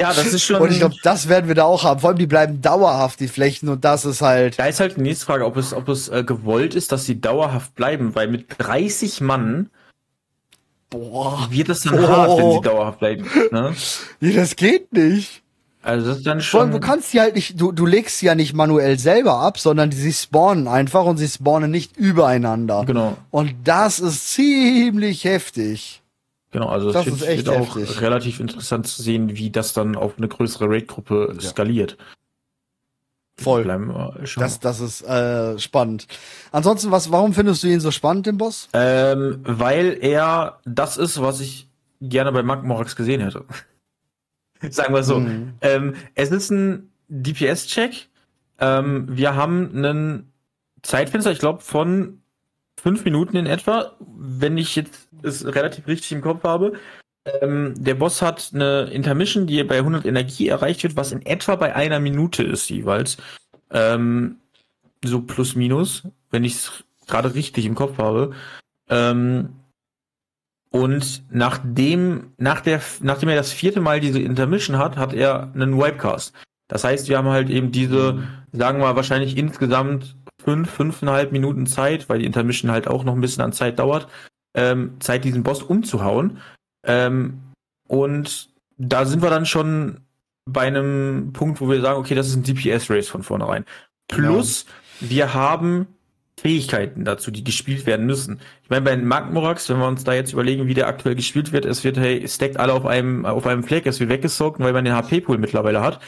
Ja, 0.00 0.12
das 0.12 0.26
ist 0.26 0.42
schon. 0.42 0.60
Und 0.60 0.70
ich 0.70 0.78
glaube, 0.78 0.94
das 1.02 1.28
werden 1.28 1.48
wir 1.48 1.54
da 1.54 1.64
auch 1.64 1.84
haben. 1.84 2.00
Vor 2.00 2.10
allem, 2.10 2.18
die 2.18 2.26
bleiben 2.26 2.60
dauerhaft, 2.60 3.18
die 3.18 3.28
Flächen, 3.28 3.70
und 3.70 3.84
das 3.84 4.04
ist 4.04 4.20
halt. 4.20 4.58
Da 4.58 4.66
ist 4.66 4.78
halt 4.78 4.96
die 4.98 5.00
nächste 5.00 5.24
Frage, 5.24 5.46
ob 5.46 5.56
es, 5.56 5.72
ob 5.72 5.88
es 5.88 6.08
äh, 6.08 6.22
gewollt 6.22 6.74
ist, 6.74 6.92
dass 6.92 7.06
sie 7.06 7.18
dauerhaft 7.18 7.74
bleiben, 7.74 8.14
weil 8.14 8.28
mit 8.28 8.46
30 8.58 9.22
Mann 9.22 9.70
Boah. 10.90 11.48
Wird 11.50 11.68
das 11.68 11.80
dann 11.80 11.96
Boah. 11.96 12.08
hart, 12.08 12.38
wenn 12.38 12.52
sie 12.52 12.60
dauerhaft 12.60 12.98
bleiben? 12.98 13.26
Ne? 13.50 13.74
Nee, 14.20 14.32
das 14.32 14.56
geht 14.56 14.92
nicht. 14.92 15.42
Also 15.82 16.08
das 16.08 16.18
ist 16.18 16.26
dann 16.26 16.40
schon. 16.40 16.72
du 16.72 16.80
kannst 16.80 17.12
sie 17.12 17.20
halt 17.20 17.36
nicht, 17.36 17.60
du, 17.60 17.70
du 17.70 17.86
legst 17.86 18.18
sie 18.18 18.26
ja 18.26 18.34
nicht 18.34 18.54
manuell 18.54 18.98
selber 18.98 19.38
ab, 19.38 19.56
sondern 19.58 19.92
sie 19.92 20.12
spawnen 20.12 20.66
einfach 20.66 21.04
und 21.04 21.16
sie 21.16 21.28
spawnen 21.28 21.70
nicht 21.70 21.96
übereinander. 21.96 22.84
Genau. 22.84 23.16
Und 23.30 23.54
das 23.62 24.00
ist 24.00 24.32
ziemlich 24.32 25.24
heftig. 25.24 26.02
Genau, 26.50 26.68
also 26.68 26.90
das 26.90 27.06
ist 27.06 27.22
echt 27.22 27.46
wird 27.46 27.56
auch 27.56 27.76
relativ 28.00 28.40
interessant 28.40 28.86
zu 28.86 29.02
sehen, 29.02 29.36
wie 29.36 29.50
das 29.50 29.74
dann 29.74 29.94
auf 29.94 30.14
eine 30.16 30.26
größere 30.26 30.68
Raid-Gruppe 30.68 31.36
ja. 31.38 31.40
Voll. 33.38 33.64
Das, 34.36 34.60
das 34.60 34.80
ist 34.80 35.02
äh, 35.02 35.58
spannend. 35.58 36.06
Ansonsten, 36.52 36.90
was, 36.90 37.12
warum 37.12 37.34
findest 37.34 37.62
du 37.62 37.68
ihn 37.68 37.80
so 37.80 37.90
spannend, 37.90 38.26
den 38.26 38.38
Boss? 38.38 38.68
Ähm, 38.72 39.40
weil 39.42 39.98
er 40.00 40.58
das 40.64 40.96
ist, 40.96 41.20
was 41.20 41.40
ich 41.40 41.68
gerne 42.00 42.32
bei 42.32 42.42
Mark 42.42 42.64
Morax 42.64 42.96
gesehen 42.96 43.20
hätte. 43.20 43.44
Sagen 44.70 44.94
wir 44.94 45.02
so. 45.02 45.20
Mhm. 45.20 45.54
Ähm, 45.60 45.94
es 46.14 46.30
ist 46.30 46.50
ein 46.50 46.90
DPS-Check. 47.08 48.08
Ähm, 48.58 49.06
wir 49.10 49.34
haben 49.34 49.70
einen 49.74 50.32
Zeitfenster, 50.82 51.30
ich 51.30 51.38
glaube, 51.38 51.60
von 51.60 52.22
fünf 52.80 53.04
Minuten 53.04 53.36
in 53.36 53.46
etwa, 53.46 53.92
wenn 54.16 54.56
ich 54.56 54.76
jetzt 54.76 55.08
es 55.22 55.44
relativ 55.44 55.86
richtig 55.86 56.12
im 56.12 56.22
Kopf 56.22 56.42
habe. 56.44 56.74
Ähm, 57.40 57.74
der 57.76 57.94
Boss 57.94 58.22
hat 58.22 58.50
eine 58.54 58.84
Intermission, 58.84 59.46
die 59.46 59.62
bei 59.64 59.78
100 59.78 60.06
Energie 60.06 60.48
erreicht 60.48 60.82
wird, 60.82 60.96
was 60.96 61.12
in 61.12 61.24
etwa 61.24 61.56
bei 61.56 61.74
einer 61.74 62.00
Minute 62.00 62.42
ist 62.42 62.68
jeweils. 62.70 63.16
Ähm, 63.70 64.36
so 65.04 65.20
plus 65.20 65.54
minus, 65.54 66.04
wenn 66.30 66.44
ich 66.44 66.54
es 66.54 66.84
gerade 67.06 67.34
richtig 67.34 67.66
im 67.66 67.74
Kopf 67.74 67.98
habe. 67.98 68.32
Ähm, 68.88 69.50
und 70.70 71.22
nachdem, 71.30 72.32
nach 72.36 72.60
der, 72.60 72.80
nachdem 73.00 73.28
er 73.28 73.36
das 73.36 73.52
vierte 73.52 73.80
Mal 73.80 74.00
diese 74.00 74.20
Intermission 74.20 74.78
hat, 74.78 74.96
hat 74.96 75.12
er 75.12 75.52
einen 75.54 75.78
Wipecast. 75.78 76.34
Das 76.68 76.84
heißt, 76.84 77.08
wir 77.08 77.18
haben 77.18 77.28
halt 77.28 77.48
eben 77.48 77.70
diese, 77.70 78.24
sagen 78.52 78.78
wir 78.78 78.86
mal, 78.86 78.96
wahrscheinlich 78.96 79.36
insgesamt 79.36 80.16
fünf, 80.42 80.70
fünfeinhalb 80.70 81.32
Minuten 81.32 81.66
Zeit, 81.66 82.08
weil 82.08 82.18
die 82.18 82.26
Intermission 82.26 82.70
halt 82.70 82.88
auch 82.88 83.04
noch 83.04 83.14
ein 83.14 83.20
bisschen 83.20 83.42
an 83.42 83.52
Zeit 83.52 83.78
dauert, 83.78 84.08
ähm, 84.54 84.96
Zeit, 85.00 85.24
diesen 85.24 85.42
Boss 85.42 85.62
umzuhauen. 85.62 86.38
Ähm, 86.86 87.40
und 87.88 88.48
da 88.78 89.04
sind 89.04 89.22
wir 89.22 89.30
dann 89.30 89.46
schon 89.46 90.00
bei 90.44 90.62
einem 90.62 91.32
Punkt, 91.32 91.60
wo 91.60 91.68
wir 91.68 91.80
sagen, 91.80 91.98
okay, 91.98 92.14
das 92.14 92.28
ist 92.28 92.36
ein 92.36 92.44
DPS-Race 92.44 93.08
von 93.08 93.22
vornherein. 93.22 93.64
Plus, 94.08 94.66
genau. 95.00 95.10
wir 95.10 95.34
haben 95.34 95.86
Fähigkeiten 96.38 97.04
dazu, 97.04 97.30
die 97.30 97.42
gespielt 97.42 97.86
werden 97.86 98.06
müssen. 98.06 98.40
Ich 98.62 98.70
meine, 98.70 98.82
bei 98.82 98.96
Magmorax, 98.96 99.68
wenn 99.68 99.78
wir 99.78 99.88
uns 99.88 100.04
da 100.04 100.12
jetzt 100.12 100.32
überlegen, 100.32 100.66
wie 100.66 100.74
der 100.74 100.86
aktuell 100.86 101.16
gespielt 101.16 101.52
wird, 101.52 101.64
es 101.64 101.82
wird, 101.82 101.96
hey, 101.96 102.26
stackt 102.28 102.58
alle 102.58 102.74
auf 102.74 102.86
einem, 102.86 103.26
auf 103.26 103.46
einem 103.46 103.64
Fleck, 103.64 103.86
es 103.86 103.98
wird 103.98 104.10
weggesockt, 104.10 104.60
weil 104.60 104.72
man 104.72 104.84
den 104.84 104.94
HP-Pool 104.94 105.38
mittlerweile 105.38 105.80
hat. 105.80 106.00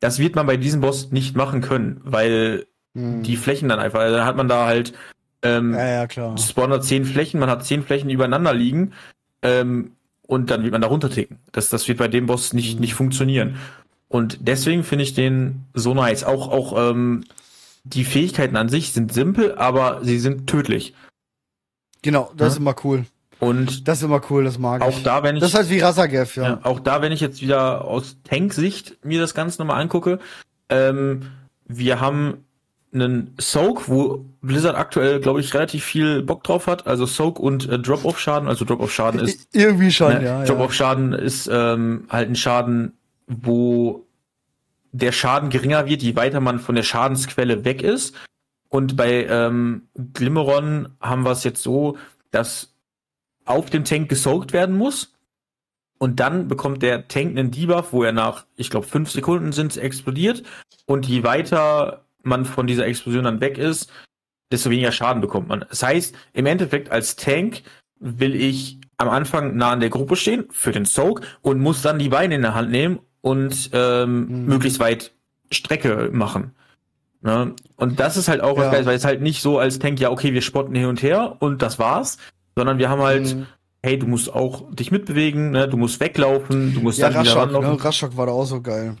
Das 0.00 0.18
wird 0.18 0.36
man 0.36 0.46
bei 0.46 0.56
diesem 0.56 0.80
Boss 0.80 1.10
nicht 1.10 1.36
machen 1.36 1.60
können, 1.60 2.00
weil 2.04 2.66
hm. 2.94 3.22
die 3.22 3.36
Flächen 3.36 3.68
dann 3.68 3.80
einfach, 3.80 4.00
also 4.00 4.16
dann 4.16 4.26
hat 4.26 4.36
man 4.36 4.48
da 4.48 4.66
halt 4.66 4.94
ähm, 5.42 5.74
ja, 5.74 5.86
ja, 5.86 6.06
klar. 6.06 6.38
spawnen 6.38 6.80
zehn 6.80 7.04
Flächen, 7.04 7.38
man 7.38 7.50
hat 7.50 7.66
zehn 7.66 7.82
Flächen 7.82 8.08
übereinander 8.08 8.54
liegen. 8.54 8.92
Ähm, 9.42 9.92
und 10.26 10.50
dann 10.50 10.62
wird 10.62 10.72
man 10.72 10.82
da 10.82 10.88
runterticken. 10.88 11.38
Das, 11.52 11.68
das 11.68 11.86
wird 11.88 11.98
bei 11.98 12.08
dem 12.08 12.26
Boss 12.26 12.52
nicht, 12.52 12.80
nicht 12.80 12.94
funktionieren. 12.94 13.56
Und 14.08 14.38
deswegen 14.42 14.84
finde 14.84 15.04
ich 15.04 15.14
den 15.14 15.64
so 15.74 15.94
nice. 15.94 16.24
Auch, 16.24 16.48
auch 16.48 16.90
ähm, 16.90 17.24
die 17.84 18.04
Fähigkeiten 18.04 18.56
an 18.56 18.68
sich 18.68 18.92
sind 18.92 19.12
simpel, 19.12 19.54
aber 19.56 20.00
sie 20.02 20.18
sind 20.18 20.46
tödlich. 20.46 20.94
Genau, 22.02 22.30
das 22.36 22.46
ja? 22.46 22.52
ist 22.52 22.58
immer 22.58 22.76
cool. 22.84 23.06
Und 23.40 23.88
das 23.88 23.98
ist 23.98 24.04
immer 24.04 24.22
cool, 24.30 24.44
das 24.44 24.58
mag 24.58 24.82
auch 24.82 24.90
ich. 24.90 25.02
Da, 25.02 25.22
wenn 25.22 25.36
ich, 25.36 25.40
das 25.40 25.50
ist 25.50 25.56
halt 25.56 25.70
wie 25.70 25.80
Rasagev, 25.80 26.36
ja. 26.36 26.42
ja. 26.42 26.60
Auch 26.62 26.80
da, 26.80 27.02
wenn 27.02 27.12
ich 27.12 27.20
jetzt 27.20 27.42
wieder 27.42 27.84
aus 27.84 28.16
Tank-Sicht 28.24 29.04
mir 29.04 29.20
das 29.20 29.34
Ganze 29.34 29.60
nochmal 29.60 29.80
angucke, 29.82 30.18
ähm, 30.68 31.22
wir 31.66 32.00
haben 32.00 32.43
einen 32.94 33.34
Soak, 33.38 33.88
wo 33.88 34.24
Blizzard 34.40 34.76
aktuell, 34.76 35.20
glaube 35.20 35.40
ich, 35.40 35.52
relativ 35.52 35.84
viel 35.84 36.22
Bock 36.22 36.44
drauf 36.44 36.66
hat. 36.66 36.86
Also 36.86 37.06
Soak 37.06 37.40
und 37.40 37.68
äh, 37.68 37.78
Drop-Off-Schaden. 37.78 38.48
Also 38.48 38.64
Drop-Off-Schaden 38.64 39.20
ist. 39.20 39.48
Irgendwie 39.52 39.90
schon, 39.90 40.14
ne, 40.14 40.24
ja. 40.24 40.44
Drop-Off-Schaden 40.44 41.12
ja. 41.12 41.18
ist 41.18 41.48
ähm, 41.52 42.06
halt 42.08 42.28
ein 42.28 42.36
Schaden, 42.36 42.92
wo 43.26 44.06
der 44.92 45.12
Schaden 45.12 45.50
geringer 45.50 45.86
wird, 45.86 46.02
je 46.02 46.14
weiter 46.14 46.40
man 46.40 46.60
von 46.60 46.76
der 46.76 46.84
Schadensquelle 46.84 47.64
weg 47.64 47.82
ist. 47.82 48.14
Und 48.68 48.96
bei 48.96 49.26
ähm, 49.26 49.88
Glimmeron 50.14 50.88
haben 51.00 51.24
wir 51.24 51.32
es 51.32 51.44
jetzt 51.44 51.62
so, 51.62 51.96
dass 52.30 52.72
auf 53.44 53.70
dem 53.70 53.84
Tank 53.84 54.08
gesaugt 54.08 54.52
werden 54.52 54.76
muss. 54.76 55.12
Und 55.98 56.20
dann 56.20 56.48
bekommt 56.48 56.82
der 56.82 57.08
Tank 57.08 57.30
einen 57.30 57.50
Debuff, 57.50 57.92
wo 57.92 58.04
er 58.04 58.12
nach, 58.12 58.46
ich 58.56 58.70
glaube, 58.70 58.86
fünf 58.86 59.10
Sekunden 59.10 59.52
sind 59.52 59.76
explodiert. 59.76 60.42
Und 60.86 61.06
je 61.06 61.24
weiter 61.24 62.03
man 62.26 62.44
von 62.44 62.66
dieser 62.66 62.86
Explosion 62.86 63.24
dann 63.24 63.40
weg 63.40 63.58
ist, 63.58 63.90
desto 64.50 64.70
weniger 64.70 64.92
Schaden 64.92 65.20
bekommt 65.20 65.48
man. 65.48 65.64
Das 65.68 65.82
heißt, 65.82 66.14
im 66.32 66.46
Endeffekt 66.46 66.90
als 66.90 67.16
Tank 67.16 67.62
will 67.98 68.34
ich 68.34 68.78
am 68.96 69.08
Anfang 69.08 69.56
nah 69.56 69.72
an 69.72 69.80
der 69.80 69.90
Gruppe 69.90 70.16
stehen 70.16 70.44
für 70.50 70.72
den 70.72 70.84
Soak 70.84 71.22
und 71.42 71.60
muss 71.60 71.82
dann 71.82 71.98
die 71.98 72.08
Beine 72.08 72.36
in 72.36 72.42
der 72.42 72.54
Hand 72.54 72.70
nehmen 72.70 73.00
und 73.20 73.70
ähm, 73.72 74.26
mhm. 74.26 74.46
möglichst 74.46 74.78
weit 74.78 75.12
Strecke 75.50 76.10
machen. 76.12 76.54
Ne? 77.22 77.54
Und 77.76 78.00
das 78.00 78.16
ist 78.16 78.28
halt 78.28 78.42
auch 78.42 78.56
was 78.56 78.66
ja. 78.66 78.70
Geiles, 78.70 78.86
weil 78.86 78.96
es 78.96 79.04
halt 79.04 79.22
nicht 79.22 79.40
so 79.40 79.58
als 79.58 79.78
Tank, 79.78 79.98
ja, 79.98 80.10
okay, 80.10 80.34
wir 80.34 80.42
spotten 80.42 80.74
hin 80.74 80.86
und 80.86 81.02
her 81.02 81.36
und 81.40 81.62
das 81.62 81.78
war's, 81.78 82.18
sondern 82.54 82.78
wir 82.78 82.90
haben 82.90 83.00
halt, 83.00 83.34
mhm. 83.34 83.46
hey, 83.82 83.98
du 83.98 84.06
musst 84.06 84.32
auch 84.32 84.70
dich 84.74 84.90
mitbewegen, 84.90 85.50
ne? 85.50 85.66
du 85.66 85.76
musst 85.76 86.00
weglaufen, 86.00 86.74
du 86.74 86.80
musst 86.80 86.98
ja, 86.98 87.08
dann 87.08 87.18
Raschok, 87.18 87.32
wieder 87.32 87.42
ranlaufen. 87.42 87.70
Ne? 87.70 87.84
Raschok 87.84 88.16
war 88.16 88.26
da 88.26 88.32
auch 88.32 88.44
so 88.44 88.60
geil. 88.60 88.96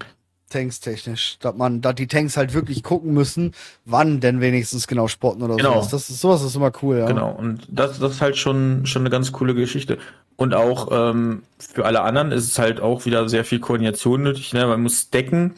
Tanks 0.54 0.78
technisch, 0.78 1.36
dass 1.40 1.56
man, 1.56 1.80
da 1.80 1.92
die 1.92 2.06
Tanks 2.06 2.36
halt 2.36 2.54
wirklich 2.54 2.84
gucken 2.84 3.12
müssen, 3.12 3.52
wann 3.84 4.20
denn 4.20 4.40
wenigstens 4.40 4.86
genau 4.86 5.08
spotten 5.08 5.42
oder 5.42 5.56
genau. 5.56 5.74
sowas. 5.74 5.88
Das 5.88 6.10
ist 6.10 6.20
sowas 6.20 6.42
ist 6.42 6.54
immer 6.54 6.70
cool, 6.82 6.98
ja. 6.98 7.06
Genau, 7.06 7.32
und 7.32 7.66
das, 7.68 7.98
das 7.98 8.12
ist 8.12 8.20
halt 8.20 8.36
schon, 8.36 8.86
schon 8.86 9.02
eine 9.02 9.10
ganz 9.10 9.32
coole 9.32 9.54
Geschichte. 9.54 9.98
Und 10.36 10.54
auch 10.54 10.88
ähm, 10.92 11.42
für 11.58 11.84
alle 11.84 12.02
anderen 12.02 12.30
ist 12.30 12.46
es 12.46 12.58
halt 12.58 12.80
auch 12.80 13.04
wieder 13.04 13.28
sehr 13.28 13.44
viel 13.44 13.58
Koordination 13.58 14.22
nötig. 14.22 14.52
Ne? 14.52 14.66
Man 14.66 14.82
muss 14.82 15.10
decken. 15.10 15.54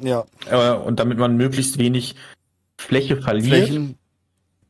Ja. 0.00 0.24
Äh, 0.48 0.74
und 0.74 1.00
damit 1.00 1.18
man 1.18 1.36
möglichst 1.36 1.78
wenig 1.78 2.14
Fläche 2.78 3.16
verliert. 3.16 3.66
Flächen, 3.66 3.98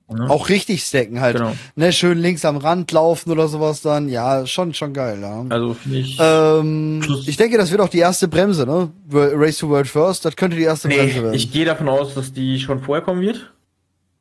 ja. 0.08 0.28
Auch 0.28 0.48
richtig 0.48 0.84
stacken 0.84 1.20
halt. 1.20 1.36
Genau. 1.36 1.56
Ne, 1.74 1.92
schön 1.92 2.18
links 2.18 2.44
am 2.44 2.58
Rand 2.58 2.92
laufen 2.92 3.30
oder 3.30 3.48
sowas 3.48 3.82
dann. 3.82 4.08
Ja, 4.08 4.46
schon, 4.46 4.72
schon 4.72 4.92
geil, 4.92 5.18
ja. 5.20 5.44
Also 5.48 5.74
finde 5.74 5.98
ich. 5.98 6.16
Ähm, 6.20 7.02
ich 7.26 7.36
denke, 7.36 7.58
das 7.58 7.72
wird 7.72 7.80
auch 7.80 7.88
die 7.88 7.98
erste 7.98 8.28
Bremse, 8.28 8.66
ne? 8.66 8.90
Race 9.10 9.58
to 9.58 9.68
World 9.68 9.88
First, 9.88 10.24
das 10.24 10.36
könnte 10.36 10.56
die 10.56 10.62
erste 10.62 10.86
nee, 10.86 10.96
Bremse 10.96 11.22
werden. 11.22 11.34
Ich 11.34 11.50
gehe 11.50 11.64
davon 11.64 11.88
aus, 11.88 12.14
dass 12.14 12.32
die 12.32 12.60
schon 12.60 12.80
vorher 12.80 13.04
kommen 13.04 13.20
wird. 13.20 13.52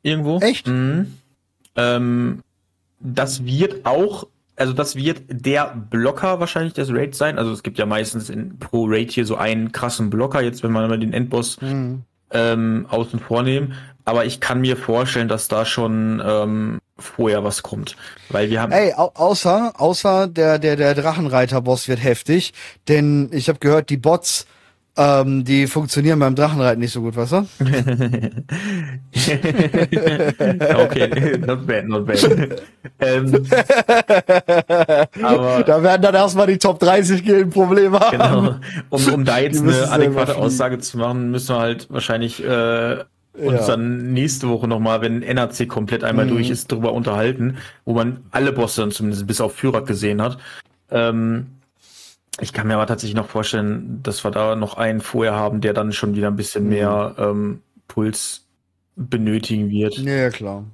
Irgendwo. 0.02 0.38
Echt? 0.40 0.66
Mhm. 0.66 1.14
Ähm, 1.76 2.42
das 2.98 3.44
wird 3.44 3.86
auch, 3.86 4.26
also 4.56 4.72
das 4.72 4.96
wird 4.96 5.22
der 5.28 5.76
Blocker 5.90 6.40
wahrscheinlich 6.40 6.72
des 6.72 6.90
Raids 6.90 7.16
sein. 7.16 7.38
Also 7.38 7.52
es 7.52 7.62
gibt 7.62 7.78
ja 7.78 7.86
meistens 7.86 8.28
in 8.28 8.58
pro 8.58 8.86
Raid 8.88 9.12
hier 9.12 9.24
so 9.24 9.36
einen 9.36 9.70
krassen 9.70 10.10
Blocker, 10.10 10.42
jetzt 10.42 10.64
wenn 10.64 10.72
man 10.72 10.88
mal 10.88 10.98
den 10.98 11.12
Endboss 11.12 11.60
mhm. 11.60 12.02
Ähm, 12.30 12.86
außen 12.88 13.20
vornehmen. 13.20 13.74
Aber 14.04 14.24
ich 14.24 14.40
kann 14.40 14.60
mir 14.60 14.76
vorstellen, 14.76 15.28
dass 15.28 15.48
da 15.48 15.64
schon 15.64 16.22
ähm, 16.24 16.78
vorher 16.96 17.42
was 17.42 17.62
kommt. 17.62 17.96
Weil 18.28 18.50
wir 18.50 18.60
haben. 18.60 18.72
Ey, 18.72 18.92
au 18.94 19.10
außer, 19.14 19.72
außer 19.76 20.28
der, 20.28 20.58
der, 20.58 20.76
der 20.76 20.94
Drachenreiter-Boss 20.94 21.88
wird 21.88 22.02
heftig, 22.02 22.54
denn 22.88 23.30
ich 23.32 23.48
habe 23.48 23.58
gehört, 23.58 23.90
die 23.90 23.96
Bots 23.96 24.46
ähm, 24.96 25.44
die 25.44 25.66
funktionieren 25.66 26.18
beim 26.18 26.34
Drachenreiten 26.34 26.80
nicht 26.80 26.92
so 26.92 27.02
gut, 27.02 27.16
weißt 27.16 27.32
du? 27.32 27.36
okay, 30.78 31.38
not 31.38 31.66
bad, 31.66 31.86
not 31.86 32.06
bad. 32.06 32.62
ähm, 33.00 33.34
aber 35.22 35.64
da 35.64 35.82
werden 35.82 36.02
dann 36.02 36.14
erstmal 36.14 36.46
die 36.46 36.56
Top 36.58 36.78
30 36.78 37.22
Gilden 37.24 37.50
Probleme 37.50 38.00
haben. 38.00 38.16
Genau. 38.16 38.54
Um, 38.88 39.12
um 39.12 39.24
da 39.24 39.38
jetzt 39.38 39.60
eine 39.60 39.90
adäquate 39.90 40.36
Aussage 40.36 40.78
zu 40.78 40.96
machen, 40.96 41.30
müssen 41.30 41.54
wir 41.54 41.60
halt 41.60 41.88
wahrscheinlich 41.90 42.42
äh, 42.42 43.04
uns 43.38 43.60
ja. 43.60 43.66
dann 43.66 44.12
nächste 44.14 44.48
Woche 44.48 44.66
nochmal, 44.66 45.02
wenn 45.02 45.22
NRC 45.22 45.68
komplett 45.68 46.04
einmal 46.04 46.24
mhm. 46.24 46.30
durch 46.30 46.48
ist, 46.48 46.72
darüber 46.72 46.94
unterhalten, 46.94 47.58
wo 47.84 47.92
man 47.92 48.20
alle 48.30 48.52
Bosse 48.52 48.80
dann 48.80 48.92
zumindest 48.92 49.26
bis 49.26 49.42
auf 49.42 49.54
Führer 49.54 49.84
gesehen 49.84 50.22
hat. 50.22 50.38
Ähm, 50.90 51.48
ich 52.40 52.52
kann 52.52 52.66
mir 52.66 52.74
aber 52.74 52.86
tatsächlich 52.86 53.16
noch 53.16 53.28
vorstellen, 53.28 54.00
dass 54.02 54.24
wir 54.24 54.30
da 54.30 54.56
noch 54.56 54.76
einen 54.76 55.00
vorher 55.00 55.34
haben, 55.34 55.60
der 55.60 55.72
dann 55.72 55.92
schon 55.92 56.14
wieder 56.14 56.28
ein 56.28 56.36
bisschen 56.36 56.64
mhm. 56.64 56.70
mehr 56.70 57.14
ähm, 57.18 57.62
Puls 57.88 58.44
benötigen 58.96 59.70
wird. 59.70 59.96
Ja, 59.98 60.30
klar. 60.30 60.64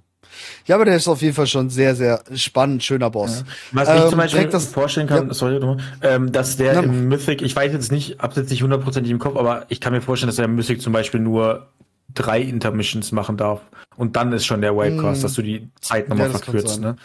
Ja, 0.66 0.76
aber 0.76 0.84
der 0.84 0.96
ist 0.96 1.08
auf 1.08 1.20
jeden 1.22 1.34
Fall 1.34 1.46
schon 1.46 1.68
sehr, 1.70 1.94
sehr 1.94 2.22
spannend, 2.34 2.82
schöner 2.82 3.10
Boss. 3.10 3.40
Ja. 3.40 3.52
Was 3.72 3.88
ähm, 3.88 3.96
ich 3.96 4.08
zum 4.08 4.18
Beispiel 4.18 4.46
das, 4.46 4.66
vorstellen 4.66 5.06
kann, 5.06 5.28
ja. 5.28 5.34
sorry, 5.34 5.60
ähm, 6.02 6.32
dass 6.32 6.56
der 6.56 6.74
ja. 6.74 6.80
im 6.80 7.08
Mythic, 7.08 7.42
ich 7.42 7.54
weiß 7.54 7.72
jetzt 7.72 7.92
nicht, 7.92 8.18
hab's 8.18 8.36
jetzt 8.36 8.50
nicht 8.50 8.62
hundertprozentig 8.62 9.10
im 9.10 9.18
Kopf, 9.18 9.36
aber 9.36 9.66
ich 9.68 9.80
kann 9.80 9.92
mir 9.92 10.00
vorstellen, 10.00 10.28
dass 10.28 10.38
er 10.38 10.46
im 10.46 10.54
Mythic 10.54 10.80
zum 10.80 10.92
Beispiel 10.92 11.20
nur 11.20 11.68
drei 12.14 12.40
Intermissions 12.40 13.12
machen 13.12 13.36
darf. 13.36 13.60
Und 13.96 14.16
dann 14.16 14.32
ist 14.32 14.46
schon 14.46 14.62
der 14.62 14.74
Wavecast, 14.74 15.20
mm. 15.20 15.22
dass 15.22 15.34
du 15.34 15.42
die 15.42 15.68
Zeit 15.80 16.08
nochmal 16.08 16.30
verkürzt, 16.30 16.80
ne? 16.80 16.96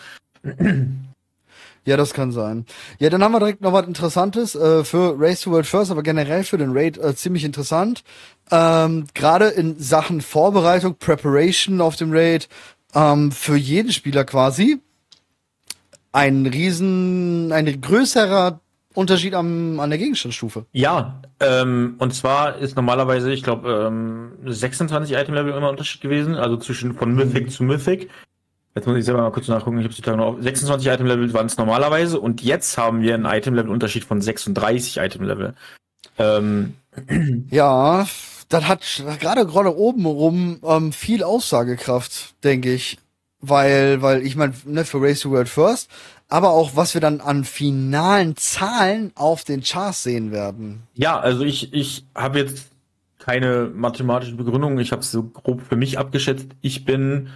Ja, 1.87 1.95
das 1.95 2.13
kann 2.13 2.33
sein. 2.33 2.65
Ja, 2.99 3.09
dann 3.09 3.23
haben 3.23 3.31
wir 3.31 3.39
direkt 3.39 3.61
noch 3.61 3.71
was 3.71 3.87
Interessantes 3.87 4.55
äh, 4.55 4.83
für 4.83 5.15
Race 5.17 5.39
to 5.39 5.51
World 5.51 5.65
First, 5.65 5.89
aber 5.89 6.03
generell 6.03 6.43
für 6.43 6.57
den 6.57 6.77
Raid 6.77 6.97
äh, 6.97 7.15
ziemlich 7.15 7.45
interessant. 7.45 8.03
Ähm, 8.51 9.05
Gerade 9.13 9.47
in 9.47 9.79
Sachen 9.79 10.19
Vorbereitung, 10.19 10.95
Preparation 10.95 11.79
auf 11.79 11.95
dem 11.95 12.11
Raid, 12.11 12.49
ähm, 12.93 13.31
für 13.31 13.55
jeden 13.55 13.93
Spieler 13.93 14.25
quasi 14.25 14.81
ein 16.11 16.45
riesen, 16.45 17.53
ein 17.53 17.79
größerer 17.79 18.59
Unterschied 18.93 19.33
am, 19.33 19.79
an 19.79 19.89
der 19.89 19.97
Gegenstandsstufe. 19.97 20.65
Ja, 20.73 21.21
ähm, 21.39 21.95
und 21.99 22.13
zwar 22.13 22.57
ist 22.57 22.75
normalerweise, 22.75 23.31
ich 23.31 23.43
glaube, 23.43 23.87
ähm, 23.87 24.33
26 24.45 25.15
Item-Level 25.15 25.53
immer 25.53 25.69
Unterschied 25.69 26.01
gewesen, 26.01 26.35
also 26.35 26.57
zwischen 26.57 26.95
von 26.95 27.15
Mythic 27.15 27.45
mhm. 27.45 27.49
zu 27.49 27.63
Mythic. 27.63 28.09
Jetzt 28.77 28.85
muss 28.85 28.97
ich 28.97 29.05
selber 29.05 29.23
mal 29.23 29.31
kurz 29.31 29.47
nachgucken. 29.47 29.79
Ich 29.79 29.85
habe 29.85 29.95
die 29.95 30.03
Tage 30.03 30.17
noch 30.17 30.39
26 30.39 30.87
Item-Level 30.87 31.33
waren 31.33 31.47
es 31.47 31.57
normalerweise 31.57 32.19
und 32.19 32.43
jetzt 32.43 32.77
haben 32.77 33.01
wir 33.01 33.15
einen 33.15 33.25
Item-Level-Unterschied 33.25 34.03
von 34.03 34.21
36 34.21 34.97
Item-Level. 34.97 35.55
Ähm. 36.19 36.75
Ja, 37.49 38.05
das 38.49 38.63
hat 38.65 39.03
gerade 39.19 39.47
gerade 39.47 39.75
oben 39.75 40.05
rum 40.05 40.59
ähm, 40.63 40.93
viel 40.93 41.23
Aussagekraft, 41.23 42.35
denke 42.43 42.71
ich. 42.71 42.99
Weil, 43.39 44.01
weil 44.03 44.23
ich 44.23 44.35
meine, 44.35 44.53
ne, 44.65 44.85
für 44.85 45.01
Race 45.01 45.21
to 45.21 45.31
World 45.31 45.49
First, 45.49 45.89
aber 46.27 46.49
auch 46.51 46.75
was 46.75 46.93
wir 46.93 47.01
dann 47.01 47.19
an 47.19 47.45
finalen 47.45 48.35
Zahlen 48.35 49.11
auf 49.15 49.43
den 49.43 49.63
Charts 49.63 50.03
sehen 50.03 50.31
werden. 50.31 50.83
Ja, 50.93 51.19
also 51.19 51.43
ich, 51.43 51.73
ich 51.73 52.05
habe 52.13 52.39
jetzt 52.39 52.67
keine 53.17 53.71
mathematische 53.73 54.35
Begründung. 54.35 54.77
Ich 54.77 54.91
habe 54.91 55.01
es 55.01 55.11
so 55.11 55.23
grob 55.23 55.61
für 55.67 55.75
mich 55.75 55.97
abgeschätzt. 55.97 56.49
Ich 56.61 56.85
bin 56.85 57.29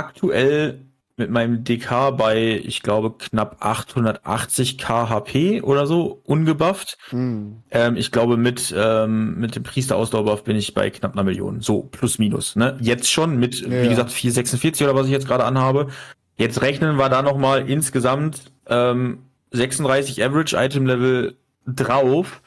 aktuell 0.00 0.80
mit 1.20 1.30
meinem 1.30 1.64
DK 1.64 2.16
bei, 2.16 2.60
ich 2.64 2.82
glaube, 2.82 3.12
knapp 3.18 3.58
880 3.60 4.78
KHP 4.78 5.62
oder 5.62 5.86
so, 5.86 6.22
ungebufft. 6.24 6.96
Hm. 7.10 7.62
Ähm, 7.70 7.96
ich 7.96 8.10
glaube, 8.10 8.38
mit, 8.38 8.74
ähm, 8.76 9.38
mit 9.38 9.54
dem 9.54 9.62
Priester 9.62 9.96
Ausdauerbuff 9.96 10.44
bin 10.44 10.56
ich 10.56 10.72
bei 10.72 10.88
knapp 10.88 11.12
einer 11.12 11.22
Million. 11.22 11.60
So, 11.60 11.82
plus 11.82 12.18
minus. 12.18 12.56
Ne? 12.56 12.76
Jetzt 12.80 13.10
schon 13.10 13.38
mit, 13.38 13.60
ja. 13.60 13.82
wie 13.82 13.88
gesagt, 13.88 14.10
446 14.10 14.86
oder 14.86 14.96
was 14.96 15.06
ich 15.06 15.12
jetzt 15.12 15.28
gerade 15.28 15.44
anhabe. 15.44 15.88
Jetzt 16.36 16.62
rechnen 16.62 16.96
wir 16.96 17.10
da 17.10 17.20
nochmal 17.20 17.68
insgesamt 17.68 18.50
ähm, 18.66 19.18
36 19.50 20.24
Average 20.24 20.56
Item 20.56 20.86
Level 20.86 21.36
drauf 21.66 22.40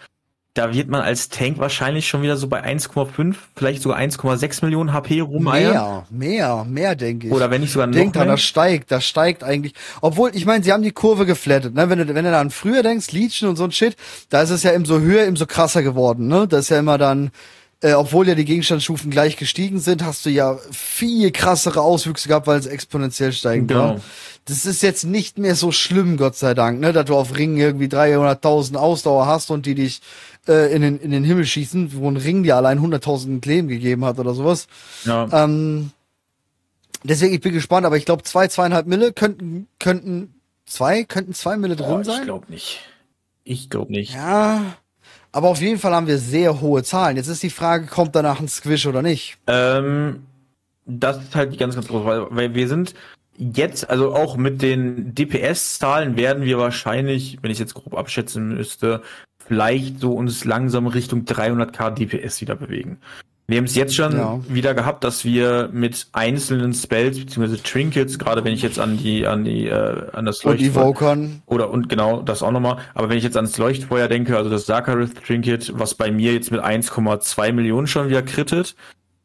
da 0.53 0.71
wird 0.71 0.87
man 0.87 1.01
als 1.01 1.29
Tank 1.29 1.57
wahrscheinlich 1.57 2.07
schon 2.07 2.21
wieder 2.21 2.37
so 2.37 2.47
bei 2.47 2.63
1,5, 2.63 3.35
vielleicht 3.55 3.81
sogar 3.81 3.97
1,6 3.97 4.63
Millionen 4.63 4.93
HP 4.93 5.21
rumeiern. 5.21 5.73
Mehr, 5.73 6.05
mehr, 6.11 6.65
mehr 6.65 6.95
denke 6.95 7.27
ich. 7.27 7.33
Oder 7.33 7.49
wenn 7.49 7.61
nicht 7.61 7.73
sogar 7.73 7.87
noch 7.87 7.95
Denk 7.95 8.13
dran, 8.13 8.27
das 8.27 8.41
steigt, 8.41 8.91
das 8.91 9.03
steigt 9.03 9.43
eigentlich. 9.43 9.73
Obwohl, 10.01 10.29
ich 10.35 10.45
meine, 10.45 10.63
sie 10.63 10.71
haben 10.71 10.83
die 10.83 10.91
Kurve 10.91 11.25
geflattet, 11.25 11.73
ne? 11.73 11.89
Wenn 11.89 11.99
du, 11.99 12.07
wenn 12.13 12.23
du 12.23 12.31
dann 12.31 12.51
früher 12.51 12.83
denkst, 12.83 13.11
Legion 13.11 13.49
und 13.49 13.55
so 13.55 13.63
ein 13.63 13.71
Shit, 13.71 13.95
da 14.29 14.43
ist 14.43 14.51
es 14.51 14.61
ja 14.61 14.71
immer 14.71 14.85
so 14.85 14.99
höher, 14.99 15.25
immer 15.25 15.37
so 15.37 15.47
krasser 15.47 15.81
geworden, 15.81 16.27
ne? 16.27 16.47
Das 16.47 16.61
ist 16.61 16.69
ja 16.69 16.77
immer 16.77 16.99
dann, 16.99 17.31
äh, 17.81 17.93
obwohl 17.93 18.27
ja 18.27 18.35
die 18.35 18.45
Gegenstandsstufen 18.45 19.09
gleich 19.09 19.37
gestiegen 19.37 19.79
sind, 19.79 20.05
hast 20.05 20.23
du 20.25 20.29
ja 20.29 20.59
viel 20.71 21.31
krassere 21.31 21.81
Auswüchse 21.81 22.27
gehabt, 22.27 22.45
weil 22.45 22.59
es 22.59 22.67
exponentiell 22.67 23.33
steigen 23.33 23.65
genau. 23.65 23.99
Das 24.45 24.65
ist 24.65 24.83
jetzt 24.83 25.05
nicht 25.05 25.37
mehr 25.37 25.55
so 25.55 25.71
schlimm, 25.71 26.17
Gott 26.17 26.35
sei 26.35 26.53
Dank, 26.53 26.81
ne? 26.81 26.91
Dass 26.91 27.05
du 27.05 27.15
auf 27.15 27.37
Ringen 27.37 27.57
irgendwie 27.57 27.87
300.000 27.87 28.75
Ausdauer 28.75 29.25
hast 29.25 29.51
und 29.51 29.65
die 29.65 29.75
dich 29.75 30.01
äh, 30.47 30.73
in, 30.73 30.81
den, 30.81 30.99
in 30.99 31.11
den 31.11 31.23
Himmel 31.23 31.45
schießen, 31.45 31.95
wo 31.95 32.09
ein 32.09 32.17
Ring 32.17 32.43
dir 32.43 32.57
allein 32.57 32.79
100.000 32.79 33.45
Leben 33.47 33.69
gegeben 33.69 34.03
hat 34.03 34.19
oder 34.19 34.33
sowas. 34.33 34.67
Ja. 35.05 35.29
Ähm, 35.31 35.91
deswegen, 37.03 37.33
ich 37.33 37.39
bin 37.39 37.53
gespannt, 37.53 37.85
aber 37.85 37.95
ich 37.95 38.05
glaube, 38.05 38.23
zwei, 38.23 38.49
zweieinhalb 38.49 38.85
Mille 38.85 39.13
könnten, 39.13 39.67
könnten, 39.79 40.35
zwei, 40.65 41.05
könnten 41.05 41.33
zwei 41.33 41.55
Mille 41.55 41.77
drin 41.77 41.99
oh, 42.01 42.03
sein. 42.03 42.19
Ich 42.19 42.25
glaube 42.25 42.51
nicht. 42.51 42.81
Ich 43.45 43.69
glaube 43.69 43.93
nicht. 43.93 44.13
Ja. 44.13 44.75
Aber 45.31 45.47
auf 45.47 45.61
jeden 45.61 45.79
Fall 45.79 45.93
haben 45.93 46.07
wir 46.07 46.19
sehr 46.19 46.59
hohe 46.59 46.83
Zahlen. 46.83 47.15
Jetzt 47.15 47.27
ist 47.27 47.43
die 47.43 47.49
Frage, 47.49 47.87
kommt 47.87 48.15
danach 48.15 48.41
ein 48.41 48.49
Squish 48.49 48.85
oder 48.85 49.01
nicht? 49.01 49.37
Ähm, 49.47 50.23
das 50.85 51.17
ist 51.17 51.35
halt 51.35 51.53
die 51.53 51.57
ganz, 51.57 51.75
ganz 51.75 51.87
große 51.87 52.03
Frage, 52.03 52.27
weil 52.29 52.53
wir 52.53 52.67
sind 52.67 52.93
jetzt, 53.38 53.89
also 53.89 54.13
auch 54.13 54.38
mit 54.38 54.61
den 54.61 55.15
DPS-Zahlen 55.15 56.17
werden 56.17 56.43
wir 56.43 56.57
wahrscheinlich, 56.57 57.39
wenn 57.41 57.51
ich 57.51 57.59
jetzt 57.59 57.73
grob 57.73 57.95
abschätzen 57.95 58.49
müsste, 58.55 59.01
vielleicht 59.45 59.99
so 59.99 60.13
uns 60.13 60.45
langsam 60.45 60.88
Richtung 60.88 61.25
300k 61.25 61.91
DPS 61.91 62.41
wieder 62.41 62.55
bewegen. 62.55 62.99
Wir 63.45 63.57
haben 63.57 63.65
es 63.65 63.75
jetzt 63.75 63.93
schon 63.93 64.13
ja. 64.13 64.39
wieder 64.47 64.73
gehabt, 64.73 65.03
dass 65.03 65.25
wir 65.25 65.69
mit 65.73 66.07
einzelnen 66.13 66.73
Spells 66.73 67.19
bzw. 67.19 67.57
Trinkets, 67.57 68.17
gerade 68.17 68.45
wenn 68.45 68.53
ich 68.53 68.61
jetzt 68.61 68.79
an 68.79 68.97
die 68.97 69.27
an 69.27 69.43
die 69.43 69.67
äh, 69.67 70.09
an 70.13 70.23
das 70.25 70.45
Leuchtfeuer 70.45 71.27
oder 71.45 71.69
und 71.69 71.89
genau 71.89 72.21
das 72.21 72.41
auch 72.41 72.51
nochmal, 72.51 72.77
aber 72.93 73.09
wenn 73.09 73.17
ich 73.17 73.23
jetzt 73.25 73.36
ans 73.36 73.57
Leuchtfeuer 73.57 74.07
denke, 74.07 74.38
also 74.38 74.49
das 74.49 74.65
Zakarith 74.65 75.21
Trinket, 75.25 75.77
was 75.77 75.93
bei 75.93 76.09
mir 76.09 76.34
jetzt 76.34 76.51
mit 76.51 76.61
1,2 76.61 77.51
Millionen 77.51 77.88
schon 77.88 78.07
wieder 78.07 78.21
krittet, 78.21 78.75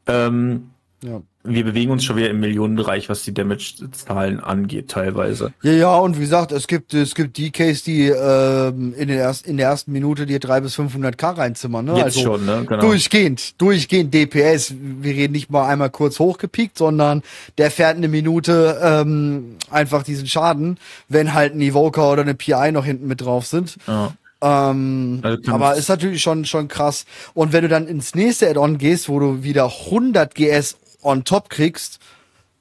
ähm, 0.08 0.70
ja 1.02 1.22
wir 1.48 1.64
bewegen 1.64 1.90
uns 1.90 2.04
schon 2.04 2.16
wieder 2.16 2.30
im 2.30 2.40
Millionenbereich, 2.40 3.08
was 3.08 3.22
die 3.22 3.32
Damage-Zahlen 3.32 4.40
angeht, 4.40 4.88
teilweise. 4.88 5.52
Ja, 5.62 5.72
ja, 5.72 5.96
und 5.96 6.16
wie 6.16 6.22
gesagt, 6.22 6.52
es 6.52 6.66
gibt, 6.66 6.94
es 6.94 7.14
gibt 7.14 7.36
die 7.36 7.50
Case, 7.50 7.82
die 7.84 8.08
ähm, 8.08 8.94
in, 8.96 9.08
den 9.08 9.18
erst, 9.18 9.46
in 9.46 9.56
der 9.56 9.68
ersten 9.68 9.92
Minute 9.92 10.26
dir 10.26 10.40
300 10.40 10.64
bis 10.64 10.78
500k 10.78 11.38
reinzimmern, 11.38 11.84
ne? 11.84 11.94
Jetzt 11.94 12.04
also 12.04 12.20
schon, 12.20 12.46
ne? 12.46 12.64
Genau. 12.68 12.80
Durchgehend, 12.80 13.60
durchgehend 13.60 14.12
DPS. 14.12 14.74
Wir 14.78 15.14
reden 15.14 15.32
nicht 15.32 15.50
mal 15.50 15.66
einmal 15.66 15.90
kurz 15.90 16.18
hochgepiekt, 16.18 16.78
sondern 16.78 17.22
der 17.56 17.70
fährt 17.70 17.96
eine 17.96 18.08
Minute 18.08 18.78
ähm, 18.82 19.56
einfach 19.70 20.02
diesen 20.02 20.26
Schaden, 20.26 20.78
wenn 21.08 21.34
halt 21.34 21.54
ein 21.54 21.60
Evoker 21.60 22.12
oder 22.12 22.22
eine 22.22 22.34
PI 22.34 22.72
noch 22.72 22.84
hinten 22.84 23.06
mit 23.06 23.20
drauf 23.20 23.46
sind. 23.46 23.76
Ja. 23.86 24.12
Ähm, 24.40 25.20
also 25.22 25.52
aber 25.52 25.74
ist 25.74 25.88
natürlich 25.88 26.22
schon, 26.22 26.44
schon 26.44 26.68
krass. 26.68 27.06
Und 27.34 27.52
wenn 27.52 27.62
du 27.62 27.68
dann 27.68 27.88
ins 27.88 28.14
nächste 28.14 28.48
Add-on 28.48 28.78
gehst, 28.78 29.08
wo 29.08 29.18
du 29.18 29.42
wieder 29.42 29.72
100 29.86 30.34
GS 30.34 30.76
on 31.08 31.24
top 31.24 31.48
kriegst. 31.48 31.98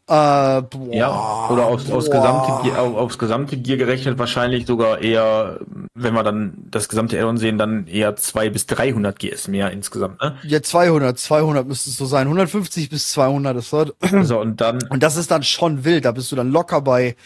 Äh, 0.09 0.61
boah, 0.61 0.93
ja, 0.93 1.49
oder 1.49 1.65
aufs, 1.65 1.91
aufs, 1.91 2.09
gesamte 2.09 2.63
Gear, 2.63 2.81
auf, 2.81 2.95
aufs 2.95 3.17
gesamte 3.17 3.57
Gear 3.57 3.77
gerechnet 3.77 4.17
wahrscheinlich 4.17 4.65
sogar 4.65 5.01
eher, 5.01 5.59
wenn 5.95 6.13
wir 6.13 6.23
dann 6.23 6.53
das 6.71 6.87
gesamte 6.87 7.19
Addon 7.19 7.35
sehen, 7.35 7.57
dann 7.57 7.87
eher 7.87 8.15
2 8.15 8.49
bis 8.49 8.67
300 8.67 9.19
GS 9.19 9.49
mehr 9.49 9.71
insgesamt, 9.71 10.21
ne? 10.21 10.37
Ja, 10.43 10.61
200, 10.61 11.19
200 11.19 11.67
müsste 11.67 11.89
es 11.89 11.97
so 11.97 12.05
sein. 12.05 12.27
150 12.27 12.89
bis 12.89 13.11
200 13.11 13.57
ist 13.57 13.73
das. 13.73 13.91
So, 14.21 14.39
und 14.39 14.61
dann. 14.61 14.79
Und 14.89 15.03
das 15.03 15.17
ist 15.17 15.29
dann 15.29 15.43
schon 15.43 15.83
wild, 15.83 16.05
da 16.05 16.13
bist 16.13 16.31
du 16.31 16.37
dann 16.37 16.51
locker 16.51 16.79
bei 16.79 17.17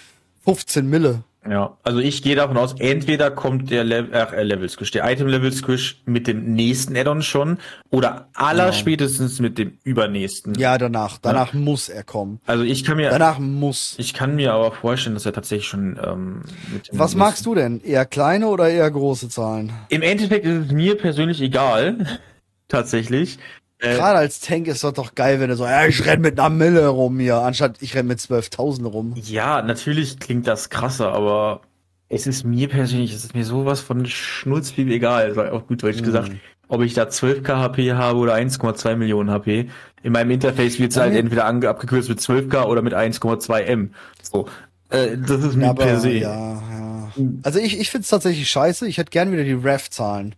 15 0.43 0.89
Mille. 0.89 1.23
Ja, 1.49 1.77
also 1.81 1.99
ich 1.99 2.21
gehe 2.21 2.35
davon 2.35 2.55
aus, 2.55 2.75
entweder 2.77 3.31
kommt 3.31 3.71
der 3.71 3.83
Level, 3.83 4.13
äh, 4.13 4.43
Level 4.43 4.69
Squish, 4.69 4.91
der 4.91 5.11
Item 5.11 5.27
Level 5.27 5.51
Squish 5.51 5.99
mit 6.05 6.27
dem 6.27 6.53
nächsten 6.53 6.95
Addon 6.95 7.23
schon 7.23 7.57
oder 7.89 8.29
aller 8.35 8.67
ja. 8.67 8.73
spätestens 8.73 9.39
mit 9.39 9.57
dem 9.57 9.79
übernächsten. 9.83 10.53
Ja, 10.53 10.77
danach. 10.77 11.17
Danach 11.17 11.53
ja. 11.53 11.59
muss 11.59 11.89
er 11.89 12.03
kommen. 12.03 12.39
Also 12.45 12.63
ich 12.63 12.83
kann 12.83 12.97
mir. 12.97 13.09
Danach 13.09 13.39
muss. 13.39 13.95
Ich 13.97 14.13
kann 14.13 14.35
mir 14.35 14.53
aber 14.53 14.71
vorstellen, 14.71 15.15
dass 15.15 15.25
er 15.25 15.33
tatsächlich 15.33 15.67
schon 15.67 15.99
ähm, 16.03 16.43
mit 16.71 16.91
dem 16.91 16.99
Was 16.99 17.15
magst 17.15 17.45
du 17.47 17.55
denn? 17.55 17.81
Eher 17.81 18.05
kleine 18.05 18.47
oder 18.47 18.69
eher 18.69 18.89
große 18.91 19.29
Zahlen? 19.29 19.73
Im 19.89 20.03
Endeffekt 20.03 20.45
ist 20.45 20.67
es 20.67 20.71
mir 20.71 20.95
persönlich 20.95 21.41
egal. 21.41 22.19
tatsächlich. 22.71 23.37
Äh, 23.81 23.95
Gerade 23.95 24.19
als 24.19 24.39
Tank 24.39 24.67
ist 24.67 24.83
das 24.83 24.93
doch 24.93 25.15
geil, 25.15 25.39
wenn 25.39 25.49
du 25.49 25.55
so, 25.55 25.65
ja, 25.65 25.85
ich 25.87 26.05
renn 26.05 26.21
mit 26.21 26.39
einer 26.39 26.49
Mille 26.49 26.87
rum 26.87 27.19
hier, 27.19 27.37
anstatt 27.37 27.77
ich 27.81 27.95
renn 27.95 28.05
mit 28.05 28.19
12.000 28.19 28.85
rum. 28.85 29.13
Ja, 29.15 29.63
natürlich 29.63 30.19
klingt 30.19 30.45
das 30.45 30.69
krasser, 30.69 31.11
aber 31.11 31.61
es 32.07 32.27
ist 32.27 32.45
mir 32.45 32.69
persönlich, 32.69 33.11
es 33.11 33.23
ist 33.23 33.33
mir 33.33 33.43
sowas 33.43 33.81
von 33.81 34.05
Schnurzpiep 34.05 34.87
egal, 34.89 35.37
auch 35.51 35.65
gut 35.65 35.81
deutsch 35.81 36.01
mm. 36.01 36.03
gesagt, 36.03 36.31
ob 36.67 36.81
ich 36.81 36.93
da 36.93 37.03
12k 37.03 37.55
HP 37.57 37.93
habe 37.93 38.19
oder 38.19 38.35
1,2 38.35 38.95
Millionen 38.97 39.31
HP. 39.31 39.69
In 40.03 40.13
meinem 40.13 40.29
Interface 40.29 40.79
wird 40.79 40.91
es 40.91 40.97
halt 40.97 41.15
entweder 41.15 41.45
abgekürzt 41.45 42.07
mit 42.07 42.19
12k 42.19 42.65
oder 42.65 42.83
mit 42.83 42.93
1,2 42.93 43.59
M. 43.61 43.93
So. 44.21 44.47
Äh, 44.89 45.17
das 45.17 45.43
ist 45.43 45.55
mir 45.55 45.73
per 45.73 45.99
se. 45.99 46.11
Ja, 46.11 46.53
ja. 46.53 47.11
Also 47.43 47.59
ich, 47.59 47.79
ich 47.79 47.89
finde 47.89 48.03
es 48.03 48.09
tatsächlich 48.09 48.49
scheiße. 48.49 48.87
Ich 48.87 48.99
hätte 48.99 49.09
gern 49.09 49.31
wieder 49.31 49.43
die 49.43 49.53
Rev-Zahlen. 49.53 50.35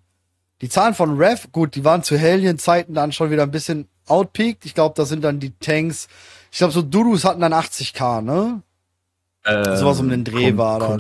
Die 0.62 0.70
Zahlen 0.70 0.94
von 0.94 1.18
Rev, 1.18 1.48
gut, 1.52 1.76
die 1.76 1.84
waren 1.84 2.04
zu 2.04 2.18
Hellion-Zeiten 2.18 2.94
dann 2.94 3.12
schon 3.12 3.32
wieder 3.32 3.44
ein 3.44 3.52
bisschen 3.52 3.88
outpeaked. 4.08 4.66
Ich 4.66 4.74
glaube, 4.74 4.96
da 4.96 5.06
sind 5.06 5.24
dann 5.24 5.40
die 5.40 5.52
Tanks. 5.60 6.08
Ich 6.52 6.60
glaube, 6.60 6.74
so 6.74 6.82
Dudus 6.82 7.26
hatten 7.26 7.42
dann 7.42 7.54
80k, 7.54 8.22
ne? 8.22 8.62
Ähm, 9.46 9.76
Sowas 9.76 10.00
um 10.00 10.10
den 10.10 10.24
Dreh 10.24 10.48
kommt, 10.48 10.58
war 10.58 10.80
da. 10.80 10.98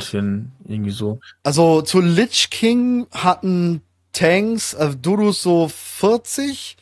irgendwie 0.67 0.91
so. 0.91 1.19
Also 1.43 1.81
zu 1.81 2.01
Lich 2.01 2.49
King 2.49 3.07
hatten 3.11 3.81
Tanks, 4.11 4.73
äh, 4.73 4.95
Dudus 5.01 5.41
so 5.41 5.69
40, 5.69 6.75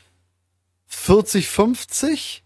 40, 0.87 1.47
50. 1.47 2.43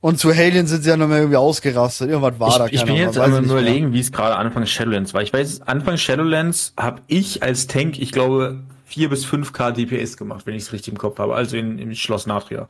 Und 0.00 0.18
zu 0.18 0.28
Alien 0.30 0.66
sind 0.66 0.82
sie 0.82 0.90
ja 0.90 0.98
noch 0.98 1.08
mal 1.08 1.18
irgendwie 1.18 1.36
ausgerastet. 1.38 2.10
Irgendwas 2.10 2.38
war 2.38 2.48
ich, 2.48 2.56
da. 2.56 2.66
Ich 2.66 2.84
bin 2.84 2.94
jetzt 2.96 3.18
einmal 3.18 3.40
nur 3.40 3.58
überlegen, 3.58 3.94
wie 3.94 4.00
es 4.00 4.12
gerade 4.12 4.36
Anfang 4.36 4.66
Shadowlands 4.66 5.14
war. 5.14 5.22
Ich 5.22 5.32
weiß, 5.32 5.62
Anfang 5.62 5.96
Shadowlands 5.96 6.74
habe 6.76 7.00
ich 7.06 7.42
als 7.42 7.68
Tank, 7.68 7.98
ich 7.98 8.12
glaube, 8.12 8.62
4 8.84 9.08
bis 9.08 9.26
5k 9.26 9.72
DPS 9.72 10.16
gemacht, 10.16 10.46
wenn 10.46 10.54
ich 10.54 10.64
es 10.64 10.72
richtig 10.72 10.92
im 10.92 10.98
Kopf 10.98 11.18
habe. 11.18 11.34
Also 11.34 11.56
in, 11.56 11.78
im 11.78 11.94
Schloss 11.94 12.26
Natria. 12.26 12.68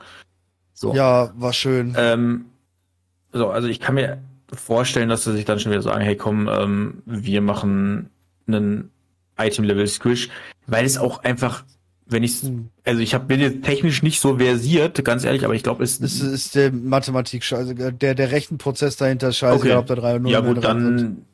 So. 0.72 0.94
Ja, 0.94 1.32
war 1.36 1.52
schön. 1.52 1.94
Ähm, 1.96 2.46
so, 3.32 3.50
also 3.50 3.68
ich 3.68 3.80
kann 3.80 3.94
mir 3.94 4.18
vorstellen, 4.52 5.08
dass 5.08 5.24
sie 5.24 5.32
sich 5.32 5.44
dann 5.44 5.60
schon 5.60 5.72
wieder 5.72 5.82
sagen, 5.82 6.02
hey 6.02 6.16
komm, 6.16 6.48
ähm, 6.48 7.02
wir 7.06 7.40
machen 7.40 8.10
einen 8.46 8.90
Item-Level-Squish, 9.36 10.28
weil 10.66 10.84
es 10.84 10.98
auch 10.98 11.24
einfach 11.24 11.64
wenn 12.06 12.22
ich 12.22 12.42
hm. 12.42 12.68
also 12.84 13.00
ich 13.00 13.14
habe 13.14 13.24
bin 13.24 13.40
jetzt 13.40 13.64
technisch 13.64 14.02
nicht 14.02 14.20
so 14.20 14.36
versiert, 14.36 15.02
ganz 15.04 15.24
ehrlich, 15.24 15.44
aber 15.44 15.54
ich 15.54 15.62
glaube, 15.62 15.82
es 15.82 15.98
ist 15.98 16.20
ist 16.20 16.54
der 16.54 16.70
Mathematik 16.70 17.50
also 17.52 17.72
der 17.72 18.14
der 18.14 18.30
Rechenprozess 18.30 18.96
dahinter 18.96 19.32
scheiße, 19.32 19.56
okay. 19.56 19.74
ob 19.74 19.86
da 19.86 19.94
3 19.94 20.16
und 20.16 20.22
0 20.22 20.32
Ja 20.32 20.40
gut, 20.40 20.62
dann 20.62 21.24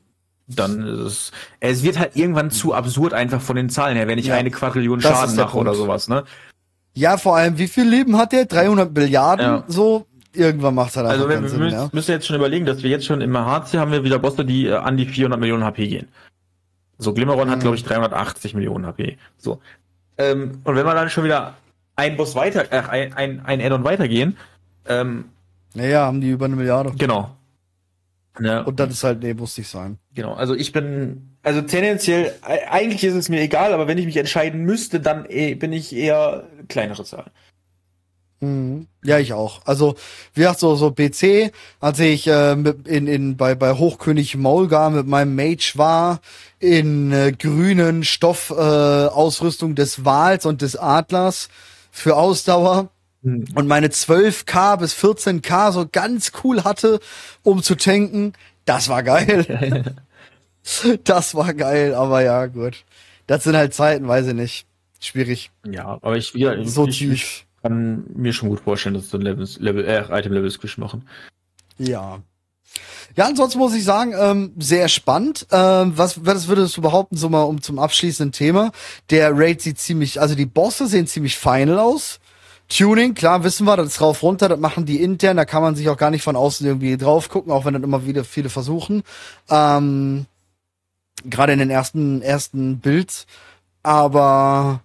dann 0.57 0.87
ist 0.87 1.01
es 1.01 1.33
es 1.61 1.83
wird 1.83 1.99
halt 1.99 2.17
irgendwann 2.17 2.51
zu 2.51 2.75
absurd 2.75 3.15
einfach 3.15 3.41
von 3.41 3.57
den 3.57 3.71
Zahlen 3.71 3.97
her, 3.97 4.09
wenn 4.09 4.19
ich 4.19 4.27
ja, 4.27 4.35
eine 4.35 4.51
Quadrillion 4.51 5.01
Schaden 5.01 5.37
mache 5.37 5.57
oder 5.57 5.75
sowas, 5.75 6.09
ne? 6.09 6.25
Ja, 6.95 7.17
vor 7.17 7.37
allem, 7.37 7.59
wie 7.59 7.69
viel 7.69 7.89
Leben 7.89 8.17
hat 8.19 8.33
der? 8.33 8.47
300 8.47 8.93
Milliarden 8.93 9.47
ja. 9.47 9.65
so 9.69 10.07
irgendwann 10.33 10.75
macht 10.75 10.97
er 10.97 11.05
Also 11.05 11.29
wir, 11.29 11.41
wir 11.41 11.49
Sinn, 11.49 11.59
müssen, 11.61 11.75
ja. 11.75 11.89
müssen 11.93 12.11
jetzt 12.11 12.27
schon 12.27 12.37
überlegen, 12.37 12.67
dass 12.67 12.83
wir 12.83 12.91
jetzt 12.91 13.07
schon 13.07 13.21
im 13.21 13.37
HC 13.37 13.79
haben 13.79 13.93
wir 13.93 14.05
wieder 14.05 14.19
Bosse, 14.19 14.45
die 14.45 14.67
äh, 14.67 14.75
an 14.75 14.97
die 14.97 15.07
400 15.07 15.39
Millionen 15.39 15.65
HP 15.65 15.89
gehen. 15.89 16.09
So, 16.99 17.15
Glimmeron 17.15 17.49
mhm. 17.49 17.53
hat, 17.53 17.61
glaube 17.61 17.77
ich, 17.77 17.85
380 17.85 18.55
Millionen 18.55 18.87
HP. 18.87 19.17
So. 19.39 19.61
Ähm, 20.19 20.61
und 20.65 20.77
wenn 20.77 20.85
wir 20.85 20.95
dann 20.95 21.11
schon 21.11 21.25
wieder 21.25 21.55
ein 21.97 22.17
Boss 22.17 22.35
weiter, 22.35 22.73
äh, 22.73 22.83
ein, 22.89 23.13
ein, 23.15 23.41
ein 23.45 23.61
Addon 23.61 23.85
weitergehen, 23.85 24.37
ähm, 24.87 25.27
naja, 25.75 26.05
haben 26.05 26.21
die 26.21 26.31
über 26.31 26.47
eine 26.47 26.57
Milliarde. 26.57 26.93
Genau. 26.99 27.31
Ja. 28.39 28.63
Und 28.63 28.79
das 28.79 28.91
ist 28.91 29.05
halt, 29.05 29.23
nee, 29.23 29.35
muss 29.35 29.59
nicht 29.59 29.69
sein. 29.69 29.99
Genau, 30.15 30.35
also 30.35 30.55
ich 30.55 30.73
bin, 30.73 31.37
also 31.43 31.63
tendenziell, 31.63 32.35
eigentlich 32.43 33.03
ist 33.03 33.15
es 33.15 33.29
mir 33.29 33.41
egal, 33.41 33.73
aber 33.73 33.89
wenn 33.89 33.99
ich 33.99 34.07
mich 34.07 34.17
entscheiden 34.17 34.63
müsste, 34.63 35.01
dann 35.01 35.27
eh, 35.29 35.55
bin 35.55 35.73
ich 35.73 35.95
eher 35.95 36.47
kleinere 36.69 37.05
Zahl. 37.05 37.31
Mhm. 38.41 38.87
Ja, 39.03 39.19
ich 39.19 39.33
auch. 39.33 39.61
Also, 39.67 39.97
wie 40.35 40.41
gesagt, 40.41 40.61
so, 40.61 40.75
so 40.75 40.91
BC, 40.91 41.53
als 41.79 41.99
ich 42.01 42.27
äh, 42.27 42.53
in, 42.53 43.07
in, 43.07 43.37
bei, 43.37 43.55
bei 43.55 43.75
Hochkönig 43.75 44.37
Maulgar 44.37 44.91
mit 44.91 45.07
meinem 45.07 45.35
Mage 45.35 45.73
war, 45.77 46.21
in 46.59 47.13
äh, 47.13 47.33
grünen 47.33 48.05
Stoffausrüstung 48.05 49.73
äh, 49.73 49.75
des 49.75 50.05
Wals 50.05 50.47
und 50.47 50.63
des 50.63 50.77
Adlers 50.77 51.49
für 51.91 52.17
Ausdauer. 52.17 52.89
Und 53.23 53.67
meine 53.67 53.89
12k 53.89 54.79
bis 54.79 54.95
14k 54.95 55.73
so 55.73 55.87
ganz 55.91 56.33
cool 56.43 56.65
hatte, 56.65 57.01
um 57.43 57.63
zu 57.63 57.75
tanken, 57.75 58.33
das 58.65 58.89
war 58.89 59.03
geil. 59.03 59.97
das 61.05 61.35
war 61.35 61.53
geil, 61.55 61.95
aber 61.95 62.23
ja, 62.23 62.47
gut. 62.47 62.85
Das 63.27 63.45
sind 63.45 63.57
halt 63.57 63.75
Zeiten, 63.75 64.09
weiß 64.09 64.29
ich 64.29 64.35
nicht. 64.35 64.67
Schwierig. 65.01 65.51
Ja, 65.67 65.99
aber 66.03 66.17
ich 66.17 66.35
wieder 66.35 66.65
so 66.65 66.87
ich, 66.87 66.99
tief 66.99 67.45
kann 67.63 68.05
mir 68.15 68.33
schon 68.33 68.49
gut 68.49 68.61
vorstellen, 68.61 68.95
dass 68.95 69.11
so 69.11 69.19
ein 69.19 69.23
Level, 69.23 69.47
Level, 69.59 69.85
äh, 69.85 70.07
Item-Level-Squish 70.11 70.79
machen. 70.79 71.07
Ja. 71.79 72.21
Ja, 73.17 73.27
ansonsten 73.27 73.59
muss 73.59 73.75
ich 73.75 73.85
sagen, 73.85 74.15
ähm, 74.17 74.53
sehr 74.59 74.89
spannend. 74.89 75.47
Ähm, 75.51 75.93
was, 75.97 76.25
was 76.25 76.49
würdest 76.49 76.77
du 76.77 76.81
behaupten, 76.81 77.17
so 77.17 77.29
mal 77.29 77.43
um 77.43 77.61
zum 77.61 77.79
abschließenden 77.79 78.33
Thema? 78.33 78.71
Der 79.11 79.33
Raid 79.37 79.61
sieht 79.61 79.79
ziemlich, 79.79 80.21
also 80.21 80.35
die 80.35 80.47
Bosse 80.47 80.87
sehen 80.87 81.07
ziemlich 81.07 81.37
final 81.37 81.79
aus. 81.79 82.21
Tuning, 82.71 83.15
klar, 83.15 83.43
wissen 83.43 83.67
wir, 83.67 83.77
das 83.77 83.89
ist 83.89 84.01
rauf 84.01 84.23
runter, 84.23 84.49
das 84.49 84.59
machen 84.59 84.87
die 84.87 85.03
intern, 85.03 85.37
da 85.37 85.45
kann 85.45 85.63
man 85.63 85.75
sich 85.75 85.89
auch 85.89 85.97
gar 85.97 86.11
nicht 86.11 86.23
von 86.23 86.37
außen 86.37 86.65
irgendwie 86.67 86.97
drauf 86.97 87.29
gucken, 87.29 87.53
auch 87.53 87.65
wenn 87.65 87.75
dann 87.75 87.83
immer 87.83 88.07
wieder 88.07 88.25
viele 88.25 88.49
versuchen. 88.49 89.03
Ähm, 89.51 90.27
Gerade 91.25 91.53
in 91.53 91.59
den 91.59 91.71
ersten, 91.71 92.23
ersten 92.23 92.79
Builds. 92.79 93.27
Aber 93.83 94.83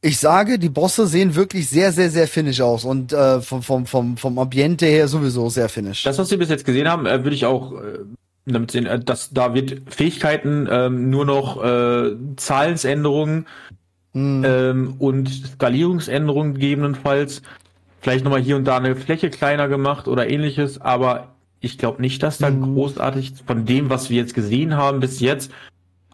ich 0.00 0.18
sage, 0.18 0.58
die 0.58 0.70
Bosse 0.70 1.06
sehen 1.06 1.34
wirklich 1.34 1.68
sehr, 1.68 1.92
sehr, 1.92 2.10
sehr 2.10 2.26
finnisch 2.26 2.60
aus 2.60 2.84
und 2.84 3.12
äh, 3.12 3.40
vom, 3.42 3.62
vom, 3.62 3.86
vom, 3.86 4.16
vom 4.16 4.38
Ambiente 4.38 4.86
her 4.86 5.08
sowieso 5.08 5.50
sehr 5.50 5.68
finnisch. 5.68 6.04
Das, 6.04 6.18
was 6.18 6.30
wir 6.30 6.38
bis 6.38 6.48
jetzt 6.48 6.64
gesehen 6.64 6.88
haben, 6.88 7.06
äh, 7.06 7.22
würde 7.22 7.36
ich 7.36 7.44
auch 7.44 7.72
äh, 7.72 7.98
damit 8.46 8.70
sehen, 8.70 8.86
äh, 8.86 8.98
dass 8.98 9.30
da 9.30 9.54
wird 9.54 9.82
Fähigkeiten 9.92 10.66
ähm, 10.70 11.10
nur 11.10 11.24
noch 11.24 11.62
äh, 11.62 12.16
Zahlensänderungen 12.36 13.46
hm. 14.12 14.42
ähm, 14.44 14.94
und 14.98 15.28
Skalierungsänderungen 15.28 16.54
gegebenenfalls. 16.54 17.42
Vielleicht 18.00 18.24
nochmal 18.24 18.40
hier 18.40 18.56
und 18.56 18.64
da 18.64 18.76
eine 18.76 18.94
Fläche 18.94 19.30
kleiner 19.30 19.68
gemacht 19.68 20.08
oder 20.08 20.28
ähnliches, 20.28 20.80
aber 20.80 21.34
ich 21.60 21.78
glaube 21.78 22.00
nicht, 22.00 22.22
dass 22.22 22.38
da 22.38 22.48
hm. 22.48 22.74
großartig 22.74 23.34
von 23.46 23.64
dem, 23.64 23.90
was 23.90 24.10
wir 24.10 24.16
jetzt 24.18 24.34
gesehen 24.34 24.76
haben 24.76 25.00
bis 25.00 25.20
jetzt, 25.20 25.52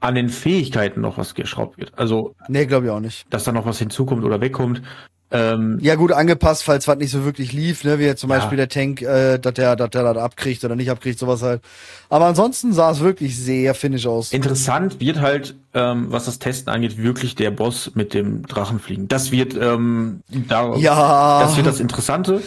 an 0.00 0.14
den 0.14 0.28
Fähigkeiten 0.28 1.00
noch 1.00 1.18
was 1.18 1.34
geschraubt 1.34 1.78
wird. 1.78 1.98
Also. 1.98 2.34
Nee, 2.48 2.66
glaube 2.66 2.86
ich 2.86 2.92
auch 2.92 3.00
nicht. 3.00 3.32
Dass 3.32 3.44
da 3.44 3.52
noch 3.52 3.66
was 3.66 3.78
hinzukommt 3.78 4.24
oder 4.24 4.40
wegkommt. 4.40 4.82
Ähm, 5.30 5.78
ja, 5.80 5.96
gut 5.96 6.12
angepasst, 6.12 6.62
falls 6.62 6.86
was 6.86 6.98
nicht 6.98 7.10
so 7.10 7.24
wirklich 7.24 7.52
lief, 7.52 7.82
ne? 7.82 7.98
Wie 7.98 8.04
jetzt 8.04 8.20
zum 8.20 8.30
ja. 8.30 8.38
Beispiel 8.38 8.56
der 8.56 8.68
Tank, 8.68 9.02
äh, 9.02 9.38
dass 9.38 9.54
der, 9.54 9.74
dass 9.74 9.90
der 9.90 10.14
das 10.14 10.22
abkriegt 10.22 10.64
oder 10.64 10.76
nicht 10.76 10.90
abkriegt, 10.90 11.18
sowas 11.18 11.42
halt. 11.42 11.62
Aber 12.08 12.26
ansonsten 12.26 12.72
sah 12.72 12.90
es 12.90 13.00
wirklich 13.00 13.36
sehr 13.36 13.74
finnisch 13.74 14.06
aus. 14.06 14.32
Interessant 14.32 15.00
wird 15.00 15.20
halt, 15.20 15.56
ähm, 15.72 16.06
was 16.10 16.26
das 16.26 16.38
Testen 16.38 16.72
angeht, 16.72 16.98
wirklich 16.98 17.34
der 17.34 17.50
Boss 17.50 17.92
mit 17.94 18.14
dem 18.14 18.46
Drachenfliegen. 18.46 19.08
Das 19.08 19.32
wird, 19.32 19.54
ähm, 19.54 20.20
da, 20.28 20.76
ja. 20.76 21.40
das 21.40 21.56
wird 21.56 21.66
das 21.66 21.80
Interessante. 21.80 22.42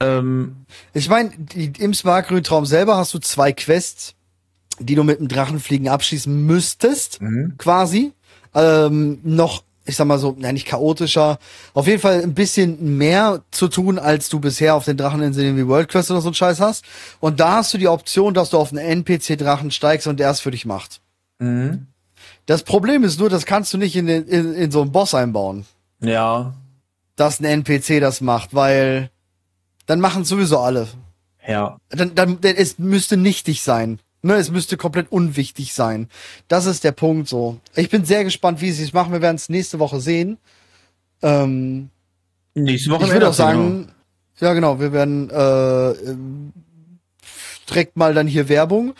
Ähm, 0.00 0.56
ich 0.94 1.08
meine, 1.08 1.30
im 1.54 1.92
Smartgrün-Traum 1.92 2.66
selber 2.66 2.96
hast 2.96 3.14
du 3.14 3.18
zwei 3.18 3.52
Quests 3.52 4.14
die 4.80 4.94
du 4.94 5.04
mit 5.04 5.18
dem 5.18 5.28
Drachenfliegen 5.28 5.88
abschließen 5.88 6.46
müsstest, 6.46 7.20
mhm. 7.20 7.54
quasi. 7.58 8.12
Ähm, 8.54 9.18
noch, 9.22 9.62
ich 9.88 9.96
sag 9.96 10.06
mal 10.06 10.18
so, 10.18 10.36
ja, 10.38 10.52
nicht 10.52 10.66
chaotischer, 10.66 11.38
auf 11.72 11.86
jeden 11.86 12.00
Fall 12.00 12.22
ein 12.22 12.34
bisschen 12.34 12.98
mehr 12.98 13.42
zu 13.50 13.68
tun, 13.68 13.98
als 13.98 14.28
du 14.28 14.38
bisher 14.38 14.74
auf 14.74 14.84
den 14.84 14.98
Dracheninseln 14.98 15.56
wie 15.56 15.66
World 15.66 15.88
Quest 15.88 16.10
oder 16.10 16.20
so 16.20 16.28
ein 16.28 16.34
Scheiß 16.34 16.60
hast. 16.60 16.84
Und 17.20 17.40
da 17.40 17.56
hast 17.56 17.72
du 17.72 17.78
die 17.78 17.88
Option, 17.88 18.34
dass 18.34 18.50
du 18.50 18.58
auf 18.58 18.70
einen 18.70 18.84
NPC-Drachen 19.04 19.70
steigst 19.70 20.06
und 20.06 20.20
der 20.20 20.30
es 20.30 20.40
für 20.40 20.50
dich 20.50 20.66
macht. 20.66 21.00
Mhm. 21.38 21.86
Das 22.44 22.64
Problem 22.64 23.02
ist 23.02 23.18
nur, 23.18 23.30
das 23.30 23.46
kannst 23.46 23.72
du 23.72 23.78
nicht 23.78 23.96
in, 23.96 24.06
den, 24.06 24.26
in, 24.26 24.54
in 24.54 24.70
so 24.70 24.82
einen 24.82 24.92
Boss 24.92 25.14
einbauen. 25.14 25.64
Ja. 26.00 26.52
Dass 27.16 27.40
ein 27.40 27.44
NPC 27.44 28.00
das 28.00 28.20
macht, 28.20 28.54
weil 28.54 29.10
dann 29.86 30.00
machen 30.00 30.24
sowieso 30.24 30.58
alle. 30.58 30.86
Ja. 31.46 31.78
Dann, 31.88 32.14
dann, 32.14 32.38
es 32.42 32.78
müsste 32.78 33.16
nichtig 33.16 33.62
sein. 33.62 34.00
Ne, 34.28 34.34
es 34.34 34.50
müsste 34.50 34.76
komplett 34.76 35.10
unwichtig 35.10 35.72
sein. 35.72 36.06
Das 36.48 36.66
ist 36.66 36.84
der 36.84 36.92
Punkt 36.92 37.30
so. 37.30 37.60
Ich 37.74 37.88
bin 37.88 38.04
sehr 38.04 38.24
gespannt, 38.24 38.60
wie 38.60 38.72
sie 38.72 38.84
es 38.84 38.92
machen. 38.92 39.10
Wir 39.10 39.22
werden 39.22 39.36
es 39.36 39.48
nächste 39.48 39.78
Woche 39.78 40.02
sehen. 40.02 40.36
Ähm, 41.22 41.88
nächste 42.54 42.90
Woche. 42.90 43.06
Ich 43.06 43.12
würde 43.12 43.30
auch 43.30 43.32
sagen, 43.32 43.86
genau. 43.86 44.50
ja 44.50 44.52
genau, 44.52 44.80
wir 44.80 44.92
werden 44.92 45.30
äh, 45.30 45.94
direkt 47.70 47.96
mal 47.96 48.12
dann 48.12 48.26
hier 48.26 48.50
Werbung. 48.50 48.92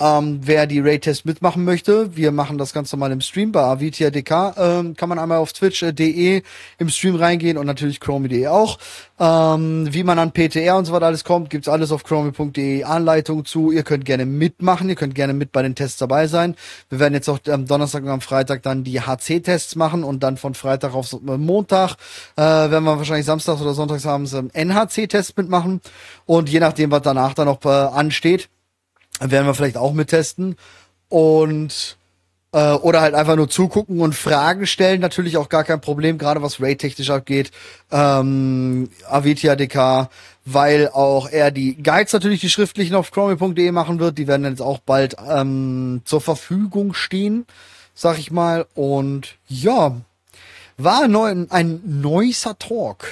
Ähm, 0.00 0.40
wer 0.42 0.66
die 0.66 0.80
Raid-Test 0.80 1.26
mitmachen 1.26 1.64
möchte, 1.64 2.16
wir 2.16 2.32
machen 2.32 2.56
das 2.56 2.72
ganz 2.72 2.90
normal 2.90 3.12
im 3.12 3.20
Stream 3.20 3.52
bei 3.52 3.60
Avitia. 3.60 4.10
Ähm, 4.56 4.96
kann 4.96 5.08
man 5.10 5.18
einmal 5.18 5.38
auf 5.38 5.52
twitch.de 5.52 6.42
im 6.78 6.88
Stream 6.88 7.16
reingehen 7.16 7.58
und 7.58 7.66
natürlich 7.66 8.00
chromie.de 8.00 8.46
auch. 8.46 8.78
Ähm, 9.18 9.92
wie 9.92 10.02
man 10.02 10.18
an 10.18 10.32
PTR 10.32 10.78
und 10.78 10.86
so 10.86 10.94
weiter 10.94 11.06
alles 11.06 11.24
kommt, 11.24 11.50
gibt's 11.50 11.68
alles 11.68 11.92
auf 11.92 12.04
chromie.de 12.04 12.84
Anleitung 12.84 13.44
zu. 13.44 13.70
Ihr 13.70 13.82
könnt 13.82 14.06
gerne 14.06 14.24
mitmachen, 14.24 14.88
ihr 14.88 14.94
könnt 14.94 15.14
gerne 15.14 15.34
mit 15.34 15.52
bei 15.52 15.62
den 15.62 15.74
Tests 15.74 15.98
dabei 15.98 16.26
sein. 16.26 16.56
Wir 16.88 16.98
werden 16.98 17.12
jetzt 17.12 17.28
auch 17.28 17.38
am 17.48 17.66
Donnerstag 17.66 18.02
und 18.02 18.08
am 18.08 18.22
Freitag 18.22 18.62
dann 18.62 18.84
die 18.84 19.02
HC-Tests 19.02 19.76
machen 19.76 20.02
und 20.02 20.22
dann 20.22 20.38
von 20.38 20.54
Freitag 20.54 20.94
auf 20.94 21.14
Montag 21.20 21.96
äh, 22.36 22.40
werden 22.40 22.84
wir 22.84 22.96
wahrscheinlich 22.96 23.26
samstags 23.26 23.60
oder 23.60 23.74
sonntags 23.74 24.06
abends 24.06 24.32
NHC-Test 24.32 25.36
mitmachen. 25.36 25.82
Und 26.24 26.48
je 26.48 26.60
nachdem, 26.60 26.90
was 26.90 27.02
danach 27.02 27.34
dann 27.34 27.46
noch 27.46 27.62
äh, 27.66 27.68
ansteht, 27.68 28.48
werden 29.20 29.46
wir 29.46 29.54
vielleicht 29.54 29.76
auch 29.76 29.92
mittesten. 29.92 30.56
Und 31.08 31.98
äh, 32.52 32.72
oder 32.72 33.00
halt 33.00 33.14
einfach 33.14 33.36
nur 33.36 33.48
zugucken 33.48 34.00
und 34.00 34.14
Fragen 34.14 34.66
stellen, 34.66 35.00
natürlich 35.00 35.36
auch 35.36 35.48
gar 35.48 35.64
kein 35.64 35.80
Problem, 35.80 36.18
gerade 36.18 36.42
was 36.42 36.60
Raid-technisch 36.60 37.10
abgeht. 37.10 37.50
Ähm, 37.90 38.90
Avitia 39.08 39.56
DK, 39.56 40.08
weil 40.44 40.88
auch 40.88 41.28
er 41.28 41.50
die 41.50 41.80
Guides 41.80 42.12
natürlich 42.12 42.40
die 42.40 42.50
schriftlichen 42.50 42.94
auf 42.94 43.10
chromi.de 43.10 43.70
machen 43.72 44.00
wird. 44.00 44.18
Die 44.18 44.26
werden 44.26 44.44
jetzt 44.44 44.62
auch 44.62 44.78
bald 44.78 45.16
ähm, 45.28 46.02
zur 46.04 46.20
Verfügung 46.20 46.94
stehen, 46.94 47.46
sag 47.94 48.18
ich 48.18 48.30
mal. 48.30 48.66
Und 48.74 49.36
ja, 49.46 50.00
war 50.76 51.08
neu, 51.08 51.46
ein 51.50 51.80
neuer 51.84 52.58
Talk. 52.58 53.08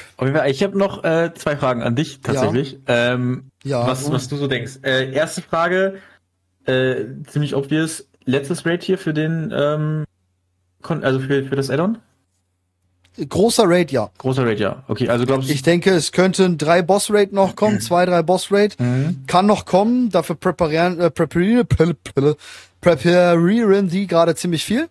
Ich 0.47 0.63
habe 0.63 0.77
noch 0.77 1.05
äh, 1.05 1.33
zwei 1.35 1.57
Fragen 1.57 1.83
an 1.83 1.95
dich 1.95 2.21
tatsächlich. 2.23 2.79
Ja. 2.89 3.15
Ähm, 3.15 3.51
ja. 3.69 3.87
Was, 3.87 4.11
was 4.11 4.29
du 4.29 4.37
so 4.37 4.47
denkst. 4.47 4.81
Äh, 4.83 5.13
erste 5.13 5.43
Frage, 5.43 5.99
äh, 6.67 7.05
ziemlich 7.27 7.55
obvious. 7.55 8.09
Letztes 8.25 8.67
Raid 8.67 8.83
hier 8.83 8.99
für 8.99 9.15
den, 9.15 9.53
ähm, 9.57 10.05
also 10.83 11.21
für, 11.21 11.45
für 11.45 11.57
das 11.57 11.71
Addon? 11.71 11.99
Großer 13.27 13.65
Raid, 13.67 13.91
ja. 13.91 14.11
Großer 14.19 14.47
Raid, 14.47 14.61
ja. 14.61 14.85
Okay, 14.87 15.09
also 15.09 15.27
glaubst 15.27 15.49
du. 15.49 15.53
Ich 15.53 15.63
denke, 15.63 15.91
es 15.91 16.13
könnten 16.13 16.57
drei 16.57 16.83
Boss-Raid 16.83 17.33
noch 17.33 17.57
kommen, 17.57 17.77
mhm. 17.77 17.81
zwei, 17.81 18.07
drei 18.07 18.23
Boss-Raid. 18.23 18.79
Mhm. 18.79 19.25
Kann 19.27 19.47
noch 19.47 19.65
kommen, 19.65 20.11
dafür 20.11 20.37
präparieren, 20.37 21.01
äh, 21.01 21.11
präparieren, 21.11 21.67
präparieren 22.81 23.89
die 23.89 24.07
gerade 24.07 24.35
ziemlich 24.37 24.65
viel. 24.65 24.89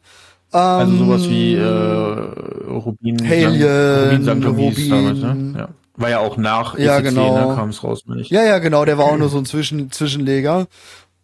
Also 0.51 0.95
sowas 0.97 1.29
wie 1.29 1.55
äh, 1.55 1.63
Rubin, 1.63 3.17
Halien, 3.19 4.27
Rubin, 4.27 4.43
Rubin, 4.45 4.89
damals, 4.89 5.19
ne? 5.19 5.53
ja. 5.57 5.69
War 5.97 6.09
ja 6.11 6.19
auch 6.19 6.37
nach 6.37 6.75
ECC, 6.75 6.85
ja, 6.85 6.99
genau. 6.99 7.49
ne, 7.49 7.55
kam 7.55 7.69
es 7.69 7.83
raus, 7.83 8.03
ich. 8.17 8.29
Ja, 8.29 8.43
ja, 8.43 8.59
genau, 8.59 8.85
der 8.85 8.99
war 8.99 9.05
auch 9.05 9.17
nur 9.17 9.29
so 9.29 9.39
ein 9.39 9.45
Zwischen 9.45 9.91
Zwischenleger. 9.91 10.67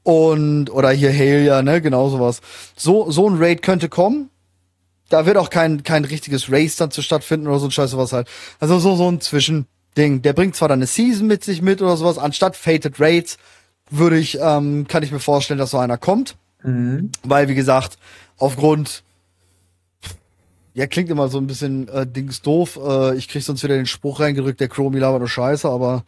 Und, 0.01 0.69
oder 0.71 0.89
hier 0.89 1.11
Halia, 1.13 1.61
ne, 1.61 1.79
genau 1.79 2.09
sowas. 2.09 2.41
So, 2.75 3.09
so 3.09 3.29
ein 3.29 3.37
Raid 3.37 3.61
könnte 3.61 3.87
kommen. 3.87 4.29
Da 5.09 5.27
wird 5.27 5.37
auch 5.37 5.51
kein, 5.51 5.83
kein 5.83 6.05
richtiges 6.05 6.51
Race 6.51 6.75
dann 6.75 6.89
zu 6.89 7.03
stattfinden 7.03 7.47
oder 7.47 7.59
so 7.59 7.67
ein 7.67 7.71
Scheiß 7.71 7.91
sowas 7.91 8.13
halt. 8.13 8.27
Also 8.59 8.79
so, 8.79 8.95
so 8.95 9.09
ein 9.09 9.21
Zwischending. 9.21 10.23
Der 10.23 10.33
bringt 10.33 10.55
zwar 10.55 10.67
dann 10.67 10.79
eine 10.79 10.87
Season 10.87 11.27
mit 11.27 11.43
sich 11.43 11.61
mit 11.61 11.81
oder 11.81 11.95
sowas, 11.95 12.17
anstatt 12.17 12.57
Fated 12.57 12.99
Raids 12.99 13.37
würde 13.91 14.17
ich, 14.17 14.39
ähm, 14.41 14.87
kann 14.87 15.03
ich 15.03 15.11
mir 15.11 15.19
vorstellen, 15.19 15.59
dass 15.59 15.71
so 15.71 15.77
einer 15.77 15.99
kommt. 15.99 16.35
Mhm. 16.63 17.11
Weil, 17.23 17.47
wie 17.47 17.55
gesagt, 17.55 17.99
aufgrund 18.37 19.03
ja, 20.73 20.87
klingt 20.87 21.09
immer 21.09 21.27
so 21.29 21.37
ein 21.37 21.47
bisschen 21.47 21.87
äh, 21.89 22.07
Dings 22.07 22.41
doof. 22.41 22.79
Äh, 22.83 23.15
ich 23.15 23.27
krieg 23.27 23.43
sonst 23.43 23.63
wieder 23.63 23.75
den 23.75 23.85
Spruch 23.85 24.19
reingedrückt, 24.19 24.59
der 24.59 24.69
Chromie 24.69 24.99
labert 24.99 25.19
nur 25.19 25.29
Scheiße, 25.29 25.69
aber 25.69 26.03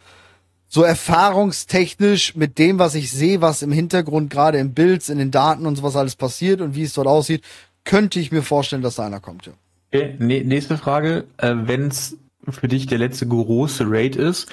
so 0.68 0.84
erfahrungstechnisch 0.84 2.36
mit 2.36 2.58
dem, 2.58 2.80
was 2.80 2.96
ich 2.96 3.12
sehe, 3.12 3.42
was 3.42 3.62
im 3.62 3.72
Hintergrund 3.72 4.30
gerade 4.30 4.58
im 4.58 4.74
Bild, 4.74 5.08
in 5.10 5.20
den 5.20 5.32
Daten 5.32 5.66
und 5.66 5.76
sowas 5.76 5.96
alles 5.96 6.16
passiert 6.16 6.62
und 6.62 6.76
wie 6.76 6.84
es 6.84 6.94
dort 6.94 7.08
aussieht, 7.08 7.44
könnte 7.84 8.20
ich 8.20 8.32
mir 8.32 8.42
vorstellen, 8.42 8.82
dass 8.82 8.96
da 8.96 9.06
einer 9.06 9.20
kommt, 9.20 9.46
ja. 9.46 9.54
Okay, 9.94 10.16
ne 10.20 10.44
nächste 10.44 10.78
Frage. 10.78 11.26
Äh, 11.38 11.54
Wenn 11.66 11.88
es 11.88 12.18
für 12.50 12.68
dich 12.68 12.88
der 12.88 12.98
letzte 12.98 13.28
große 13.28 13.86
Raid 13.88 14.16
ist, 14.16 14.50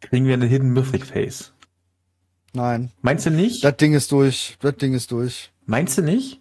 kriegen 0.00 0.26
wir 0.26 0.34
eine 0.34 0.46
Hidden 0.46 0.70
Mythic 0.72 1.06
Face? 1.06 1.52
Nein. 2.52 2.90
Meinst 3.02 3.26
du 3.26 3.30
nicht? 3.30 3.64
Das 3.64 3.76
Ding 3.76 3.94
ist 3.94 4.12
durch. 4.12 4.56
Das 4.60 4.76
Ding 4.76 4.94
ist 4.94 5.10
durch. 5.10 5.50
Meinst 5.66 5.98
du 5.98 6.02
nicht? 6.02 6.40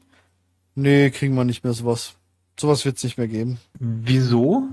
Nee, 0.75 1.09
kriegen 1.11 1.35
wir 1.35 1.43
nicht 1.43 1.63
mehr 1.63 1.73
sowas. 1.73 2.15
Sowas 2.59 2.85
wird 2.85 2.97
es 2.97 3.03
nicht 3.03 3.17
mehr 3.17 3.27
geben. 3.27 3.57
Wieso? 3.79 4.67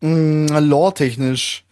Mm, 0.00 0.46
Lore-technisch. 0.46 1.64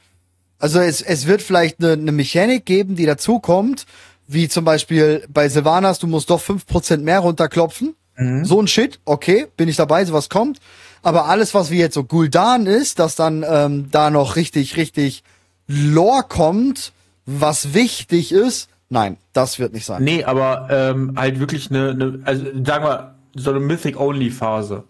Also 0.58 0.80
es, 0.80 1.02
es 1.02 1.26
wird 1.26 1.42
vielleicht 1.42 1.80
eine, 1.80 1.92
eine 1.92 2.12
Mechanik 2.12 2.64
geben, 2.64 2.96
die 2.96 3.06
dazukommt, 3.06 3.86
wie 4.26 4.48
zum 4.48 4.64
Beispiel 4.64 5.24
bei 5.28 5.48
Sylvanas, 5.48 5.98
du 5.98 6.06
musst 6.06 6.30
doch 6.30 6.40
fünf 6.40 6.66
Prozent 6.66 7.04
mehr 7.04 7.20
runterklopfen. 7.20 7.94
Mhm. 8.16 8.44
So 8.44 8.60
ein 8.60 8.66
Shit, 8.66 8.98
okay, 9.04 9.46
bin 9.56 9.68
ich 9.68 9.76
dabei, 9.76 10.04
sowas 10.04 10.28
kommt. 10.28 10.58
Aber 11.02 11.26
alles, 11.26 11.54
was 11.54 11.70
wie 11.70 11.78
jetzt 11.78 11.94
so 11.94 12.04
Guldan 12.04 12.66
ist, 12.66 12.98
dass 12.98 13.14
dann 13.14 13.44
ähm, 13.48 13.90
da 13.90 14.10
noch 14.10 14.36
richtig, 14.36 14.76
richtig 14.76 15.22
Lore 15.68 16.24
kommt, 16.28 16.92
was 17.26 17.74
wichtig 17.74 18.32
ist, 18.32 18.68
nein, 18.88 19.16
das 19.32 19.58
wird 19.58 19.72
nicht 19.72 19.84
sein. 19.84 20.02
Nee, 20.02 20.24
aber 20.24 20.68
ähm, 20.70 21.14
halt 21.16 21.38
wirklich 21.38 21.70
eine, 21.70 21.90
eine 21.90 22.20
also 22.24 22.44
sagen 22.64 22.84
wir, 22.84 23.15
so 23.36 23.50
eine 23.50 23.60
Mythic-Only-Phase. 23.60 24.84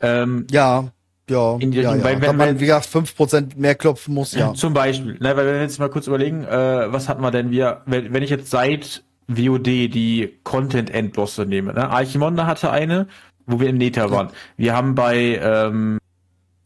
Ähm, 0.00 0.46
ja, 0.50 0.90
ja, 1.28 1.56
in 1.56 1.72
die 1.72 1.80
ja, 1.80 1.96
ja. 1.96 2.04
Weil, 2.04 2.20
wenn, 2.20 2.36
man, 2.36 2.60
wie 2.60 2.66
gesagt, 2.66 2.86
5% 2.86 3.56
mehr 3.56 3.74
klopfen 3.74 4.14
muss, 4.14 4.32
ja. 4.34 4.54
Zum 4.54 4.74
Beispiel, 4.74 5.14
ne, 5.14 5.36
weil 5.36 5.46
wenn 5.46 5.54
wir 5.54 5.62
jetzt 5.62 5.78
mal 5.78 5.88
kurz 5.88 6.06
überlegen, 6.06 6.44
äh, 6.44 6.92
was 6.92 7.08
hatten 7.08 7.22
wir 7.22 7.30
denn 7.30 7.50
wir, 7.50 7.82
wenn, 7.86 8.12
wenn 8.12 8.22
ich 8.22 8.30
jetzt 8.30 8.50
seit 8.50 9.02
WOD 9.28 9.66
die 9.66 10.38
Content-Endbosse 10.44 11.46
nehme, 11.46 11.72
ne? 11.72 11.90
Archimonde 11.90 12.46
hatte 12.46 12.70
eine, 12.70 13.08
wo 13.46 13.58
wir 13.58 13.68
im 13.68 13.76
Neta 13.76 14.10
waren. 14.10 14.30
Wir 14.56 14.76
haben 14.76 14.94
bei 14.94 15.40
ähm, 15.42 15.98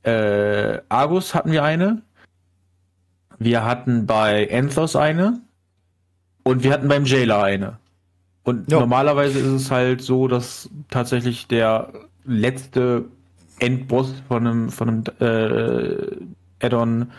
äh, 0.02 0.78
Argus 0.88 1.34
hatten 1.34 1.52
wir 1.52 1.64
eine, 1.64 2.02
wir 3.38 3.64
hatten 3.64 4.06
bei 4.06 4.44
Enthos 4.44 4.94
eine 4.94 5.40
und 6.42 6.62
wir 6.62 6.72
hatten 6.72 6.88
beim 6.88 7.06
Jailer 7.06 7.42
eine. 7.42 7.78
Und 8.44 8.70
ja. 8.70 8.80
normalerweise 8.80 9.38
ist 9.38 9.46
es 9.46 9.70
halt 9.70 10.02
so, 10.02 10.28
dass 10.28 10.68
tatsächlich 10.88 11.46
der 11.46 11.92
letzte 12.24 13.04
Endboss 13.58 14.14
von 14.28 14.46
einem, 14.46 14.70
von 14.70 14.88
einem 14.88 15.04
äh, 15.20 16.64
Add-on 16.64 17.10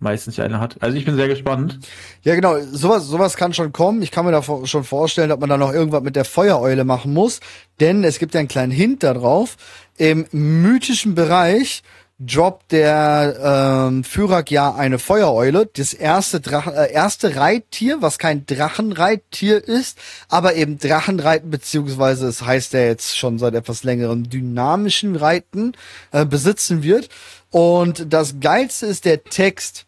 meistens 0.00 0.38
eine 0.38 0.60
hat. 0.60 0.76
Also 0.80 0.96
ich 0.96 1.04
bin 1.04 1.16
sehr 1.16 1.28
gespannt. 1.28 1.80
Ja, 2.22 2.34
genau. 2.34 2.60
Sowas, 2.60 3.06
sowas 3.06 3.36
kann 3.36 3.52
schon 3.52 3.72
kommen. 3.72 4.02
Ich 4.02 4.10
kann 4.10 4.24
mir 4.24 4.32
da 4.32 4.42
schon 4.42 4.84
vorstellen, 4.84 5.28
dass 5.28 5.40
man 5.40 5.48
da 5.48 5.56
noch 5.56 5.72
irgendwas 5.72 6.02
mit 6.02 6.16
der 6.16 6.24
Feuereule 6.24 6.84
machen 6.84 7.12
muss. 7.12 7.40
Denn 7.80 8.04
es 8.04 8.18
gibt 8.18 8.34
ja 8.34 8.40
einen 8.40 8.48
kleinen 8.48 8.72
Hint 8.72 9.02
darauf. 9.02 9.56
Im 9.96 10.26
mythischen 10.30 11.14
Bereich 11.14 11.82
droppt 12.20 12.72
der 12.72 13.86
ähm, 13.88 14.02
Führer 14.02 14.44
ja 14.48 14.74
eine 14.74 14.98
Feuereule, 14.98 15.66
das 15.66 15.94
erste 15.94 16.40
Drachen, 16.40 16.74
äh, 16.74 16.90
erste 16.90 17.36
Reittier, 17.36 18.02
was 18.02 18.18
kein 18.18 18.44
Drachenreittier 18.44 19.62
ist, 19.62 19.98
aber 20.28 20.56
eben 20.56 20.78
Drachenreiten 20.78 21.50
beziehungsweise 21.50 22.26
es 22.26 22.42
heißt 22.42 22.72
ja 22.72 22.80
jetzt 22.80 23.16
schon 23.16 23.38
seit 23.38 23.54
etwas 23.54 23.84
längerem 23.84 24.28
dynamischen 24.28 25.14
Reiten 25.14 25.72
äh, 26.10 26.24
besitzen 26.24 26.82
wird. 26.82 27.08
Und 27.50 28.12
das 28.12 28.40
geilste 28.40 28.86
ist 28.86 29.04
der 29.04 29.22
Text. 29.22 29.86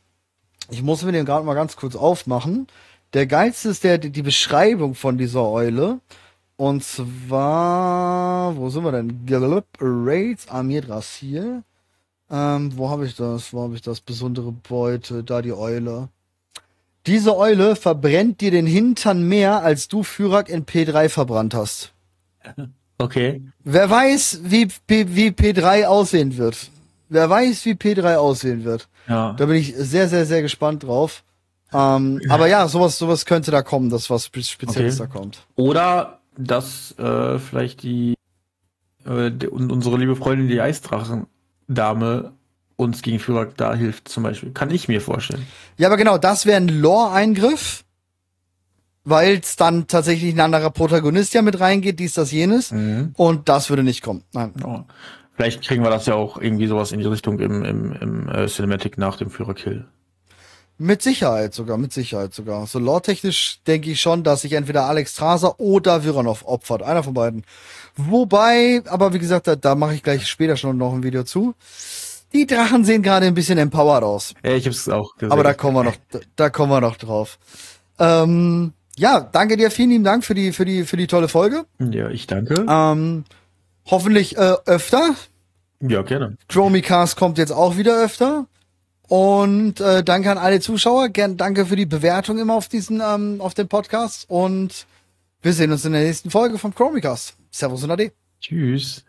Ich 0.71 0.83
muss 0.83 1.03
mir 1.03 1.13
den 1.13 1.27
gerade 1.27 1.45
mal 1.45 1.55
ganz 1.55 1.77
kurz 1.77 1.97
aufmachen. 1.97 2.69
Der 3.13 3.27
geilste 3.27 3.71
ist 3.71 3.83
der 3.83 3.99
die 3.99 4.23
Beschreibung 4.23 4.95
von 4.95 5.19
dieser 5.19 5.49
Eule. 5.49 5.99
Und 6.57 6.85
zwar, 6.85 8.55
wo 8.57 8.69
sind 8.71 8.85
wir 8.85 8.93
denn? 8.93 9.27
Gallup 9.27 9.67
Raids 9.81 10.47
Amir 10.49 10.83
Drasil. 10.83 11.65
Ähm, 12.31 12.73
wo 12.77 12.91
habe 12.91 13.07
ich 13.07 13.17
das? 13.17 13.53
Wo 13.53 13.63
habe 13.63 13.75
ich 13.75 13.83
das? 13.83 14.01
Besondere 14.01 14.53
Beute, 14.53 15.25
da 15.25 15.43
die 15.43 15.53
Eule. 15.53 16.09
Diese 17.07 17.37
Eule 17.37 17.77
verbrennt 17.77 18.41
dir 18.41 18.51
den 18.51 18.67
Hintern 18.67 19.27
mehr, 19.27 19.63
als 19.63 19.89
du 19.89 20.03
Führer 20.03 20.49
in 20.49 20.67
P3 20.67 21.09
verbrannt 21.09 21.55
hast. 21.55 21.93
Okay. 22.99 23.43
Wer 23.65 23.89
weiß, 23.89 24.41
wie, 24.45 24.69
wie 24.87 25.29
P3 25.29 25.87
aussehen 25.87 26.37
wird. 26.37 26.71
Wer 27.09 27.31
weiß, 27.31 27.65
wie 27.65 27.73
P3 27.73 28.17
aussehen 28.17 28.65
wird. 28.65 28.89
Ja. 29.09 29.33
Da 29.33 29.47
bin 29.47 29.57
ich 29.57 29.75
sehr, 29.75 30.07
sehr, 30.07 30.27
sehr 30.27 30.43
gespannt 30.43 30.83
drauf. 30.83 31.25
Ähm, 31.73 32.21
aber 32.29 32.47
ja, 32.47 32.69
sowas, 32.69 32.99
sowas 32.99 33.25
könnte 33.25 33.51
da 33.51 33.63
kommen, 33.63 33.89
dass 33.89 34.11
was 34.11 34.27
Spezielles 34.27 35.01
okay. 35.01 35.11
da 35.13 35.19
kommt. 35.19 35.47
Oder 35.57 36.21
dass 36.37 36.97
äh, 36.99 37.39
vielleicht 37.39 37.83
die, 37.83 38.15
äh, 39.07 39.31
die 39.31 39.49
unsere 39.49 39.97
liebe 39.97 40.17
Freundin 40.17 40.49
die 40.49 40.61
Eisdrachen 40.61 41.27
Dame 41.71 42.33
uns 42.77 43.03
gegen 43.03 43.19
Führer 43.19 43.47
da 43.47 43.75
hilft, 43.75 44.09
zum 44.09 44.23
Beispiel. 44.23 44.53
Kann 44.53 44.71
ich 44.71 44.89
mir 44.89 45.01
vorstellen. 45.01 45.47
Ja, 45.77 45.89
aber 45.89 45.97
genau, 45.97 46.19
das 46.19 46.47
wäre 46.47 46.57
ein 46.57 46.69
Lore-Eingriff, 46.69 47.85
weil 49.05 49.39
es 49.39 49.57
dann 49.57 49.87
tatsächlich 49.87 50.35
ein 50.35 50.41
anderer 50.41 50.71
Protagonist 50.71 51.35
ja 51.35 51.43
mit 51.43 51.61
reingeht, 51.61 51.99
dies, 51.99 52.15
das, 52.15 52.33
jenes. 52.33 52.73
Mhm. 52.73 53.15
Und 53.17 53.49
das 53.49 53.71
würde 53.71 53.83
nicht 53.83 54.03
kommen. 54.03 54.25
Nein. 54.33 54.53
Oh. 54.65 54.81
Vielleicht 55.35 55.63
kriegen 55.63 55.83
wir 55.83 55.91
das 55.91 56.07
ja 56.07 56.15
auch 56.15 56.41
irgendwie 56.41 56.67
sowas 56.67 56.93
in 56.93 57.01
die 57.01 57.07
Richtung 57.07 57.39
im, 57.39 57.65
im, 57.65 57.93
im 57.93 58.29
äh, 58.29 58.47
Cinematic 58.47 58.99
nach 58.99 59.17
dem 59.17 59.31
Führerkill. 59.31 59.87
Mit 60.77 61.03
Sicherheit 61.03 61.53
sogar, 61.53 61.77
mit 61.77 61.93
Sicherheit 61.93 62.33
sogar. 62.33 62.67
So 62.67 62.79
lore-technisch 62.79 63.61
denke 63.67 63.91
ich 63.91 64.01
schon, 64.01 64.23
dass 64.23 64.43
sich 64.43 64.55
entweder 64.55 64.85
Alex 64.85 65.15
Traser 65.15 65.61
oder 65.61 66.05
Vironov 66.05 66.47
opfert. 66.47 66.83
Einer 66.83 67.03
von 67.03 67.13
beiden. 67.13 67.45
Wobei, 68.09 68.83
aber 68.87 69.13
wie 69.13 69.19
gesagt, 69.19 69.47
da, 69.47 69.57
da 69.57 69.75
mache 69.75 69.95
ich 69.95 70.03
gleich 70.03 70.27
später 70.27 70.57
schon 70.57 70.77
noch 70.77 70.93
ein 70.93 71.03
Video 71.03 71.25
zu. 71.25 71.55
Die 72.33 72.47
Drachen 72.47 72.85
sehen 72.85 73.03
gerade 73.03 73.27
ein 73.27 73.35
bisschen 73.35 73.59
empowered 73.59 74.05
aus. 74.05 74.35
Ja, 74.45 74.53
ich 74.53 74.67
hab's 74.67 74.89
auch 74.89 75.15
gesehen. 75.17 75.33
Aber 75.33 75.43
da 75.43 75.53
kommen 75.55 75.77
wir 75.77 75.85
noch, 75.85 75.97
da, 76.11 76.21
da 76.37 76.51
kommen 76.51 76.71
wir 76.71 76.81
noch 76.81 76.97
drauf. 76.97 77.39
Ähm, 77.99 78.73
ja, 78.97 79.21
danke 79.21 79.57
dir, 79.57 79.71
vielen 79.71 79.91
lieben 79.91 80.05
Dank 80.05 80.25
für 80.25 80.35
die, 80.35 80.53
für 80.53 80.65
die, 80.65 80.85
für 80.85 80.97
die 80.97 81.07
tolle 81.07 81.29
Folge. 81.29 81.65
Ja, 81.79 82.09
ich 82.09 82.27
danke. 82.27 82.67
Ähm, 82.69 83.25
hoffentlich 83.87 84.37
äh, 84.37 84.55
öfter. 84.67 85.15
Ja, 85.81 86.03
gerne. 86.03 86.37
Chromicast 86.49 87.17
kommt 87.17 87.39
jetzt 87.39 87.53
auch 87.53 87.77
wieder 87.77 88.03
öfter. 88.03 88.47
Und 89.09 89.81
äh, 89.81 90.05
danke 90.05 90.31
an 90.31 90.39
alle 90.39 90.61
Zuschauer. 90.61 91.09
Gern 91.09 91.37
danke 91.37 91.67
für 91.67 91.75
die 91.75 91.87
Bewertung 91.87 92.39
immer 92.39 92.55
auf 92.55 92.69
diesen, 92.69 93.03
ähm, 93.05 93.41
auf 93.41 93.55
dem 93.55 93.67
Podcast. 93.67 94.27
Und 94.29 94.87
wir 95.43 95.53
sehen 95.53 95.73
uns 95.73 95.85
in 95.85 95.93
der 95.93 96.03
nächsten 96.03 96.31
Folge 96.31 96.59
vom 96.59 96.75
Chromicast. 96.75 97.35
Servus 97.51 97.85
und 97.85 97.91
Ade. 97.91 98.13
Tschüss. 98.41 99.05